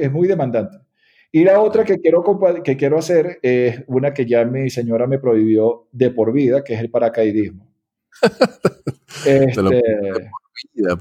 muy 0.10 0.28
demandante. 0.30 0.78
Y 1.34 1.44
la 1.44 1.60
otra 1.60 1.84
que 1.84 2.00
quiero, 2.00 2.24
que 2.64 2.78
quiero 2.78 2.98
hacer 2.98 3.40
es 3.42 3.84
una 3.88 4.14
que 4.14 4.26
ya 4.26 4.46
mi 4.46 4.70
señora 4.70 5.06
me 5.06 5.20
prohibió 5.20 5.90
de 5.92 6.12
por 6.12 6.32
vida, 6.32 6.64
que 6.64 6.76
es 6.76 6.80
el 6.80 6.90
paracaidismo. 6.90 7.68
este, 9.26 9.62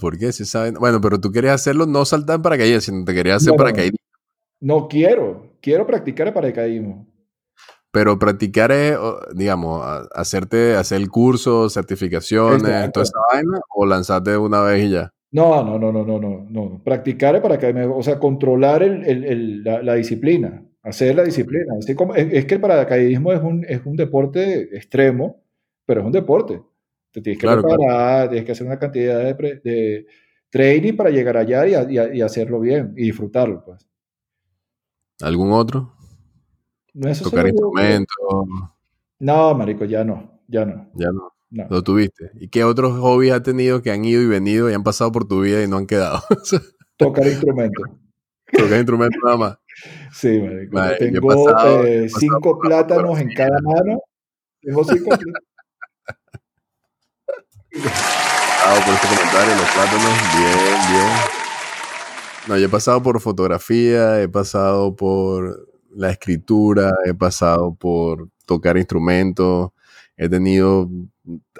¿Por 0.00 0.18
qué? 0.18 0.32
Se 0.32 0.44
sabe. 0.44 0.72
Bueno, 0.72 1.00
pero 1.00 1.20
tú 1.20 1.30
querías 1.30 1.54
hacerlo 1.54 1.86
no 1.86 2.04
saltar 2.04 2.36
en 2.36 2.42
paracaídas, 2.42 2.82
sino 2.82 3.04
te 3.04 3.14
querías 3.14 3.36
hacer 3.36 3.54
paracaidismo. 3.54 3.98
No 4.58 4.88
quiero, 4.88 5.51
quiero 5.62 5.86
practicar 5.86 6.26
el 6.26 6.34
paracaidismo. 6.34 7.06
Pero 7.90 8.18
practicar 8.18 8.72
es, 8.72 8.96
digamos, 9.34 9.82
hacerte, 10.14 10.74
hacer 10.74 11.00
el 11.00 11.10
curso, 11.10 11.68
certificaciones, 11.68 12.90
toda 12.92 13.04
esa 13.04 13.18
vaina, 13.32 13.60
o 13.68 13.86
lanzarte 13.86 14.36
una 14.36 14.62
vez 14.62 14.84
y 14.84 14.90
ya. 14.90 15.12
No, 15.30 15.62
no, 15.62 15.78
no, 15.78 15.92
no, 15.92 16.04
no, 16.04 16.18
no, 16.18 16.46
no. 16.48 16.82
Practicar 16.82 17.34
el 17.36 17.42
paracaidismo, 17.42 17.96
o 17.96 18.02
sea, 18.02 18.18
controlar 18.18 18.82
la, 18.82 19.94
disciplina, 19.94 20.62
hacer 20.82 21.14
la 21.14 21.24
disciplina. 21.24 21.74
es, 21.78 22.44
que 22.46 22.54
el 22.54 22.60
paracaidismo 22.60 23.32
es 23.32 23.42
un, 23.42 23.64
es 23.68 23.80
un 23.84 23.96
deporte 23.96 24.74
extremo, 24.74 25.42
pero 25.84 26.00
es 26.00 26.06
un 26.06 26.12
deporte. 26.12 26.62
Te 27.12 27.20
tienes 27.20 27.42
que 27.42 27.46
preparar, 27.46 28.30
tienes 28.30 28.46
que 28.46 28.52
hacer 28.52 28.66
una 28.66 28.78
cantidad 28.78 29.36
de, 29.36 30.06
training 30.48 30.96
para 30.96 31.10
llegar 31.10 31.36
allá 31.36 31.66
y, 31.66 32.18
y 32.18 32.20
hacerlo 32.22 32.60
bien 32.60 32.94
y 32.96 33.04
disfrutarlo, 33.04 33.62
pues. 33.64 33.86
¿Algún 35.20 35.52
otro? 35.52 35.92
Tocar 37.22 37.48
instrumentos. 37.48 38.16
No, 39.18 39.54
marico, 39.54 39.84
ya 39.84 40.04
no, 40.04 40.40
ya 40.48 40.64
no. 40.64 40.90
Ya 40.94 41.10
no. 41.12 41.32
Lo 41.68 41.82
tuviste. 41.82 42.30
¿Y 42.34 42.48
qué 42.48 42.64
otros 42.64 42.98
hobbies 42.98 43.32
has 43.32 43.42
tenido 43.42 43.82
que 43.82 43.90
han 43.90 44.04
ido 44.04 44.22
y 44.22 44.26
venido 44.26 44.70
y 44.70 44.74
han 44.74 44.82
pasado 44.82 45.12
por 45.12 45.28
tu 45.28 45.42
vida 45.42 45.62
y 45.62 45.68
no 45.68 45.76
han 45.76 45.86
quedado? 45.86 46.22
Tocar 46.96 47.26
instrumentos. 47.26 47.90
Tocar 48.50 48.78
instrumentos 48.78 49.20
nada 49.24 49.36
más. 49.36 49.58
Sí, 50.12 50.40
marico. 50.40 50.80
tengo 50.98 51.84
eh, 51.84 52.08
cinco 52.08 52.58
plátanos 52.58 53.18
en 53.20 53.34
cada 53.34 53.58
mano. 53.62 54.00
Tengo 54.60 54.84
cinco 54.84 55.04
plátanos. 55.08 55.42
por 58.84 58.94
este 58.94 59.08
comentario, 59.08 59.56
los 59.56 59.70
plátanos, 59.70 60.14
bien, 60.36 60.78
bien. 60.90 61.31
No, 62.49 62.59
yo 62.59 62.66
he 62.66 62.68
pasado 62.68 63.03
por 63.03 63.20
fotografía, 63.20 64.20
he 64.20 64.28
pasado 64.28 64.97
por 64.97 65.68
la 65.95 66.11
escritura, 66.11 66.93
he 67.07 67.14
pasado 67.14 67.74
por 67.74 68.30
tocar 68.47 68.76
instrumentos, 68.76 69.70
he 70.16 70.28
tenido 70.28 70.90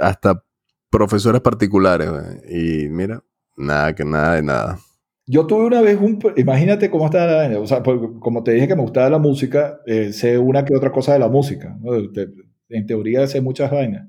hasta 0.01 0.43
profesores 0.91 1.41
particulares. 1.41 2.11
Y 2.51 2.89
mira, 2.89 3.23
nada 3.57 3.95
que 3.95 4.05
nada 4.05 4.35
de 4.35 4.43
nada. 4.43 4.79
Yo 5.27 5.47
tuve 5.47 5.67
una 5.67 5.81
vez 5.81 5.99
un. 6.01 6.19
Imagínate 6.37 6.91
cómo 6.91 7.07
está. 7.07 7.49
O 7.59 7.67
sea, 7.67 7.83
como 7.83 8.43
te 8.43 8.53
dije 8.53 8.67
que 8.67 8.75
me 8.75 8.83
gustaba 8.83 9.09
la 9.09 9.19
música, 9.19 9.81
eh, 9.87 10.13
sé 10.13 10.37
una 10.37 10.65
que 10.65 10.75
otra 10.75 10.91
cosa 10.91 11.13
de 11.13 11.21
la 11.21 11.29
música. 11.29 11.79
en 12.69 12.87
teoría 12.87 13.27
sé 13.29 13.41
muchas 13.41 13.71
vainas. 13.71 14.09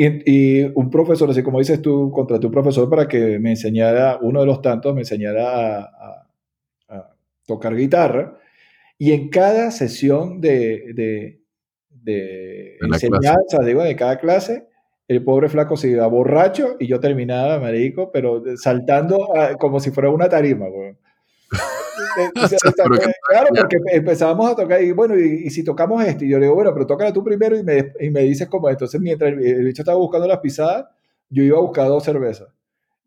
Y, 0.00 0.62
un 0.62 0.90
profesor, 0.90 1.28
así 1.28 1.42
como 1.42 1.58
dices 1.58 1.82
tú, 1.82 2.12
contraté 2.12 2.46
un 2.46 2.52
profesor 2.52 2.88
para 2.88 3.08
que 3.08 3.40
me 3.40 3.50
enseñara, 3.50 4.18
uno 4.22 4.40
de 4.40 4.46
los 4.46 4.62
tantos, 4.62 4.94
me 4.94 5.00
enseñara 5.00 5.80
a, 5.80 6.24
tocar 7.44 7.74
guitarra. 7.74 8.38
Y 8.96 9.12
en 9.12 9.28
cada 9.28 9.70
sesión 9.72 10.40
de, 10.40 10.92
de, 10.94 11.40
de 11.90 12.76
enseñanza, 12.80 13.64
digo, 13.64 13.82
de 13.82 13.96
cada 13.96 14.18
clase, 14.18 14.68
el 15.08 15.24
pobre 15.24 15.48
flaco 15.48 15.76
se 15.76 15.88
iba 15.88 16.06
borracho 16.06 16.76
y 16.78 16.86
yo 16.86 17.00
terminaba, 17.00 17.58
marico, 17.58 18.12
pero 18.12 18.42
saltando 18.56 19.30
como 19.58 19.80
si 19.80 19.90
fuera 19.90 20.10
una 20.10 20.28
tarima, 20.28 20.66
claro, 23.28 23.48
porque 23.56 23.76
empezábamos 23.92 24.50
a 24.50 24.56
tocar 24.56 24.82
y 24.82 24.92
bueno, 24.92 25.18
y, 25.18 25.50
si 25.50 25.64
tocamos 25.64 26.04
esto, 26.04 26.24
y 26.24 26.30
yo 26.30 26.38
le 26.38 26.46
digo, 26.46 26.54
bueno, 26.54 26.72
pero 26.72 26.86
tócala 26.86 27.12
tú 27.12 27.22
primero 27.22 27.56
y 27.56 27.62
me, 27.62 27.92
y 28.00 28.10
me 28.10 28.22
dices 28.22 28.48
como, 28.48 28.68
entonces 28.68 29.00
mientras 29.00 29.32
el, 29.32 29.64
bicho 29.64 29.82
estaba 29.82 29.98
buscando 29.98 30.26
las 30.26 30.38
pisadas, 30.38 30.86
yo 31.30 31.42
iba 31.42 31.58
a 31.58 31.62
buscar 31.62 31.88
dos 31.88 32.04
cervezas. 32.04 32.48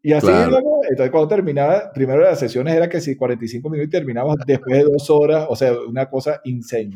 Y 0.03 0.13
así, 0.13 0.27
entonces 0.29 1.11
cuando 1.11 1.27
terminaba, 1.27 1.91
primero 1.93 2.21
las 2.21 2.39
sesiones 2.39 2.73
era 2.73 2.89
que 2.89 3.01
si 3.01 3.15
45 3.15 3.69
minutos 3.69 3.87
y 3.87 3.91
terminamos 3.91 4.35
después 4.47 4.77
de 4.77 4.83
dos 4.85 5.09
horas, 5.09 5.45
o 5.47 5.55
sea, 5.55 5.73
una 5.87 6.09
cosa 6.09 6.41
insane, 6.43 6.95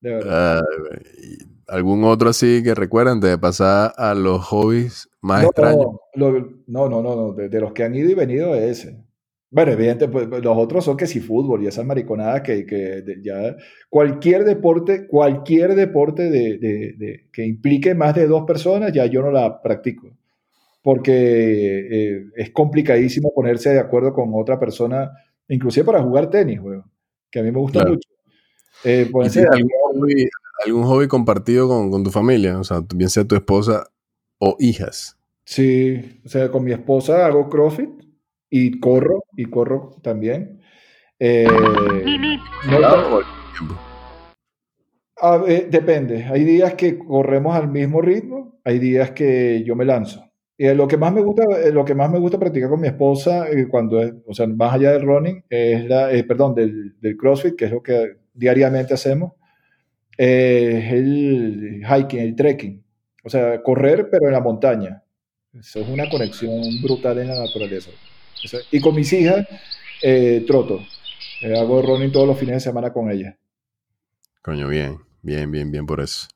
de 0.00 0.10
verdad. 0.10 0.62
¿Algún 1.66 2.04
otro 2.04 2.28
así 2.28 2.62
que 2.62 2.74
recuerdan 2.74 3.20
de 3.20 3.38
pasar 3.38 3.94
a 3.96 4.14
los 4.14 4.44
hobbies 4.46 5.08
más 5.20 5.44
extraños? 5.44 5.86
No, 6.14 6.30
no, 6.66 6.88
no, 6.88 7.02
no, 7.02 7.32
de, 7.32 7.60
los 7.60 7.72
que 7.72 7.84
han 7.84 7.94
ido 7.94 8.10
y 8.10 8.14
venido 8.14 8.54
es 8.54 8.78
ese. 8.78 8.98
Bueno, 9.54 9.70
evidentemente, 9.70 10.26
pues, 10.26 10.42
los 10.42 10.56
otros 10.58 10.84
son 10.84 10.96
que 10.96 11.06
si 11.06 11.20
fútbol 11.20 11.62
y 11.62 11.68
esas 11.68 11.86
mariconadas 11.86 12.42
que, 12.42 12.66
que 12.66 13.04
ya 13.22 13.54
cualquier 13.88 14.42
deporte, 14.44 15.06
cualquier 15.06 15.76
deporte 15.76 16.28
de, 16.28 16.58
de, 16.58 17.26
que 17.32 17.46
implique 17.46 17.94
más 17.94 18.16
de 18.16 18.26
dos 18.26 18.42
personas, 18.46 18.92
ya 18.92 19.06
yo 19.06 19.22
no 19.22 19.30
la 19.30 19.62
practico. 19.62 20.10
Porque 20.82 21.12
eh, 21.12 22.24
es 22.34 22.50
complicadísimo 22.50 23.32
ponerse 23.32 23.70
de 23.70 23.78
acuerdo 23.78 24.12
con 24.12 24.30
otra 24.34 24.58
persona, 24.58 25.12
inclusive 25.46 25.86
para 25.86 26.02
jugar 26.02 26.30
tenis, 26.30 26.58
que 27.30 27.38
a 27.38 27.42
mí 27.44 27.52
me 27.52 27.60
gusta 27.60 27.84
mucho. 27.86 28.08
Eh, 28.82 29.08
algún, 29.08 29.70
hobby, 29.84 30.28
algún, 30.66 30.82
hobby, 30.82 31.06
compartido 31.06 31.68
con, 31.68 31.92
con, 31.92 32.02
tu 32.02 32.10
familia? 32.10 32.58
O 32.58 32.64
sea, 32.64 32.82
bien 32.92 33.08
sea 33.08 33.24
tu 33.24 33.36
esposa 33.36 33.86
o 34.38 34.56
hijas. 34.58 35.16
Sí, 35.44 36.20
o 36.24 36.28
sea, 36.28 36.50
con 36.50 36.64
mi 36.64 36.72
esposa 36.72 37.24
hago 37.24 37.48
CrossFit 37.48 38.03
y 38.56 38.78
corro, 38.78 39.24
y 39.36 39.46
corro 39.46 39.96
también. 40.00 40.60
Eh, 41.18 41.44
depende. 45.68 46.24
Hay 46.26 46.44
días 46.44 46.74
que 46.74 46.96
corremos 46.96 47.56
al 47.56 47.66
mismo 47.68 48.00
ritmo, 48.00 48.60
hay 48.62 48.78
días 48.78 49.10
que 49.10 49.64
yo 49.66 49.74
me 49.74 49.84
lanzo. 49.84 50.30
Y 50.56 50.72
lo 50.72 50.86
que 50.86 50.96
más 50.96 51.12
me 51.12 51.20
gusta, 51.20 51.42
lo 51.72 51.84
que 51.84 51.96
más 51.96 52.08
me 52.12 52.20
gusta 52.20 52.38
practicar 52.38 52.70
con 52.70 52.80
mi 52.80 52.86
esposa 52.86 53.50
eh, 53.50 53.66
cuando 53.68 54.00
es, 54.00 54.14
o 54.24 54.32
sea, 54.32 54.46
más 54.46 54.74
allá 54.74 54.92
del 54.92 55.02
running, 55.02 55.42
es 55.50 55.86
la, 55.86 56.12
eh, 56.12 56.22
perdón, 56.22 56.54
del, 56.54 56.94
del, 57.00 57.16
CrossFit, 57.16 57.56
que 57.56 57.64
es 57.64 57.72
lo 57.72 57.82
que 57.82 58.18
diariamente 58.32 58.94
hacemos, 58.94 59.32
es 60.16 60.92
el 60.92 61.82
hiking, 61.84 62.20
el 62.20 62.36
trekking. 62.36 62.84
O 63.24 63.28
sea, 63.28 63.60
correr, 63.64 64.08
pero 64.12 64.26
en 64.26 64.32
la 64.32 64.40
montaña. 64.40 65.02
Eso 65.52 65.80
es 65.80 65.88
una 65.88 66.08
conexión 66.08 66.62
brutal 66.82 67.18
en 67.18 67.28
la 67.28 67.40
naturaleza. 67.40 67.90
Y 68.70 68.80
con 68.80 68.94
mis 68.94 69.12
hijas, 69.12 69.46
eh, 70.02 70.44
troto. 70.46 70.80
Eh, 71.40 71.58
hago 71.58 71.82
running 71.82 72.12
todos 72.12 72.26
los 72.26 72.38
fines 72.38 72.56
de 72.56 72.60
semana 72.60 72.92
con 72.92 73.10
ellas. 73.10 73.34
Coño, 74.42 74.68
bien, 74.68 74.98
bien, 75.22 75.50
bien, 75.50 75.70
bien 75.70 75.86
por 75.86 76.00
eso. 76.00 76.28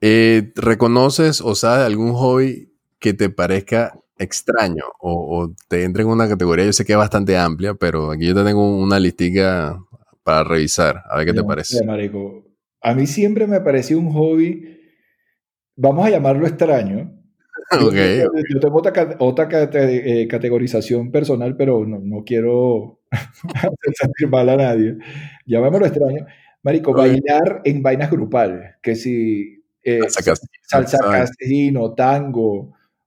Eh, 0.00 0.52
¿Reconoces 0.56 1.40
o 1.40 1.54
sabes 1.54 1.86
algún 1.86 2.12
hobby 2.14 2.72
que 2.98 3.14
te 3.14 3.30
parezca 3.30 3.98
extraño 4.18 4.84
o, 5.00 5.52
te 5.68 5.84
entre 5.84 6.02
en 6.02 6.08
una 6.08 6.28
categoría? 6.28 6.64
Yo 6.64 6.72
sé 6.72 6.84
que 6.84 6.92
es 6.92 6.98
bastante 6.98 7.36
amplia, 7.36 7.74
pero 7.74 8.10
aquí 8.10 8.26
yo 8.26 8.34
te 8.34 8.44
tengo 8.44 8.76
una 8.78 8.98
listica 8.98 9.78
para 10.22 10.44
revisar, 10.44 11.02
a 11.08 11.16
ver 11.16 11.26
qué 11.26 11.32
te 11.34 11.44
parece. 11.44 11.84
Marico. 11.84 12.44
A 12.80 12.94
mí 12.94 13.06
siempre 13.06 13.46
me 13.46 13.60
pareció 13.60 13.98
un 13.98 14.10
hobby, 14.12 14.80
vamos 15.76 16.06
a 16.06 16.10
llamarlo 16.10 16.46
extraño, 16.46 17.12
yo, 18.50 18.60
tengo 18.60 18.82
otra, 19.18 19.68
eh, 19.72 20.26
categorización 20.28 21.10
personal, 21.10 21.56
pero 21.56 21.84
no, 21.84 21.98
no 21.98 22.24
quiero 22.24 23.00
sentir 23.94 24.28
mal 24.28 24.48
a 24.48 24.56
nadie. 24.56 24.96
Llamémoslo 25.46 25.86
extraño. 25.86 26.26
Marico, 26.62 26.92
bailar 26.92 27.60
en 27.64 27.82
vainas 27.82 28.10
grupales, 28.10 28.76
que 28.80 28.94
si 28.94 29.64
eh, 29.82 30.00
salsa, 30.08 30.98
casino, 30.98 31.92
tango, 31.92 32.52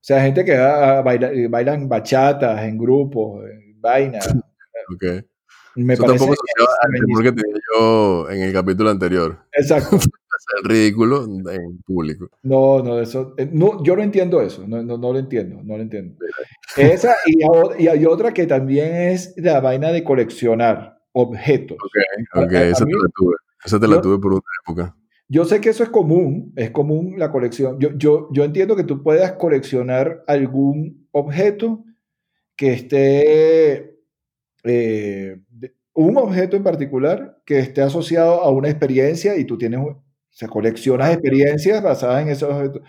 o 0.05 0.07
sea, 0.07 0.21
gente 0.21 0.43
que 0.43 0.57
va 0.57 0.99
a 0.99 1.01
bailar, 1.01 1.33
eh, 1.33 1.47
bailan 1.47 1.87
bachatas 1.87 2.61
en 2.63 2.77
grupos, 2.77 3.45
en 3.49 3.81
vainas. 3.81 4.27
Okay. 4.93 5.19
Me 5.77 5.95
Eso 5.95 6.03
parece 6.03 6.19
tampoco 6.19 6.35
se 6.35 7.23
que 7.23 7.31
tenía 7.31 7.55
yo 7.75 8.29
en 8.29 8.41
el 8.43 8.53
capítulo 8.53 8.91
anterior. 8.91 9.39
Exacto. 9.51 9.97
El 10.61 10.69
ridículo 10.69 11.23
en 11.23 11.77
público. 11.85 12.29
No, 12.43 12.81
no, 12.83 12.99
eso, 12.99 13.33
eh, 13.37 13.49
no, 13.51 13.83
yo 13.83 13.95
no 13.95 14.03
entiendo 14.03 14.41
eso, 14.41 14.67
no, 14.67 14.83
no, 14.83 14.97
no 14.97 15.13
lo 15.13 15.19
entiendo, 15.19 15.61
no 15.63 15.77
lo 15.77 15.83
entiendo. 15.83 16.15
Esa 16.77 17.15
y, 17.25 17.39
y, 17.83 17.87
hay 17.87 18.05
otra 18.05 18.33
que 18.33 18.47
también 18.47 18.95
es 18.95 19.33
la 19.37 19.59
vaina 19.59 19.91
de 19.91 20.03
coleccionar 20.03 20.99
objetos. 21.13 21.77
Ok, 21.81 22.43
ok, 22.43 22.51
esa 22.53 22.85
te 22.85 22.91
la 22.91 23.09
tuve, 23.15 23.35
esa 23.63 23.79
te 23.79 23.87
la 23.87 24.01
tuve 24.01 24.19
por 24.19 24.33
una 24.33 24.41
época. 24.63 24.95
Yo 25.27 25.45
sé 25.45 25.59
que 25.59 25.69
eso 25.69 25.83
es 25.83 25.89
común, 25.89 26.53
es 26.55 26.69
común 26.69 27.15
la 27.17 27.31
colección. 27.31 27.79
Yo, 27.79 27.89
yo, 27.95 28.29
yo 28.31 28.43
entiendo 28.43 28.75
que 28.75 28.83
tú 28.83 29.01
puedas 29.01 29.33
coleccionar 29.33 30.23
algún 30.27 31.07
objeto 31.11 31.83
que 32.55 32.73
esté, 32.73 33.97
eh, 34.63 35.39
un 35.93 36.17
objeto 36.17 36.57
en 36.57 36.63
particular 36.63 37.41
que 37.45 37.59
esté 37.59 37.81
asociado 37.81 38.41
a 38.41 38.51
una 38.51 38.69
experiencia 38.69 39.37
y 39.37 39.45
tú 39.45 39.57
tienes 39.57 39.79
sea, 40.37 40.47
coleccionas 40.49 41.13
experiencias 41.13 41.81
basadas 41.81 42.23
en 42.23 42.29
esos 42.29 42.53
objetos. 42.53 42.81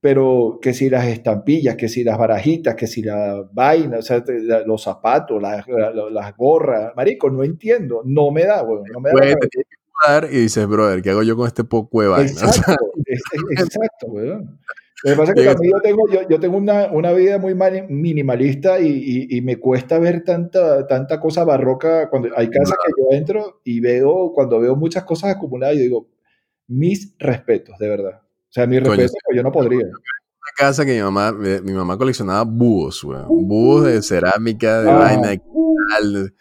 Pero 0.00 0.58
que 0.60 0.74
si 0.74 0.90
las 0.90 1.06
estampillas, 1.06 1.76
que 1.76 1.88
si 1.88 2.04
las 2.04 2.18
barajitas, 2.18 2.74
que 2.74 2.86
si 2.86 3.02
la 3.02 3.42
vaina, 3.52 3.98
o 3.98 4.02
sea, 4.02 4.22
los 4.66 4.82
zapatos, 4.82 5.40
las, 5.40 5.64
las 5.66 6.36
gorras, 6.36 6.92
marico, 6.94 7.30
no 7.30 7.42
entiendo, 7.42 8.02
no 8.04 8.30
me 8.30 8.44
da, 8.44 8.62
bueno, 8.62 8.84
no 8.92 9.00
me 9.00 9.10
da. 9.10 10.26
y 10.30 10.36
dices, 10.36 10.66
brother, 10.66 11.00
¿qué 11.00 11.10
hago 11.10 11.22
yo 11.22 11.36
con 11.36 11.46
este 11.46 11.64
poco 11.64 12.02
de 12.02 12.08
vaina? 12.08 12.30
Exacto, 12.30 12.86
exacto, 13.50 14.06
weón. 14.08 14.58
Lo 15.04 15.10
que 15.10 15.16
pasa 15.16 15.32
es 15.32 15.40
que 15.40 15.44
también 15.44 15.72
yo 15.72 15.80
tengo, 15.82 16.08
yo, 16.08 16.28
yo 16.28 16.40
tengo 16.40 16.56
una, 16.56 16.86
una, 16.90 17.12
vida 17.12 17.38
muy 17.38 17.54
minimalista 17.88 18.80
y, 18.80 18.88
y, 18.88 19.36
y, 19.36 19.40
me 19.42 19.58
cuesta 19.58 19.98
ver 19.98 20.24
tanta, 20.24 20.86
tanta 20.86 21.20
cosa 21.20 21.44
barroca. 21.44 22.08
Cuando 22.08 22.30
hay 22.34 22.48
casas 22.48 22.78
que 22.86 23.02
yo 23.02 23.14
entro 23.14 23.60
y 23.64 23.80
veo, 23.80 24.32
cuando 24.34 24.60
veo 24.60 24.76
muchas 24.76 25.04
cosas 25.04 25.36
acumuladas, 25.36 25.76
yo 25.76 25.82
digo, 25.82 26.08
mis 26.66 27.14
respetos, 27.18 27.78
de 27.78 27.88
verdad. 27.88 28.20
O 28.22 28.52
sea, 28.54 28.66
mis 28.66 28.82
respetos, 28.82 29.16
yo 29.34 29.42
no 29.42 29.52
podría. 29.52 29.78
Una 29.78 30.52
casa 30.56 30.84
que 30.84 30.94
mi 30.94 31.02
mamá, 31.02 31.32
mi 31.32 31.72
mamá 31.72 31.96
coleccionaba 31.96 32.44
búhos, 32.44 33.02
weón. 33.04 33.26
Búhos 33.48 33.84
de 33.86 34.02
cerámica, 34.02 34.82
de 34.82 34.90
ah. 34.90 34.94
vaina, 34.94 35.28
de 35.28 35.40
cristal, 35.40 36.34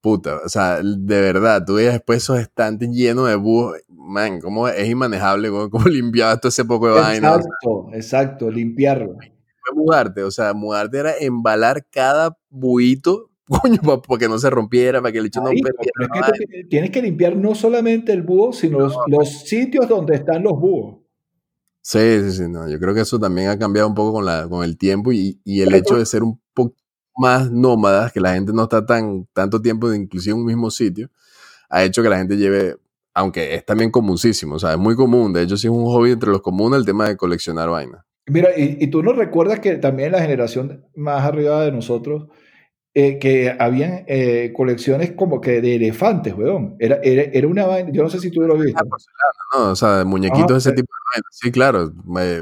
puta. 0.00 0.40
O 0.44 0.48
sea, 0.48 0.80
de 0.82 1.20
verdad, 1.20 1.64
tú 1.64 1.74
veías 1.74 1.94
después 1.94 2.22
esos 2.22 2.38
estantes 2.40 2.90
llenos 2.90 3.28
de 3.28 3.36
búhos. 3.36 3.78
Man, 3.88 4.40
cómo 4.40 4.68
es 4.68 4.86
inmanejable, 4.86 5.50
weón, 5.50 5.70
cómo 5.70 5.84
limpiabas 5.88 6.40
todo 6.40 6.50
ese 6.50 6.64
poco 6.64 6.88
de 6.88 7.00
vaina. 7.00 7.28
Exacto, 7.36 7.88
exacto, 7.92 8.50
limpiarlo. 8.50 9.14
Fue 9.16 9.74
mudarte, 9.74 10.22
o 10.22 10.30
sea, 10.30 10.52
mudarte 10.52 10.98
era 10.98 11.14
embalar 11.18 11.86
cada 11.90 12.36
buito 12.50 13.30
coño, 13.62 13.80
para 13.82 14.18
que 14.18 14.28
no 14.28 14.38
se 14.38 14.50
rompiera, 14.50 15.02
para 15.02 15.12
que 15.12 15.18
el 15.18 15.26
hecho 15.26 15.40
no 15.40 15.50
perdiera. 15.50 16.32
tienes 16.68 16.90
que 16.90 17.02
limpiar 17.02 17.36
no 17.36 17.54
solamente 17.54 18.12
el 18.12 18.22
búho, 18.22 18.52
sino 18.52 18.78
los, 19.06 19.42
sitios 19.44 19.88
donde 19.88 20.16
están 20.16 20.42
los 20.42 20.52
búhos. 20.52 21.00
Sí, 21.82 22.20
sí, 22.22 22.32
sí, 22.32 22.48
no. 22.48 22.68
yo 22.68 22.80
creo 22.80 22.94
que 22.94 23.02
eso 23.02 23.18
también 23.18 23.50
ha 23.50 23.58
cambiado 23.58 23.88
un 23.88 23.94
poco 23.94 24.14
con, 24.14 24.24
la, 24.24 24.48
con 24.48 24.64
el 24.64 24.78
tiempo 24.78 25.12
y, 25.12 25.38
y 25.44 25.60
el 25.60 25.74
hecho 25.74 25.98
de 25.98 26.06
ser 26.06 26.22
un 26.22 26.40
poco 26.54 26.74
más 27.16 27.50
nómadas, 27.50 28.12
que 28.12 28.20
la 28.20 28.34
gente 28.34 28.52
no 28.52 28.64
está 28.64 28.84
tan 28.84 29.26
tanto 29.32 29.60
tiempo 29.60 29.90
de 29.90 29.98
inclusive 29.98 30.34
en 30.34 30.40
un 30.40 30.46
mismo 30.46 30.70
sitio, 30.70 31.10
ha 31.68 31.84
hecho 31.84 32.02
que 32.02 32.08
la 32.08 32.18
gente 32.18 32.36
lleve, 32.36 32.76
aunque 33.12 33.54
es 33.54 33.64
también 33.64 33.90
comunísimo, 33.90 34.56
o 34.56 34.58
sea, 34.58 34.72
es 34.72 34.78
muy 34.78 34.96
común, 34.96 35.32
de 35.32 35.42
hecho 35.42 35.56
sí 35.56 35.66
es 35.66 35.72
un 35.72 35.84
hobby 35.84 36.12
entre 36.12 36.30
los 36.30 36.42
comunes 36.42 36.78
el 36.78 36.86
tema 36.86 37.08
de 37.08 37.16
coleccionar 37.16 37.68
vainas. 37.68 38.02
Mira, 38.26 38.48
y, 38.56 38.78
y, 38.82 38.86
tú 38.86 39.02
no 39.02 39.12
recuerdas 39.12 39.60
que 39.60 39.74
también 39.74 40.12
la 40.12 40.22
generación 40.22 40.86
más 40.96 41.24
arriba 41.24 41.62
de 41.62 41.72
nosotros, 41.72 42.28
eh, 42.96 43.18
que 43.18 43.54
habían 43.58 44.04
eh, 44.06 44.52
colecciones 44.54 45.12
como 45.12 45.40
que 45.40 45.60
de 45.60 45.74
elefantes, 45.74 46.32
weón. 46.32 46.76
Era, 46.78 47.00
era, 47.02 47.48
una 47.48 47.66
vaina, 47.66 47.90
yo 47.92 48.04
no 48.04 48.08
sé 48.08 48.20
si 48.20 48.30
tú 48.30 48.40
lo 48.42 48.56
viste. 48.56 48.80
Ah, 48.80 49.58
no, 49.58 49.70
o 49.72 49.76
sea, 49.76 50.04
muñequitos 50.04 50.52
de 50.52 50.70
ese 50.70 50.72
tipo 50.72 50.92
de 50.92 51.22
Sí, 51.30 51.50
claro, 51.50 51.92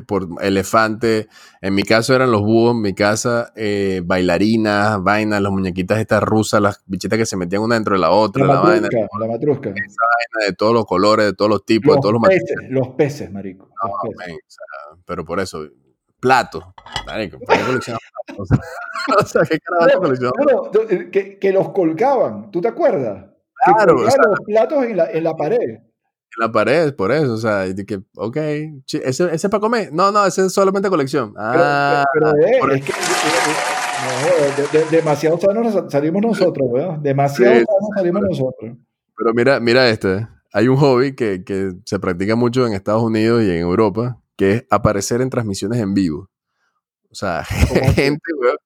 por 0.07 0.29
elefante. 0.43 1.29
En 1.61 1.75
mi 1.75 1.83
caso 1.83 2.15
eran 2.15 2.31
los 2.31 2.43
búhos, 2.43 2.75
en 2.75 2.83
mi 2.83 2.95
casa, 2.95 3.53
eh, 3.57 4.03
bailarinas, 4.05 5.03
vainas, 5.03 5.41
las 5.41 5.53
muñequitas 5.53 5.99
estas 5.99 6.23
rusas, 6.23 6.61
las 6.61 6.83
bichitas 6.87 7.19
que 7.19 7.27
se 7.27 7.37
metían 7.37 7.63
una 7.63 7.75
dentro 7.75 7.95
de 7.95 8.01
la 8.01 8.11
otra, 8.11 8.47
la, 8.47 8.61
vaina. 8.61 8.89
La 9.21 9.27
matrusca. 9.27 9.71
Esa 9.71 9.77
vaina 9.77 10.47
de 10.49 10.53
todos 10.55 10.75
los 10.75 10.85
colores, 10.85 11.27
de 11.27 11.33
todos 11.33 11.51
los 11.51 11.65
tipos, 11.65 11.97
de 11.97 12.01
todos 12.01 12.13
los 12.13 12.23
peces, 12.29 12.57
Los 12.69 12.89
peces, 12.89 13.33
marico. 13.33 13.71
pero 15.07 15.25
por 15.25 15.41
eso, 15.41 15.67
plato. 16.23 16.73
Marico, 17.05 17.39
¿para 17.41 17.59
qué 17.59 17.93
o 19.19 19.27
sea, 19.27 19.43
¿qué 19.43 19.59
carajo 19.59 20.13
eh, 20.89 21.11
que, 21.11 21.39
que, 21.39 21.53
los 21.53 21.71
colgaban, 21.71 22.51
¿tú 22.53 22.61
te 22.61 22.69
acuerdas? 22.69 23.27
Claro. 23.65 23.97
Que 23.97 24.03
los 24.03 24.41
platos 24.47 24.85
en 24.85 24.97
la, 24.97 25.11
en 25.11 25.25
la 25.25 25.35
pared. 25.37 25.59
En 25.61 26.39
la 26.39 26.51
pared, 26.51 26.95
por 26.95 27.13
eso, 27.13 27.35
o 27.35 27.37
sea, 27.37 27.65
que, 27.87 28.01
ok, 28.17 28.37
¿ese, 28.37 29.03
ese 29.05 29.35
es 29.35 29.49
para 29.49 29.61
comer? 29.61 29.93
No, 29.93 30.11
no, 30.13 30.25
ese 30.25 30.47
es 30.47 30.55
solamente 30.55 30.89
colección. 30.89 31.35
Ah, 31.37 32.05
pero, 32.15 32.33
pero 32.61 32.75
es, 32.75 32.85
que 32.85 32.93
no, 32.93 34.91
demasiado 34.91 35.39
sanos 35.39 35.93
salimos 35.93 36.23
nosotros, 36.23 36.73
¿verdad? 36.73 36.99
Demasiado 37.01 37.55
sanos 37.55 37.91
salimos 37.97 38.23
nosotros. 38.23 38.77
Pero 39.17 39.35
mira, 39.35 39.61
mira 39.61 39.89
este, 39.89 40.27
hay 40.53 40.69
un 40.69 40.77
hobby 40.77 41.15
que, 41.15 41.45
que 41.45 41.73
se 41.85 41.99
practica 41.99 42.35
mucho 42.35 42.67
en 42.67 42.73
Estados 42.73 43.03
Unidos 43.03 43.43
y 43.43 43.51
en 43.51 43.59
Europa, 43.59 44.22
que 44.37 44.53
es 44.53 44.67
aparecer 44.71 45.21
en 45.21 45.31
transmisiones 45.31 45.81
en 45.81 45.95
vivo. 45.95 46.31
O 47.11 47.15
sea, 47.15 47.45
gente, 47.95 48.33
weón. 48.41 48.57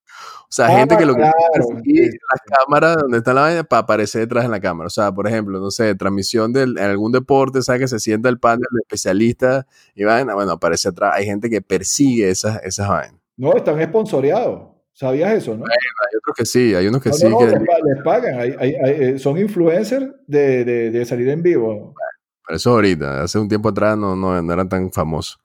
O 0.48 0.52
sea, 0.56 0.68
gente 0.68 0.96
que 0.96 1.04
lo 1.04 1.16
que 1.16 1.24
hace 1.24 1.34
es 1.84 2.14
la 2.14 2.56
cámara 2.56 2.94
donde 2.94 3.18
está 3.18 3.34
la 3.34 3.42
vaina 3.42 3.64
para 3.64 3.82
aparecer 3.82 4.20
detrás 4.22 4.44
en 4.44 4.52
la 4.52 4.60
cámara. 4.60 4.86
O 4.86 4.90
sea, 4.90 5.10
por 5.12 5.26
ejemplo, 5.26 5.58
no 5.58 5.72
sé, 5.72 5.94
transmisión 5.96 6.52
de 6.52 6.62
en 6.62 6.78
algún 6.78 7.10
deporte, 7.10 7.62
¿sabes? 7.62 7.82
Que 7.82 7.88
se 7.88 7.98
sienta 7.98 8.28
el 8.28 8.38
panel 8.38 8.64
de 8.70 8.80
especialistas 8.82 9.66
y 9.96 10.04
vaina, 10.04 10.34
bueno, 10.34 10.52
aparece 10.52 10.88
atrás. 10.88 11.14
Hay 11.16 11.26
gente 11.26 11.50
que 11.50 11.60
persigue 11.62 12.30
esas, 12.30 12.62
esas 12.62 12.88
vainas. 12.88 13.20
No, 13.36 13.56
están 13.56 13.80
esponsoreados. 13.80 14.76
¿Sabías 14.92 15.34
eso, 15.34 15.54
no? 15.54 15.64
hay 15.66 16.16
otros 16.16 16.36
que 16.36 16.46
sí, 16.46 16.74
hay 16.74 16.86
unos 16.86 17.02
que 17.02 17.12
sí. 17.12 17.28
No, 17.28 17.38
que... 17.38 17.46
Les, 17.48 18.02
pagan, 18.02 18.38
eh, 18.40 19.18
son 19.18 19.36
influencers 19.36 20.06
de, 20.26 20.64
de, 20.64 20.90
de, 20.90 21.04
salir 21.04 21.28
en 21.28 21.42
vivo. 21.42 21.92
pero 22.46 22.56
eso 22.56 22.70
ahorita, 22.70 23.22
hace 23.22 23.38
un 23.38 23.46
tiempo 23.46 23.68
atrás 23.68 23.98
no, 23.98 24.16
no, 24.16 24.40
no 24.40 24.52
eran 24.54 24.70
tan 24.70 24.90
famosos. 24.90 25.38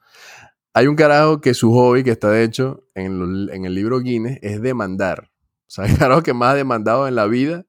Hay 0.74 0.88
un 0.88 0.95
carajo 0.95 1.41
que 1.41 1.53
su 1.53 1.74
hobby, 1.74 2.03
que 2.03 2.11
está 2.11 2.30
de 2.30 2.43
hecho 2.43 2.84
en, 2.95 3.65
el 3.65 3.76
libro 3.76 3.99
Guinness, 3.99 4.39
es 4.41 4.61
demandar. 4.61 5.30
O 5.34 5.65
sea, 5.67 5.86
el 5.88 5.97
carajo 5.97 6.24
que 6.24 6.34
más 6.34 6.53
ha 6.53 6.55
demandado 6.55 7.07
en 7.07 7.15
la 7.15 7.28
vida 7.28 7.65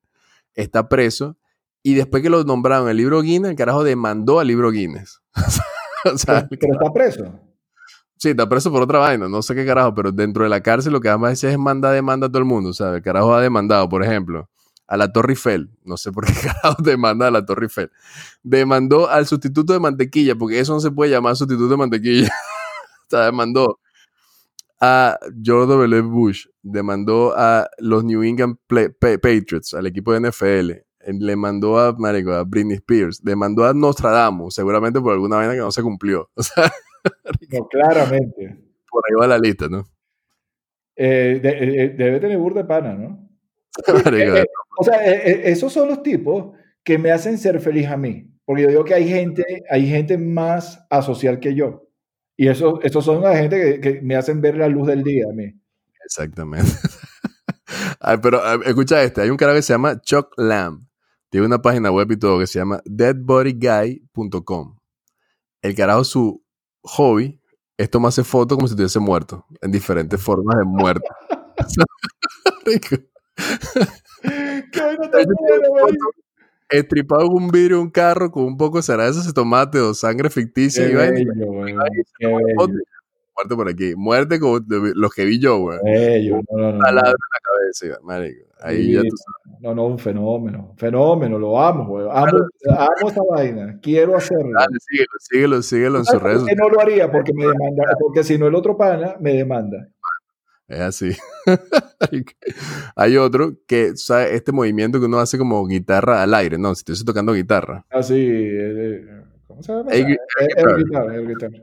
está 0.55 0.88
preso. 0.88 1.36
Y 1.82 1.94
después 1.94 2.22
que 2.22 2.30
lo 2.30 2.44
nombraron 2.44 2.86
en 2.86 2.92
el 2.92 2.96
libro 2.98 3.22
Guinness, 3.22 3.50
el 3.50 3.57
carajo 3.57 3.82
demandó 3.82 4.38
al 4.38 4.46
libro 4.46 4.70
Guinness. 4.70 5.20
o 6.05 6.16
sea, 6.16 6.46
pero, 6.48 6.74
está 6.74 6.92
preso. 6.92 7.40
Sí, 8.18 8.30
está 8.30 8.48
preso 8.48 8.70
por 8.70 8.82
otra 8.82 9.00
vaina, 9.00 9.28
no 9.28 9.42
sé 9.42 9.53
qué 9.57 9.66
carajo, 9.66 9.92
pero 9.96 10.12
dentro 10.12 10.44
de 10.44 10.50
la 10.50 10.61
cárcel 10.61 10.92
lo 10.92 11.00
que 11.00 11.09
además 11.09 11.32
dice 11.32 11.50
es 11.50 11.59
manda, 11.59 11.90
demanda 11.90 12.28
a 12.28 12.30
todo 12.30 12.38
el 12.38 12.44
mundo. 12.44 12.70
O 12.70 12.72
sea, 12.72 12.94
el 12.94 13.03
carajo 13.03 13.34
ha 13.34 13.40
demandado, 13.40 13.88
por 13.88 14.05
ejemplo, 14.05 14.48
a 14.86 14.96
la 14.96 15.12
Torre 15.12 15.32
Eiffel. 15.32 15.70
No 15.82 15.96
sé 15.96 16.12
por 16.12 16.24
qué 16.24 16.32
carajo 16.62 16.80
demanda 16.84 17.26
a 17.26 17.32
la 17.32 17.44
Torre 17.44 17.64
Eiffel. 17.64 17.90
Demandó 18.44 19.11
al 19.11 19.26
sustituto 19.26 19.72
de 19.72 19.80
mantequilla, 19.80 20.36
porque 20.36 20.61
eso 20.61 20.72
no 20.72 20.78
se 20.78 20.92
puede 20.92 21.11
llamar 21.11 21.34
sustituto 21.34 21.70
de 21.70 21.76
mantequilla 21.76 22.32
demandó 23.20 23.80
a 24.80 25.18
George 25.42 25.72
W. 25.72 26.02
Bush, 26.02 26.46
demandó 26.62 27.32
a 27.36 27.68
los 27.78 28.04
New 28.04 28.22
England 28.22 28.56
Patriots, 28.66 29.74
al 29.74 29.86
equipo 29.86 30.12
de 30.12 30.28
NFL, 30.28 30.72
le 31.06 31.36
mandó 31.36 31.78
a, 31.78 31.92
marico, 31.92 32.32
a 32.32 32.44
Britney 32.44 32.76
Spears, 32.76 33.22
demandó 33.22 33.64
a 33.64 33.74
Nostradamus, 33.74 34.54
seguramente 34.54 35.00
por 35.00 35.12
alguna 35.12 35.36
vaina 35.36 35.52
que 35.52 35.60
no 35.60 35.70
se 35.70 35.82
cumplió. 35.82 36.30
no, 37.52 37.68
claramente. 37.68 38.58
Por 38.90 39.02
ahí 39.06 39.14
va 39.20 39.26
la 39.26 39.38
lista, 39.38 39.68
¿no? 39.68 39.84
Eh, 40.96 41.40
eh, 41.42 41.84
eh, 41.84 41.94
debe 41.96 42.20
tener 42.20 42.38
burda 42.38 42.62
de 42.62 42.68
pana, 42.68 42.94
¿no? 42.94 43.28
o 44.78 44.84
sea, 44.84 45.04
esos 45.04 45.72
son 45.72 45.88
los 45.88 46.02
tipos 46.02 46.54
que 46.84 46.98
me 46.98 47.10
hacen 47.10 47.38
ser 47.38 47.60
feliz 47.60 47.88
a 47.88 47.96
mí. 47.96 48.28
Porque 48.44 48.62
yo 48.62 48.68
digo 48.68 48.84
que 48.84 48.94
hay 48.94 49.08
gente, 49.08 49.64
hay 49.70 49.86
gente 49.86 50.18
más 50.18 50.84
asocial 50.90 51.40
que 51.40 51.54
yo. 51.54 51.88
Y 52.37 52.49
eso, 52.49 52.80
esos 52.83 53.05
son 53.05 53.22
la 53.22 53.37
gente 53.37 53.80
que, 53.80 54.01
me 54.03 54.16
hacen 54.16 54.41
ver 54.41 54.57
la 54.57 54.68
luz 54.68 54.87
del 54.89 55.03
día 55.03 55.26
a 55.30 55.35
mí. 55.35 55.53
Exactamente. 56.05 56.70
pero 58.22 58.62
escucha 58.62 59.03
este, 59.03 59.20
hay 59.22 59.30
un 59.30 59.37
canal 59.37 59.57
que 59.57 59.62
se 59.62 59.72
llama 59.72 60.01
Chuck 60.01 60.33
Lamb. 60.37 60.87
Tiene 61.30 61.47
una 61.47 61.62
página 61.62 61.91
web 61.91 62.11
y 62.12 62.18
todo 62.18 62.39
que 62.39 62.47
se 62.47 62.59
llama 62.59 62.80
deadbodyguy.com. 62.85 64.76
El 65.62 65.74
carajo, 65.74 66.05
su 66.05 66.45
hobby 66.83 67.41
es 67.76 67.91
tomarse 67.91 68.24
fotos 68.24 68.57
como 68.57 68.68
si 68.68 68.72
estuviese 68.72 68.99
muerto, 68.99 69.47
en 69.61 69.70
diferentes 69.70 70.20
formas 70.24 70.59
de 70.59 70.64
muerto. 70.64 71.09
¿Qué 72.64 73.09
estripado 76.79 77.29
un 77.29 77.49
vidrio 77.49 77.81
un 77.81 77.91
carro 77.91 78.31
con 78.31 78.45
un 78.45 78.57
poco 78.57 78.79
de 78.79 78.83
cereza 78.83 79.23
de 79.27 79.33
tomate 79.33 79.79
o 79.81 79.95
sangre 79.95 80.31
ficticia. 80.31 80.89
y 80.89 80.95
muerte 83.35 83.57
por 83.57 83.68
aquí. 83.68 83.95
Muerte 83.97 84.39
como 84.39 84.61
los 84.68 85.12
que 85.12 85.25
vi 85.25 85.41
yo, 85.41 85.59
güey. 85.59 85.79
No, 85.79 86.41
no, 86.51 86.73
no, 86.73 86.89
en 86.89 86.95
la 86.95 87.03
cabeza, 87.03 87.99
marico. 88.03 88.47
Ahí 88.61 88.93
ya 88.93 89.01
tú 89.01 89.16
sabes. 89.16 89.61
No, 89.61 89.75
no, 89.75 89.87
un 89.87 89.99
fenómeno. 89.99 90.75
Fenómeno, 90.77 91.39
lo 91.39 91.61
amo, 91.61 91.87
güey. 91.87 92.07
Amo, 92.11 92.39
amo 92.68 93.09
esa 93.09 93.23
vaina. 93.31 93.79
Quiero 93.81 94.16
hacerlo. 94.16 94.53
Dale, 94.59 94.79
síguelo, 94.81 95.12
síguelo, 95.18 95.62
síguelo 95.62 95.99
en 95.99 96.05
su 96.05 96.18
redes. 96.18 96.43
no 96.57 96.68
lo 96.68 96.81
haría 96.81 97.11
porque 97.11 97.33
me 97.33 97.45
demanda, 97.47 97.97
porque 97.99 98.25
si 98.25 98.39
no 98.39 98.47
el 98.47 98.55
otro 98.55 98.77
pana 98.77 99.16
me 99.20 99.35
demanda. 99.35 99.89
Es 100.73 100.81
así. 100.81 101.11
Hay 102.97 103.16
otro 103.18 103.59
que, 103.66 103.95
¿sabes? 103.95 104.33
Este 104.33 104.53
movimiento 104.53 104.99
que 104.99 105.05
uno 105.05 105.18
hace 105.18 105.37
como 105.37 105.66
guitarra 105.66 106.23
al 106.23 106.33
aire, 106.33 106.57
¿no? 106.57 106.75
Si 106.75 106.81
estoy 106.81 107.05
tocando 107.05 107.35
guitarra. 107.35 107.85
Ah, 107.91 108.03
sí. 108.03 108.14
Eh, 108.16 109.05
eh, 109.05 109.23
¿Cómo 109.47 109.62
se 109.62 109.70
llama? 109.70 109.93
El, 109.93 110.07
guitarra, 110.07 111.14
el 111.14 111.29
guitarra. 111.29 111.59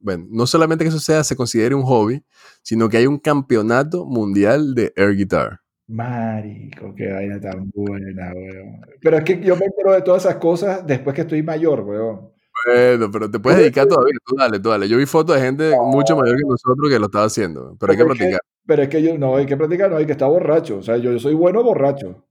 Bueno, 0.00 0.26
no 0.28 0.46
solamente 0.46 0.84
que 0.84 0.88
eso 0.88 0.98
sea, 0.98 1.22
se 1.22 1.36
considere 1.36 1.76
un 1.76 1.82
hobby, 1.82 2.24
sino 2.62 2.88
que 2.88 2.96
hay 2.96 3.06
un 3.06 3.18
campeonato 3.18 4.04
mundial 4.04 4.74
de 4.74 4.92
air 4.96 5.14
guitar. 5.14 5.60
Marico, 5.86 6.92
qué 6.96 7.12
vaina 7.12 7.40
tan 7.40 7.70
buena, 7.70 8.32
weón. 8.34 8.80
Pero 9.00 9.18
es 9.18 9.24
que 9.24 9.40
yo 9.40 9.54
me 9.56 9.66
entero 9.66 9.92
de 9.92 10.02
todas 10.02 10.24
esas 10.24 10.36
cosas 10.36 10.84
después 10.84 11.14
que 11.14 11.22
estoy 11.22 11.44
mayor, 11.44 11.82
weón. 11.82 12.32
Bueno, 12.64 13.10
pero 13.10 13.30
te 13.30 13.38
puedes 13.38 13.58
dedicar 13.58 13.86
todavía. 13.86 14.14
Tú 14.24 14.34
dale, 14.36 14.58
tú 14.58 14.70
dale. 14.70 14.88
Yo 14.88 14.96
vi 14.96 15.06
fotos 15.06 15.36
de 15.36 15.42
gente 15.42 15.76
mucho 15.78 16.16
mayor 16.16 16.36
que 16.36 16.44
nosotros 16.48 16.90
que 16.90 16.98
lo 16.98 17.06
estaba 17.06 17.26
haciendo. 17.26 17.76
Pero, 17.78 17.92
hay 17.92 17.98
que 17.98 18.04
practicar. 18.04 18.40
pero 18.66 18.82
es 18.82 18.88
que 18.88 19.02
yo 19.02 19.18
no 19.18 19.36
hay 19.36 19.46
que 19.46 19.56
practicar, 19.56 19.90
no 19.90 19.96
hay 19.96 20.06
que 20.06 20.12
estar 20.12 20.28
borracho. 20.28 20.78
O 20.78 20.82
sea, 20.82 20.96
yo, 20.96 21.18
soy 21.18 21.34
bueno 21.34 21.62
borracho. 21.62 22.24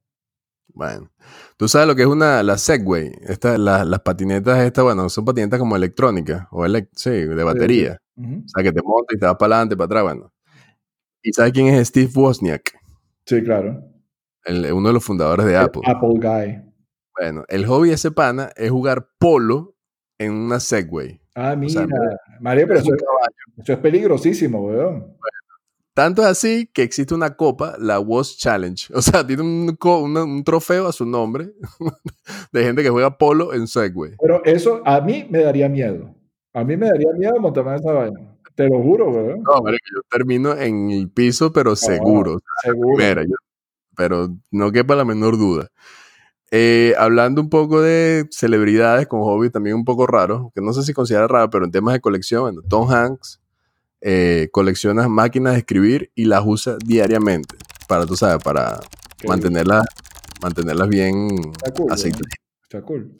Bueno, 0.73 1.09
tú 1.55 1.69
sabes 1.69 1.88
lo 1.88 1.95
que 1.95 2.01
es 2.01 2.07
una 2.07 2.43
la 2.43 2.57
Segway, 2.57 3.09
esta, 3.21 3.57
las 3.57 3.99
patinetas 4.01 4.59
estas, 4.59 4.84
bueno, 4.84 5.07
son 5.07 5.23
patinetas 5.23 5.57
como 5.57 5.78
electrónicas 5.78 6.47
o 6.51 6.65
sí, 6.91 7.11
de 7.11 7.43
batería. 7.43 8.01
O 8.17 8.47
sea, 8.47 8.63
que 8.63 8.73
te 8.73 8.82
montas 8.82 9.15
y 9.15 9.19
te 9.19 9.26
vas 9.26 9.36
para 9.36 9.55
adelante, 9.55 9.78
para 9.78 9.86
atrás, 9.86 10.03
bueno. 10.03 10.34
¿Y 11.21 11.32
sabes 11.32 11.53
quién 11.53 11.67
es 11.67 11.88
Steve 11.88 12.11
Wozniak? 12.13 12.78
Sí, 13.26 13.41
claro. 13.41 13.82
uno 14.45 14.88
de 14.89 14.93
los 14.93 15.03
fundadores 15.03 15.45
de 15.45 15.55
Apple. 15.55 15.82
Apple 15.86 16.19
Guy. 16.19 16.61
Bueno, 17.17 17.45
el 17.47 17.65
hobby 17.65 17.89
de 17.89 17.95
ese 17.95 18.11
pana 18.11 18.51
es 18.55 18.69
jugar 18.69 19.07
polo 19.17 19.74
en 20.18 20.34
una 20.34 20.59
Segway. 20.59 21.20
Ah, 21.36 21.55
mira. 21.55 21.88
María, 22.39 22.66
pero 22.66 22.80
eso, 22.80 22.93
es 23.68 23.78
peligrosísimo, 23.78 24.66
weón. 24.66 25.18
tanto 25.93 26.22
es 26.22 26.28
así 26.30 26.70
que 26.74 26.84
existe 26.84 27.13
una 27.13 27.36
copa, 27.36 27.76
la 27.80 27.99
Was 27.99 28.38
Challenge. 28.38 28.88
O 28.93 29.01
sea, 29.01 29.26
tiene 29.26 29.43
un, 29.43 30.43
trofeo 30.43 30.88
a 30.88 30.93
su 30.93 31.05
nombre 31.05 31.51
de 32.51 32.63
gente 32.63 32.84
que 32.84 32.89
juega 32.89 33.18
polo 33.18 33.53
en 33.53 33.68
Segway. 33.68 34.13
Pero 34.22 34.43
eso 34.45 34.82
a 34.86 35.01
mí 35.01 35.28
me 35.30 35.39
daría 35.39 35.68
miedo. 35.68 36.16
A 36.53 36.63
mí 36.63 36.78
me 36.78 36.88
daría 36.88 37.11
miedo 37.18 37.39
montarme 37.39 37.76
esa 37.76 37.91
vaina. 37.91 38.20
Te 38.55 38.70
lo 38.70 38.82
juro, 38.82 39.09
weón. 39.09 39.43
No, 39.43 39.61
María, 39.61 39.80
yo 39.93 40.01
termino 40.09 40.53
en 40.57 40.89
el 40.89 41.09
piso, 41.09 41.51
pero 41.51 41.72
ah, 41.72 41.76
seguro. 41.76 42.39
seguro. 42.63 42.95
pero 43.97 44.30
no 44.51 44.72
quepa 44.72 44.95
la 44.95 45.03
menor 45.03 45.38
duda. 45.38 45.70
Eh, 46.58 46.93
hablando 46.97 47.41
un 47.41 47.49
poco 47.49 47.82
de 47.82 48.30
celebridades 48.32 49.08
con 49.08 49.20
hobby 49.24 49.49
también 49.49 49.76
un 49.76 49.84
poco 49.84 50.08
raro, 50.08 50.53
que 50.56 50.62
no 50.62 50.72
sé 50.72 50.84
si 50.84 50.93
considera 50.93 51.28
raro, 51.28 51.49
pero 51.49 51.66
en 51.66 51.72
temas 51.72 51.93
de 51.95 51.99
colección, 51.99 52.64
Tom 52.70 52.89
Hanks 52.89 53.41
eh, 53.99 54.47
colecciona 54.53 55.10
máquinas 55.10 55.51
de 55.51 55.60
escribir 55.60 56.12
y 56.16 56.24
las 56.24 56.43
usa 56.45 56.78
diariamente 56.82 57.58
para, 57.89 58.06
tú 58.06 58.16
sabes, 58.16 58.41
para 58.41 58.80
mantenerlas, 59.28 59.86
mantenerlas 60.41 60.88
bien 60.88 61.28
Está 62.64 62.82
cool. 62.84 63.20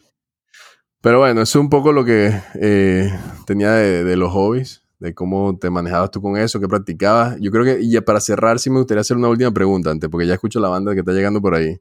Pero 1.02 1.20
bueno, 1.20 1.42
eso 1.42 1.60
es 1.60 1.62
un 1.62 1.70
poco 1.70 1.92
lo 1.92 2.06
que 2.06 2.34
eh, 2.62 3.12
tenía 3.46 3.72
de, 3.74 4.16
los 4.16 4.32
hobbies, 4.32 4.82
de 5.00 5.14
cómo 5.14 5.58
te 5.60 5.70
manejabas 5.70 6.10
tú 6.10 6.22
con 6.22 6.38
eso, 6.38 6.62
qué 6.62 6.70
practicabas. 6.70 7.36
Yo 7.42 7.52
creo 7.52 7.66
que, 7.66 7.80
y 7.82 8.00
para 8.00 8.22
cerrar, 8.22 8.60
sí 8.60 8.70
me 8.70 8.78
gustaría 8.78 9.02
hacer 9.02 9.18
una 9.18 9.28
última 9.28 9.52
pregunta 9.52 9.92
antes, 9.92 10.10
porque 10.10 10.26
ya 10.26 10.36
escucho 10.36 10.62
la 10.62 10.70
banda 10.70 10.94
que 10.94 11.02
está 11.02 11.12
llegando 11.12 11.42
por 11.42 11.54
ahí. 11.54 11.78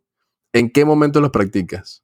¿En 0.55 0.71
qué 0.71 0.85
momento 0.85 1.21
los 1.21 1.31
practicas? 1.31 2.03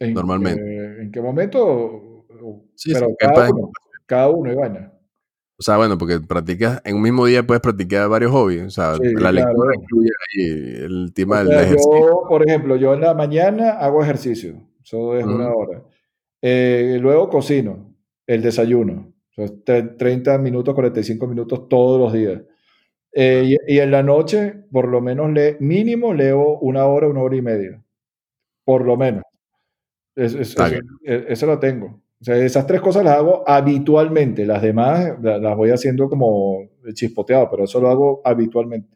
Normalmente. 0.00 1.02
¿En 1.02 1.12
qué 1.12 1.20
momento? 1.20 2.26
Sí, 2.74 2.92
Pero 2.92 3.14
cada, 3.18 3.50
uno, 3.50 3.70
cada 4.06 4.28
uno, 4.30 4.52
Ivana. 4.52 4.92
O 5.58 5.62
sea, 5.62 5.76
bueno, 5.76 5.96
porque 5.96 6.18
practicas, 6.20 6.80
en 6.84 6.96
un 6.96 7.02
mismo 7.02 7.26
día 7.26 7.46
puedes 7.46 7.60
practicar 7.60 8.08
varios 8.08 8.32
hobbies. 8.32 8.64
O 8.64 8.70
sea, 8.70 8.94
la 9.00 9.32
lectura 9.32 9.74
incluye 9.74 10.10
ahí 10.10 10.44
el 10.84 11.12
tema 11.14 11.42
del 11.42 11.52
ejercicio. 11.52 12.00
Yo, 12.00 12.22
por 12.28 12.46
ejemplo, 12.46 12.76
yo 12.76 12.94
en 12.94 13.02
la 13.02 13.14
mañana 13.14 13.72
hago 13.72 14.02
ejercicio. 14.02 14.54
Eso 14.82 15.16
es 15.16 15.24
una 15.24 15.50
hora. 15.50 15.82
Eh, 16.40 16.98
luego 17.00 17.28
cocino, 17.28 17.94
el 18.26 18.42
desayuno. 18.42 19.12
30 19.54 20.38
minutos, 20.38 20.74
45 20.74 21.26
minutos 21.26 21.68
todos 21.68 22.00
los 22.00 22.12
días. 22.12 22.40
Eh, 23.18 23.56
y, 23.66 23.78
en 23.78 23.90
la 23.90 24.02
noche, 24.02 24.52
por 24.70 24.88
lo 24.88 25.00
menos, 25.00 25.32
le, 25.32 25.56
mínimo 25.58 26.12
leo 26.12 26.58
una 26.58 26.84
hora, 26.84 27.08
una 27.08 27.22
hora 27.22 27.34
y 27.34 27.40
media. 27.40 27.82
Por 28.62 28.84
lo 28.84 28.98
menos. 28.98 29.22
eso 30.14 31.46
lo 31.46 31.58
tengo. 31.58 32.02
O 32.20 32.24
sea, 32.24 32.36
esas 32.36 32.66
tres 32.66 32.82
cosas 32.82 33.04
las 33.04 33.16
hago 33.16 33.42
habitualmente. 33.48 34.44
Las 34.44 34.60
demás 34.60 35.14
las 35.22 35.56
voy 35.56 35.70
haciendo 35.70 36.10
como 36.10 36.58
chispoteado, 36.92 37.48
pero 37.50 37.64
eso 37.64 37.80
lo 37.80 37.88
hago 37.88 38.20
habitualmente. 38.22 38.94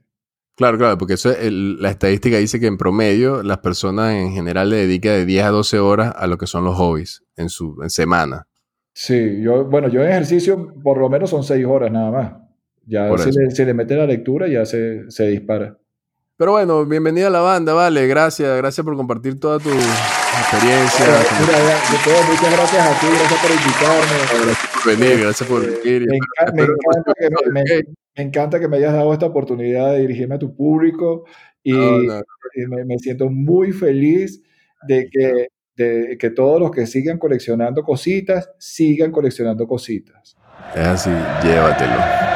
Claro, 0.55 0.77
claro, 0.77 0.99
porque 0.99 1.15
eso 1.15 1.33
la 1.41 1.91
estadística 1.91 2.37
dice 2.37 2.61
que 2.61 2.67
en 2.67 2.77
promedio 2.77 3.43
las 3.43 3.59
personas 3.59 4.13
en 4.17 4.33
general 4.33 4.69
le 4.69 4.77
dedican 4.77 5.13
de 5.15 5.25
10 5.25 5.45
a 5.45 5.49
12 5.49 5.79
horas 5.79 6.13
a 6.15 6.27
lo 6.27 6.37
que 6.37 6.47
son 6.47 6.65
los 6.65 6.77
hobbies 6.77 7.25
en 7.37 7.49
su 7.49 7.79
en 7.83 7.89
semana. 7.89 8.47
Sí, 8.93 9.41
yo, 9.41 9.65
bueno, 9.65 9.89
yo 9.89 10.03
en 10.03 10.11
ejercicio 10.11 10.75
por 10.83 10.99
lo 10.99 11.09
menos 11.09 11.31
son 11.31 11.43
6 11.43 11.65
horas 11.65 11.91
nada 11.91 12.11
más. 12.11 12.40
Ya 12.91 13.09
si 13.53 13.65
le, 13.65 13.73
mete 13.73 13.95
la 13.95 14.05
lectura 14.05 14.49
ya 14.49 14.67
se, 14.67 15.09
se 15.13 15.29
dispara. 15.29 15.79
Pero 16.37 16.53
bueno, 16.53 16.85
bienvenida 16.85 17.29
a 17.29 17.31
la 17.31 17.41
banda, 17.41 17.73
vale, 17.73 18.09
gracias, 18.09 18.57
gracias 18.57 18.85
por 18.85 18.97
compartir 18.97 19.39
toda 19.39 19.61
tu 19.61 19.69
experiencia. 19.69 21.07
muchas 22.29 22.53
gracias 22.53 22.87
a 22.87 22.99
ti, 22.99 23.07
gracias 23.07 23.41
por 23.41 23.51
invitarme. 23.53 24.45
Gracias 24.45 24.71
por 24.73 24.97
venir, 24.97 25.21
gracias 25.21 25.49
por 25.49 25.65
eh, 25.65 25.81
venir. 25.85 26.09
Me, 27.53 28.23
encanta 28.25 28.59
que 28.59 28.67
me, 28.67 28.79
hayas 28.79 28.93
dado 28.93 29.13
esta 29.13 29.27
oportunidad 29.27 29.93
de 29.93 30.01
dirigirme 30.01 30.35
a 30.35 30.39
tu 30.41 30.57
público 30.57 31.27
y, 31.63 31.75
me, 31.75 32.99
siento 32.99 33.31
muy 33.31 33.71
feliz 33.71 34.43
de 34.89 35.09
que, 35.09 35.47
de 35.77 36.19
que 36.19 36.31
todos 36.31 36.59
los 36.59 36.73
que 36.73 36.89
sigan 36.89 37.19
coleccionando 37.19 37.85
cositas, 37.85 38.51
sigan 38.59 39.13
coleccionando 39.13 39.69
cositas. 39.69 40.37
Es 40.75 40.87
así, 40.87 41.11
llévatelo. 41.45 42.30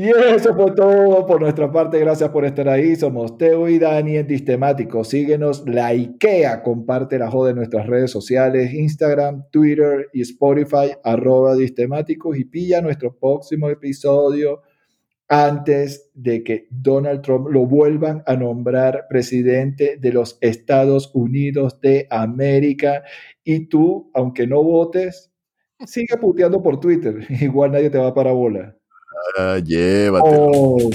Y 0.00 0.10
eso 0.10 0.54
fue 0.54 0.70
todo 0.76 1.26
por 1.26 1.40
nuestra 1.40 1.72
parte. 1.72 1.98
Gracias 1.98 2.30
por 2.30 2.44
estar 2.44 2.68
ahí. 2.68 2.94
Somos 2.94 3.36
Teo 3.36 3.68
y 3.68 3.80
Dani 3.80 4.18
en 4.18 4.28
Distemático. 4.28 5.02
Síguenos, 5.02 5.68
la 5.68 5.88
IKEA. 5.88 6.62
Comparte 6.62 7.18
la 7.18 7.28
joda 7.28 7.50
en 7.50 7.56
nuestras 7.56 7.88
redes 7.88 8.12
sociales, 8.12 8.72
Instagram, 8.72 9.46
Twitter 9.50 10.06
y 10.12 10.20
Spotify, 10.20 10.92
arroba 11.02 11.56
Distemáticos. 11.56 12.38
Y 12.38 12.44
pilla 12.44 12.80
nuestro 12.80 13.18
próximo 13.18 13.70
episodio 13.70 14.62
antes 15.26 16.12
de 16.14 16.44
que 16.44 16.68
Donald 16.70 17.22
Trump 17.22 17.48
lo 17.48 17.66
vuelvan 17.66 18.22
a 18.26 18.36
nombrar 18.36 19.06
presidente 19.08 19.96
de 20.00 20.12
los 20.12 20.38
Estados 20.40 21.10
Unidos 21.12 21.80
de 21.80 22.06
América. 22.10 23.02
Y 23.42 23.66
tú, 23.66 24.12
aunque 24.14 24.46
no 24.46 24.62
votes, 24.62 25.32
sigue 25.84 26.16
puteando 26.18 26.62
por 26.62 26.78
Twitter. 26.78 27.26
Igual 27.40 27.72
nadie 27.72 27.90
te 27.90 27.98
va 27.98 28.14
para 28.14 28.30
bola. 28.30 28.77
Ah, 29.38 29.58
llévatelo. 29.58 30.50
Oh, 30.52 30.90